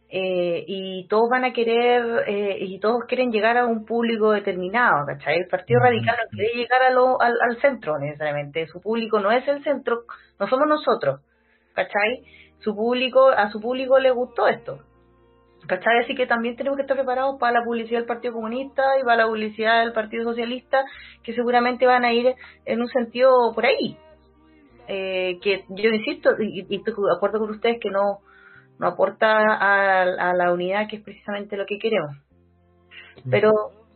eh, 0.10 0.66
y 0.68 1.08
todos 1.08 1.30
van 1.30 1.46
a 1.46 1.54
querer 1.54 2.24
eh, 2.28 2.58
y 2.60 2.80
todos 2.80 3.06
quieren 3.08 3.32
llegar 3.32 3.58
a 3.58 3.66
un 3.66 3.86
público 3.86 4.32
determinado 4.32 5.06
¿cachai? 5.06 5.38
el 5.38 5.48
partido 5.48 5.80
radical 5.80 6.18
no 6.22 6.30
quiere 6.30 6.54
llegar 6.54 6.82
a 6.84 6.89
lo, 6.89 7.22
al, 7.22 7.34
al 7.42 7.62
centro 7.62 7.98
necesariamente 7.98 8.68
su 8.68 8.82
público 8.82 9.20
no 9.20 9.32
es 9.32 9.48
el 9.48 9.64
centro 9.64 10.04
no 10.38 10.48
somos 10.48 10.68
nosotros 10.68 11.22
¿cachai? 11.74 12.24
su 12.60 12.76
público 12.76 13.30
a 13.30 13.50
su 13.52 13.62
público 13.62 14.00
le 14.00 14.12
gustó 14.12 14.48
esto 14.48 14.80
¿Cachai? 15.68 15.99
Así 15.99 16.16
que 16.16 16.26
también 16.26 16.55
tenemos 16.55 16.78
que 16.78 16.82
estar 16.82 16.97
preparados 16.97 17.39
para 17.39 17.59
la 17.59 17.66
publicidad 17.66 17.99
del 17.99 18.07
Partido 18.07 18.34
Comunista 18.34 18.84
y 18.99 19.03
para 19.03 19.24
la 19.24 19.28
publicidad 19.28 19.84
del 19.84 19.93
Partido 19.93 20.24
Socialista, 20.24 20.84
que 21.24 21.34
seguramente 21.34 21.86
van 21.86 22.03
a 22.03 22.14
ir 22.14 22.34
en 22.66 22.82
un 22.82 22.88
sentido 22.88 23.54
por 23.54 23.66
ahí. 23.66 23.97
Eh, 24.88 25.39
que 25.42 25.63
yo 25.70 25.89
insisto, 25.89 26.32
y, 26.39 26.66
y 26.67 26.75
estoy 26.75 26.93
de 26.93 27.16
acuerdo 27.16 27.39
con 27.39 27.51
ustedes, 27.51 27.79
que 27.79 27.89
no, 27.89 28.20
no 28.79 28.88
aporta 28.88 29.32
a, 29.32 30.01
a 30.01 30.33
la 30.33 30.51
unidad, 30.51 30.88
que 30.89 30.97
es 30.97 31.04
precisamente 31.04 31.55
lo 31.55 31.66
que 31.66 31.78
queremos. 31.78 32.17
Pero, 33.29 33.51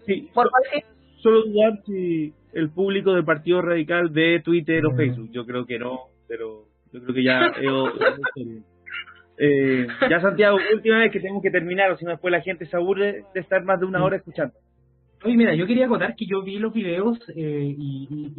Sí, 0.05 0.29
por 0.33 0.49
decir, 0.63 0.85
solo 1.17 1.43
dudar 1.45 1.81
si 1.85 2.33
el 2.53 2.69
público 2.69 3.13
del 3.13 3.25
Partido 3.25 3.61
Radical 3.61 4.09
ve 4.09 4.41
Twitter 4.43 4.85
o 4.85 4.95
Facebook. 4.95 5.29
Yo 5.31 5.45
creo 5.45 5.65
que 5.65 5.79
no, 5.79 6.09
pero 6.27 6.65
yo 6.91 7.01
creo 7.01 7.15
que 7.15 7.23
ya. 7.23 7.51
Eh, 9.37 9.87
ya 10.09 10.21
Santiago, 10.21 10.57
última 10.73 10.99
vez 10.99 11.11
que 11.11 11.19
tenemos 11.19 11.43
que 11.43 11.51
terminar, 11.51 11.91
o 11.91 11.97
si 11.97 12.05
no 12.05 12.11
después 12.11 12.31
la 12.31 12.41
gente 12.41 12.65
se 12.65 12.77
aburre 12.77 13.23
de 13.33 13.39
estar 13.39 13.63
más 13.63 13.79
de 13.79 13.85
una 13.85 14.03
hora 14.03 14.17
escuchando. 14.17 14.53
Oye, 15.23 15.35
mira, 15.35 15.55
yo 15.55 15.65
quería 15.65 15.87
acotar 15.87 16.15
que 16.15 16.25
yo 16.25 16.43
vi 16.43 16.59
los 16.59 16.71
videos 16.71 17.17
eh, 17.35 17.75
y, 17.77 18.33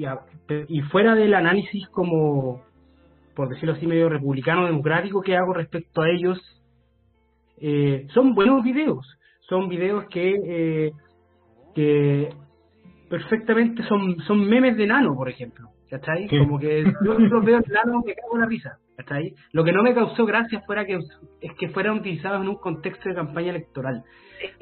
y, 0.69 0.81
fuera 0.83 1.15
del 1.15 1.35
análisis 1.35 1.89
como, 1.89 2.63
por 3.35 3.49
decirlo 3.49 3.75
así, 3.75 3.87
medio 3.87 4.09
republicano 4.09 4.67
democrático 4.67 5.21
que 5.21 5.37
hago 5.37 5.53
respecto 5.53 6.03
a 6.03 6.11
ellos, 6.11 6.39
eh, 7.61 8.07
son 8.15 8.35
buenos 8.35 8.63
videos. 8.63 9.19
Son 9.49 9.69
videos 9.69 10.07
que, 10.07 10.35
eh, 10.45 10.93
que 11.75 12.29
perfectamente 13.09 13.83
son, 13.85 14.19
son 14.27 14.49
memes 14.49 14.77
de 14.77 14.87
nano, 14.87 15.15
por 15.17 15.29
ejemplo. 15.29 15.69
¿Cachai? 15.91 16.29
Sí. 16.29 16.39
Como 16.39 16.59
que 16.59 16.85
yo 17.05 17.19
los 17.19 17.45
veo 17.45 17.59
en 17.59 17.73
nano 17.73 18.03
me 18.05 18.15
cago 18.15 18.35
en 18.35 18.41
la 18.41 18.47
risa. 18.47 18.79
¿Cachai? 18.97 19.35
Lo 19.53 19.65
que 19.65 19.73
no 19.73 19.83
me 19.83 19.95
causó 19.95 20.25
gracia 20.25 20.63
fuera 20.63 20.85
que 20.87 20.99
es 21.41 21.53
que 21.59 21.69
fueran 21.69 21.99
utilizados 21.99 22.43
en 22.43 22.49
un 22.49 22.57
contexto 22.57 23.09
de 23.09 23.15
campaña 23.15 23.51
electoral. 23.51 24.03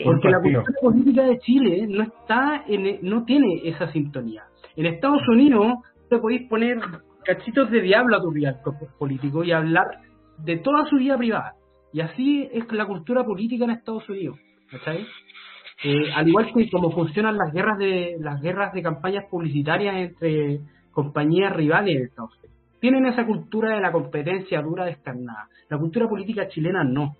Porque 0.04 0.28
la 0.28 0.40
cultura 0.40 0.64
política 0.80 1.22
de 1.22 1.38
Chile 1.38 1.86
no 1.88 2.02
está 2.02 2.64
en, 2.66 2.98
no 3.02 3.24
tiene 3.24 3.60
esa 3.64 3.90
sintonía. 3.92 4.44
En 4.76 4.86
Estados 4.86 5.26
Unidos 5.28 5.74
te 6.10 6.18
podéis 6.18 6.48
poner 6.48 6.78
cachitos 7.24 7.70
de 7.70 7.80
diablo 7.80 8.16
a 8.16 8.20
tu 8.20 8.32
vida 8.32 8.60
político 8.98 9.44
y 9.44 9.52
hablar 9.52 9.86
de 10.38 10.58
toda 10.58 10.84
su 10.86 10.96
vida 10.96 11.16
privada. 11.16 11.54
Y 11.92 12.00
así 12.00 12.48
es 12.52 12.70
la 12.72 12.86
cultura 12.86 13.24
política 13.24 13.64
en 13.64 13.70
Estados 13.70 14.08
Unidos. 14.08 14.38
¿cachai? 14.70 15.06
Eh, 15.84 16.12
al 16.14 16.28
igual 16.28 16.52
que 16.52 16.70
cómo 16.70 16.90
funcionan 16.92 17.36
las 17.36 17.52
guerras 17.52 17.78
de 17.78 18.16
las 18.20 18.40
guerras 18.40 18.72
de 18.72 18.82
campañas 18.82 19.24
publicitarias 19.30 19.96
entre 19.96 20.60
compañías 20.94 21.52
rivales 21.52 21.98
de 21.98 22.04
Estados 22.04 22.36
Unidos. 22.38 22.56
Tienen 22.80 23.06
esa 23.06 23.26
cultura 23.26 23.74
de 23.74 23.80
la 23.80 23.92
competencia 23.92 24.62
dura 24.62 24.84
descarnada. 24.84 25.48
La 25.68 25.78
cultura 25.78 26.08
política 26.08 26.48
chilena 26.48 26.84
no. 26.84 27.16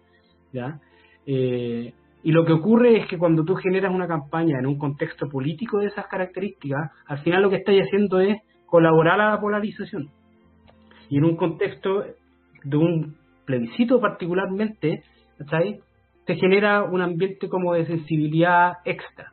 Eh, 1.27 1.93
y 2.23 2.33
lo 2.33 2.45
que 2.45 2.53
ocurre 2.53 2.99
es 2.99 3.07
que 3.09 3.19
cuando 3.19 3.45
tú 3.45 3.55
generas 3.57 3.95
una 3.95 4.07
campaña 4.07 4.59
en 4.59 4.67
un 4.67 4.79
contexto 4.79 5.29
político 5.29 5.79
de 5.79 5.87
esas 5.87 6.07
características, 6.07 6.91
al 7.07 7.19
final 7.19 7.43
lo 7.43 7.51
que 7.51 7.57
estás 7.57 7.75
haciendo 7.87 8.21
es 8.21 8.39
colaborar 8.67 9.21
a 9.21 9.31
la 9.31 9.41
polarización. 9.41 10.09
Y 11.11 11.19
en 11.19 11.25
un 11.25 11.37
contexto 11.37 12.05
de 12.63 12.77
un 12.77 13.17
plebiscito 13.45 14.01
particularmente, 14.01 15.03
¿cachai? 15.39 15.81
te 16.25 16.37
genera 16.37 16.83
un 16.85 17.03
ambiente 17.03 17.49
como 17.49 17.75
de 17.75 17.87
sensibilidad 17.87 18.75
extra. 18.85 19.33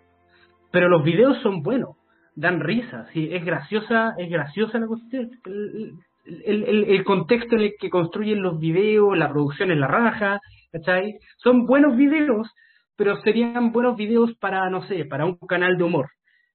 Pero 0.72 0.89
los 0.89 1.03
videos 1.03 1.41
son 1.41 1.61
buenos, 1.61 1.95
dan 2.41 2.59
risa, 2.59 3.05
¿sí? 3.13 3.30
es 3.31 3.45
graciosa, 3.45 4.15
es 4.18 4.30
graciosa 4.30 4.80
la 4.80 4.88
cuestión. 4.88 5.30
El, 5.45 6.63
el, 6.63 6.84
el, 6.85 7.03
contexto 7.03 7.55
en 7.55 7.61
el 7.61 7.73
que 7.80 7.89
construyen 7.89 8.41
los 8.41 8.59
videos, 8.59 9.18
la 9.18 9.30
producción 9.30 9.72
en 9.72 9.80
la 9.80 9.88
raja, 9.88 10.39
¿cachai? 10.72 11.18
Son 11.38 11.65
buenos 11.65 11.95
videos, 11.95 12.51
pero 12.95 13.15
serían 13.22 13.72
buenos 13.72 13.95
videos 13.95 14.34
para, 14.39 14.69
no 14.69 14.84
sé, 14.84 15.05
para 15.05 15.26
un 15.26 15.38
canal 15.47 15.77
de 15.77 15.84
humor, 15.84 16.09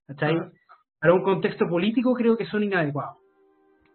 ¿cachai? 0.07 0.37
Ah. 0.37 0.49
Para 0.99 1.13
un 1.13 1.23
contexto 1.23 1.67
político 1.67 2.13
creo 2.13 2.37
que 2.37 2.45
son 2.45 2.63
inadecuados. 2.63 3.17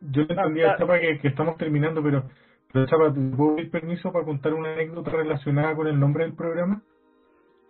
Yo 0.01 0.23
entendía, 0.23 0.77
Chapa, 0.78 0.98
que, 0.98 1.19
que 1.19 1.28
estamos 1.28 1.56
terminando, 1.56 2.02
pero 2.02 2.24
pero 2.73 2.86
Chapa, 2.86 3.12
¿te 3.12 3.20
puedo 3.36 3.56
pedir 3.56 3.70
permiso 3.70 4.10
para 4.12 4.24
contar 4.24 4.55
una 4.55 4.73
anécdota 4.73 5.10
relacionada 5.10 5.77
con 5.77 5.86
el 5.89 6.01
nombre 6.01 6.24
del 6.24 6.35
programa? 6.35 6.82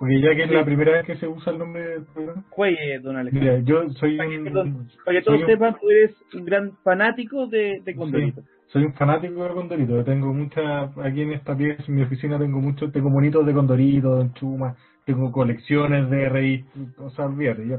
Porque 0.03 0.21
ya 0.21 0.35
que 0.35 0.43
es 0.43 0.51
la 0.51 0.65
primera 0.65 0.91
vez 0.91 1.07
que 1.07 1.15
se 1.15 1.29
usa 1.29 1.53
el 1.53 1.61
nombre 1.61 1.87
del 1.87 2.05
programa. 2.07 2.45
Juegue, 2.51 2.99
don 2.99 3.17
Alejandro. 3.17 3.53
Mira, 3.53 3.65
yo 3.65 3.89
soy 3.91 4.17
para 4.17 4.31
un... 4.31 4.45
Que, 4.45 4.97
para 5.05 5.17
que 5.17 5.25
todos 5.25 5.41
sepan, 5.47 5.77
tú 5.81 5.91
eres 5.91 6.17
un 6.35 6.45
gran 6.45 6.73
fanático 6.83 7.47
de, 7.47 7.81
de 7.85 7.95
Condorito. 7.95 8.43
soy 8.67 8.83
un 8.83 8.95
fanático 8.95 9.45
de 9.45 9.51
Condorito. 9.51 10.03
Tengo 10.03 10.35
muchas, 10.35 10.91
aquí 10.99 11.23
en 11.23 11.35
esta 11.35 11.57
pieza, 11.57 11.85
en 11.87 11.95
mi 11.95 12.03
oficina, 12.03 12.37
tengo 12.37 12.59
muchos, 12.59 12.91
tengo 12.91 13.11
monitos 13.11 13.47
de 13.47 13.53
Condorito, 13.53 14.17
de 14.17 14.33
Chuma, 14.33 14.75
tengo 15.07 15.31
colecciones 15.31 16.11
de 16.11 16.29
revistas, 16.29 16.99
o 16.99 17.11
sea, 17.11 17.27
olvídate, 17.27 17.69
yo 17.69 17.79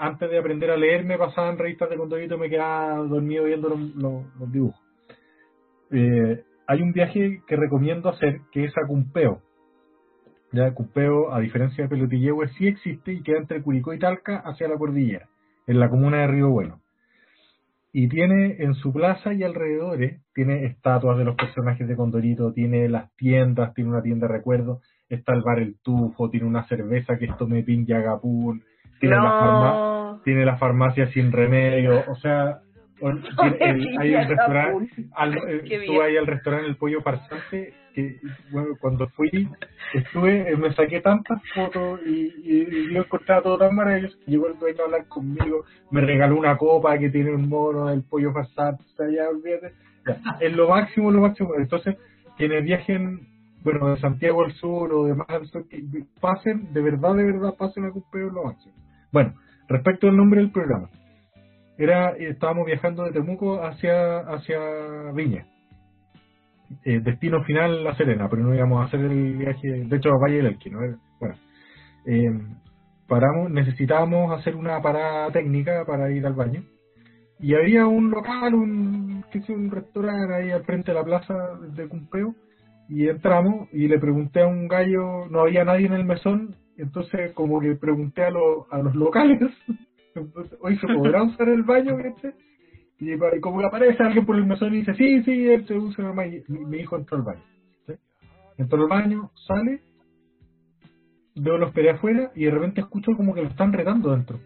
antes 0.00 0.30
de 0.30 0.38
aprender 0.38 0.72
a 0.72 0.76
leer 0.76 1.04
me 1.04 1.18
pasaban 1.18 1.56
revistas 1.56 1.88
de 1.88 1.96
Condorito 1.96 2.34
y 2.34 2.38
me 2.38 2.50
quedaba 2.50 2.96
dormido 2.96 3.44
viendo 3.44 3.68
los 3.68 4.52
dibujos 4.52 4.80
eh, 5.90 6.42
hay 6.66 6.82
un 6.82 6.92
viaje 6.92 7.42
que 7.46 7.56
recomiendo 7.56 8.08
hacer 8.08 8.40
que 8.50 8.64
es 8.64 8.72
a 8.76 8.86
Cumpeo. 8.86 9.40
Ya 10.54 10.72
Cumpeo, 10.72 11.34
a 11.34 11.40
diferencia 11.40 11.84
de 11.84 11.90
Pelotillehue, 11.90 12.48
sí 12.56 12.68
existe 12.68 13.12
y 13.12 13.22
queda 13.22 13.38
entre 13.38 13.60
Curicó 13.60 13.92
y 13.92 13.98
Talca 13.98 14.38
hacia 14.38 14.68
la 14.68 14.78
cordillera, 14.78 15.26
en 15.66 15.80
la 15.80 15.90
comuna 15.90 16.18
de 16.18 16.26
Río 16.28 16.48
Bueno. 16.48 16.80
Y 17.92 18.08
tiene 18.08 18.56
en 18.58 18.74
su 18.74 18.92
plaza 18.92 19.32
y 19.32 19.42
alrededores, 19.42 20.20
tiene 20.34 20.64
estatuas 20.64 21.18
de 21.18 21.24
los 21.24 21.36
personajes 21.36 21.86
de 21.86 21.96
Condorito, 21.96 22.52
tiene 22.52 22.88
las 22.88 23.14
tiendas, 23.16 23.72
tiene 23.74 23.90
una 23.90 24.02
tienda 24.02 24.26
de 24.26 24.32
recuerdo, 24.32 24.80
está 25.08 25.32
el 25.32 25.42
bar 25.42 25.58
El 25.58 25.76
Tufo, 25.80 26.30
tiene 26.30 26.46
una 26.46 26.66
cerveza 26.66 27.18
que 27.18 27.26
es 27.26 27.36
Tomepin 27.36 27.86
Yagapún, 27.86 28.62
tiene, 28.98 29.16
la 29.16 30.18
tiene 30.24 30.44
la 30.44 30.56
farmacia 30.56 31.08
Sin 31.12 31.30
Remedio, 31.30 32.02
o 32.08 32.16
sea, 32.16 32.60
hay 33.98 34.14
un 34.14 34.28
restaurante, 34.28 35.06
al, 35.14 35.36
estuve 35.48 36.04
ahí 36.04 36.16
al 36.16 36.26
restaurante 36.26 36.68
El 36.68 36.76
Pollo 36.76 37.02
Farsante, 37.02 37.74
que 37.94 38.20
bueno, 38.50 38.76
cuando 38.80 39.08
fui, 39.10 39.48
estuve, 39.94 40.50
eh, 40.50 40.56
me 40.56 40.74
saqué 40.74 41.00
tantas 41.00 41.40
fotos 41.54 42.00
y, 42.04 42.32
y, 42.42 42.92
yo 42.92 43.02
encontraba 43.02 43.42
todo 43.42 43.58
tan 43.58 43.74
maravilloso 43.74 44.18
que 44.18 44.32
llegó 44.32 44.48
el 44.48 44.58
dueño 44.58 44.80
a 44.80 44.84
hablar 44.84 45.08
conmigo, 45.08 45.64
me 45.90 46.00
regaló 46.00 46.36
una 46.36 46.56
copa 46.56 46.98
que 46.98 47.10
tiene 47.10 47.34
un 47.34 47.48
mono 47.48 47.86
del 47.86 48.02
Pollo 48.02 48.32
Farsante, 48.32 48.82
o 48.84 48.96
sea, 48.96 49.08
ya 49.08 49.28
olvídate, 49.28 49.72
es 50.40 50.52
lo 50.52 50.68
máximo, 50.68 51.10
lo 51.10 51.20
máximo. 51.20 51.54
Entonces, 51.56 51.96
quienes 52.36 52.64
viajen, 52.64 53.28
bueno, 53.62 53.90
de 53.90 54.00
Santiago 54.00 54.44
al 54.44 54.52
sur 54.52 54.92
o 54.92 55.04
de 55.06 55.14
más 55.14 55.30
al 55.30 55.46
sur, 55.46 55.68
que 55.68 55.82
pasen, 56.20 56.72
de 56.72 56.82
verdad, 56.82 57.14
de 57.14 57.24
verdad, 57.24 57.54
pasen 57.56 57.84
a 57.84 57.90
Cumpeo 57.90 58.30
lo 58.30 58.44
máximo. 58.44 58.74
Bueno, 59.12 59.34
respecto 59.68 60.08
al 60.08 60.16
nombre 60.16 60.40
del 60.40 60.50
programa 60.50 60.90
era 61.76 62.10
estábamos 62.10 62.66
viajando 62.66 63.02
de 63.04 63.10
Temuco 63.10 63.60
hacia 63.64 64.20
hacia 64.20 65.10
Viña 65.12 65.44
eh, 66.84 67.00
destino 67.00 67.42
final 67.44 67.84
La 67.84 67.94
Serena 67.96 68.28
pero 68.28 68.42
no 68.42 68.54
íbamos 68.54 68.80
a 68.80 68.86
hacer 68.86 69.00
el 69.00 69.36
viaje 69.36 69.68
de 69.68 69.96
hecho 69.96 70.10
a 70.10 70.18
Valle 70.18 70.36
del 70.36 70.46
Elqui 70.46 70.70
bueno 70.70 70.98
eh, 72.06 72.30
paramos 73.06 73.50
necesitábamos 73.50 74.38
hacer 74.38 74.56
una 74.56 74.80
parada 74.80 75.30
técnica 75.30 75.84
para 75.86 76.10
ir 76.10 76.26
al 76.26 76.34
baño 76.34 76.62
y 77.38 77.54
había 77.54 77.86
un 77.86 78.10
local 78.10 78.54
un 78.54 79.24
que 79.30 79.52
un 79.52 79.70
restaurante 79.70 80.34
ahí 80.34 80.50
al 80.50 80.64
frente 80.64 80.92
de 80.92 80.98
la 80.98 81.04
plaza 81.04 81.34
de 81.74 81.88
Cumpeo 81.88 82.34
y 82.88 83.08
entramos 83.08 83.68
y 83.72 83.88
le 83.88 83.98
pregunté 83.98 84.42
a 84.42 84.46
un 84.46 84.68
gallo 84.68 85.26
no 85.30 85.40
había 85.40 85.64
nadie 85.64 85.86
en 85.86 85.94
el 85.94 86.04
mesón 86.04 86.56
entonces 86.76 87.32
como 87.32 87.60
que 87.60 87.74
pregunté 87.76 88.24
a, 88.24 88.30
los 88.30 88.66
a 88.70 88.78
los 88.78 88.94
locales 88.94 89.52
hoy 90.60 90.78
se 90.78 90.86
podrá 90.86 91.22
usar 91.22 91.48
el 91.48 91.62
baño? 91.62 91.96
Y, 92.98 93.18
como 93.40 93.60
aparece 93.60 94.02
alguien 94.02 94.24
por 94.24 94.36
el 94.36 94.46
mesón 94.46 94.74
y 94.74 94.78
dice, 94.78 94.94
sí, 94.94 95.22
sí, 95.24 95.48
él 95.48 95.66
se 95.66 95.74
usa. 95.74 96.12
Mi, 96.48 96.78
hijo 96.78 96.96
entró 96.96 97.18
al 97.18 97.24
baño. 97.24 97.42
Entró 98.56 98.82
al 98.82 98.88
baño, 98.88 99.30
sale, 99.46 99.80
veo 101.34 101.58
los 101.58 101.70
esperé 101.70 101.90
afuera 101.90 102.30
y 102.36 102.44
de 102.44 102.52
repente 102.52 102.80
escucho 102.80 103.16
como 103.16 103.34
que 103.34 103.42
lo 103.42 103.48
están 103.48 103.72
retando 103.72 104.12
dentro. 104.12 104.38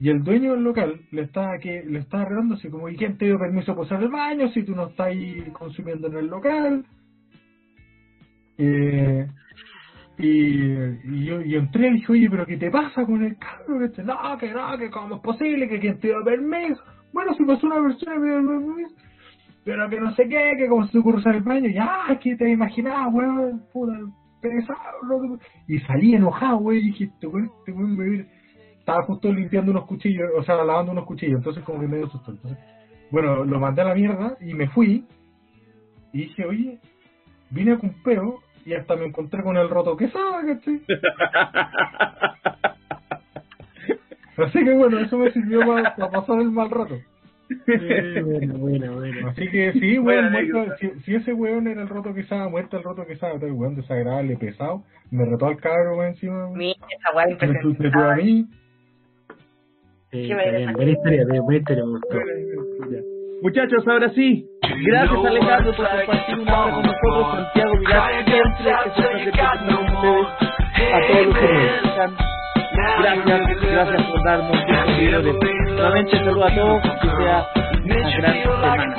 Y 0.00 0.08
el 0.08 0.24
dueño 0.24 0.52
del 0.52 0.64
local 0.64 1.02
le 1.12 1.22
está 1.22 1.58
que 1.60 1.84
le 1.84 2.00
está 2.00 2.24
retando 2.24 2.54
así 2.54 2.68
como, 2.68 2.88
¿y 2.88 2.96
quién 2.96 3.16
te 3.16 3.26
dio 3.26 3.38
permiso 3.38 3.74
para 3.74 3.82
usar 3.82 4.02
el 4.02 4.08
baño 4.08 4.48
si 4.48 4.64
tú 4.64 4.74
no 4.74 4.88
estás 4.88 5.08
ahí 5.08 5.40
consumiendo 5.52 6.08
en 6.08 6.16
el 6.16 6.26
local? 6.26 6.84
Eh, 8.58 9.28
y, 10.18 11.24
yo, 11.24 11.40
entré 11.40 11.88
y 11.88 11.92
dije, 11.92 12.12
oye, 12.12 12.30
pero 12.30 12.46
¿qué 12.46 12.56
te 12.56 12.70
pasa 12.70 13.04
con 13.04 13.22
el 13.22 13.36
carro? 13.38 13.84
Este, 13.84 14.02
no, 14.02 14.16
que 14.38 14.52
no, 14.52 14.76
que 14.78 14.90
cómo 14.90 15.16
es 15.16 15.22
posible, 15.22 15.68
que 15.68 15.78
quien 15.78 15.98
te 16.00 16.08
dio 16.08 16.24
permiso. 16.24 16.82
Bueno, 17.12 17.34
si 17.34 17.44
pasó 17.44 17.66
una 17.66 17.82
persona. 17.82 18.14
Pero 19.64 19.90
que 19.90 20.00
no 20.00 20.14
sé 20.14 20.28
qué, 20.28 20.54
que 20.56 20.68
como 20.68 20.86
se 20.86 20.98
usar 20.98 21.36
el 21.36 21.42
baño. 21.42 21.68
Ya, 21.68 22.18
que 22.20 22.36
te 22.36 22.50
imaginaba, 22.50 23.08
weón, 23.08 23.62
puta, 23.72 23.92
pesado. 24.40 25.38
Y 25.68 25.78
salí 25.80 26.14
enojado, 26.14 26.58
weón, 26.58 26.78
y 26.78 26.86
dije, 26.86 27.04
este 27.04 27.26
weón, 27.26 27.50
este 27.58 27.72
weón 27.72 27.96
me 27.96 28.26
Estaba 28.78 29.02
justo 29.02 29.32
limpiando 29.32 29.72
unos 29.72 29.86
cuchillos, 29.86 30.30
o 30.36 30.42
sea, 30.42 30.56
lavando 30.64 30.92
unos 30.92 31.04
cuchillos, 31.04 31.38
entonces 31.38 31.62
como 31.64 31.80
que 31.80 31.86
me 31.86 31.98
dio 31.98 32.08
susto. 32.08 32.30
Entonces, 32.30 32.58
bueno, 33.10 33.44
lo 33.44 33.60
mandé 33.60 33.82
a 33.82 33.86
la 33.86 33.94
mierda 33.94 34.36
y 34.40 34.54
me 34.54 34.68
fui. 34.68 35.04
Y 36.12 36.18
dije, 36.18 36.44
oye, 36.44 36.80
vine 37.50 37.72
a 37.72 37.78
Cumpeo 37.78 38.40
y 38.64 38.74
hasta 38.74 38.96
me 38.96 39.06
encontré 39.06 39.42
con 39.42 39.56
el 39.56 39.68
roto 39.68 39.96
que 39.96 40.08
sabe, 40.08 40.54
¿cachai? 40.54 40.82
Así 44.44 44.64
que 44.64 44.74
bueno, 44.74 44.98
eso 45.00 45.18
me 45.18 45.30
sirvió 45.30 45.60
para, 45.60 45.94
pasar 45.94 46.40
el 46.40 46.50
mal 46.50 46.70
rato. 46.70 46.98
bueno, 47.66 48.58
bueno, 48.58 48.94
bueno. 48.94 49.28
Así 49.28 49.48
que 49.50 49.72
sí, 49.72 49.98
weón, 49.98 50.32
si, 51.04 51.14
ese 51.14 51.32
weón 51.32 51.66
era 51.66 51.82
el 51.82 51.88
roto 51.88 52.14
que 52.14 52.22
sabe, 52.24 52.48
muerto 52.48 52.76
el 52.76 52.84
roto 52.84 53.04
que 53.06 53.16
sabe, 53.16 53.44
el 53.46 53.52
weón 53.52 53.74
desagradable, 53.74 54.36
pesado, 54.36 54.84
me 55.10 55.24
retó 55.24 55.46
al 55.46 55.56
cabro, 55.56 55.96
weón, 55.96 56.08
encima. 56.08 56.48
Mira, 56.50 56.78
esa 56.88 57.16
weón 57.16 57.76
Me 57.78 58.02
a 58.02 58.16
mí. 58.16 58.46
Sí, 60.12 60.32
buena 60.74 60.90
historia, 60.90 61.24
buena 61.40 61.58
historia, 61.58 61.84
Muchachos, 63.42 63.88
ahora 63.88 64.10
sí, 64.10 64.46
gracias 64.84 65.24
Alejandro 65.24 65.72
por 65.74 65.88
compartir 65.88 66.38
una 66.40 66.62
hora 66.62 66.74
con 66.74 66.82
nosotros, 66.82 67.36
Santiago 67.36 67.78
Vilar, 67.78 68.24
siempre 68.24 68.62
placer 68.62 69.74
con 69.74 69.84
ustedes, 69.84 70.26
a 70.92 71.06
todos 71.06 71.26
los 71.26 71.38
que 71.38 71.48
nos 71.48 71.74
escuchan. 71.74 72.39
Gracias, 72.98 73.60
gracias 73.62 74.02
por 74.02 74.22
darnos 74.24 74.56
estos 74.56 74.96
videos. 74.98 75.24
Nuevamente 75.70 76.18
saludo 76.18 76.44
a 76.44 76.54
todos, 76.54 76.82
que 76.82 77.08
sea 77.08 77.46
una 77.84 78.10
gran 78.10 78.42
semana. 78.42 78.96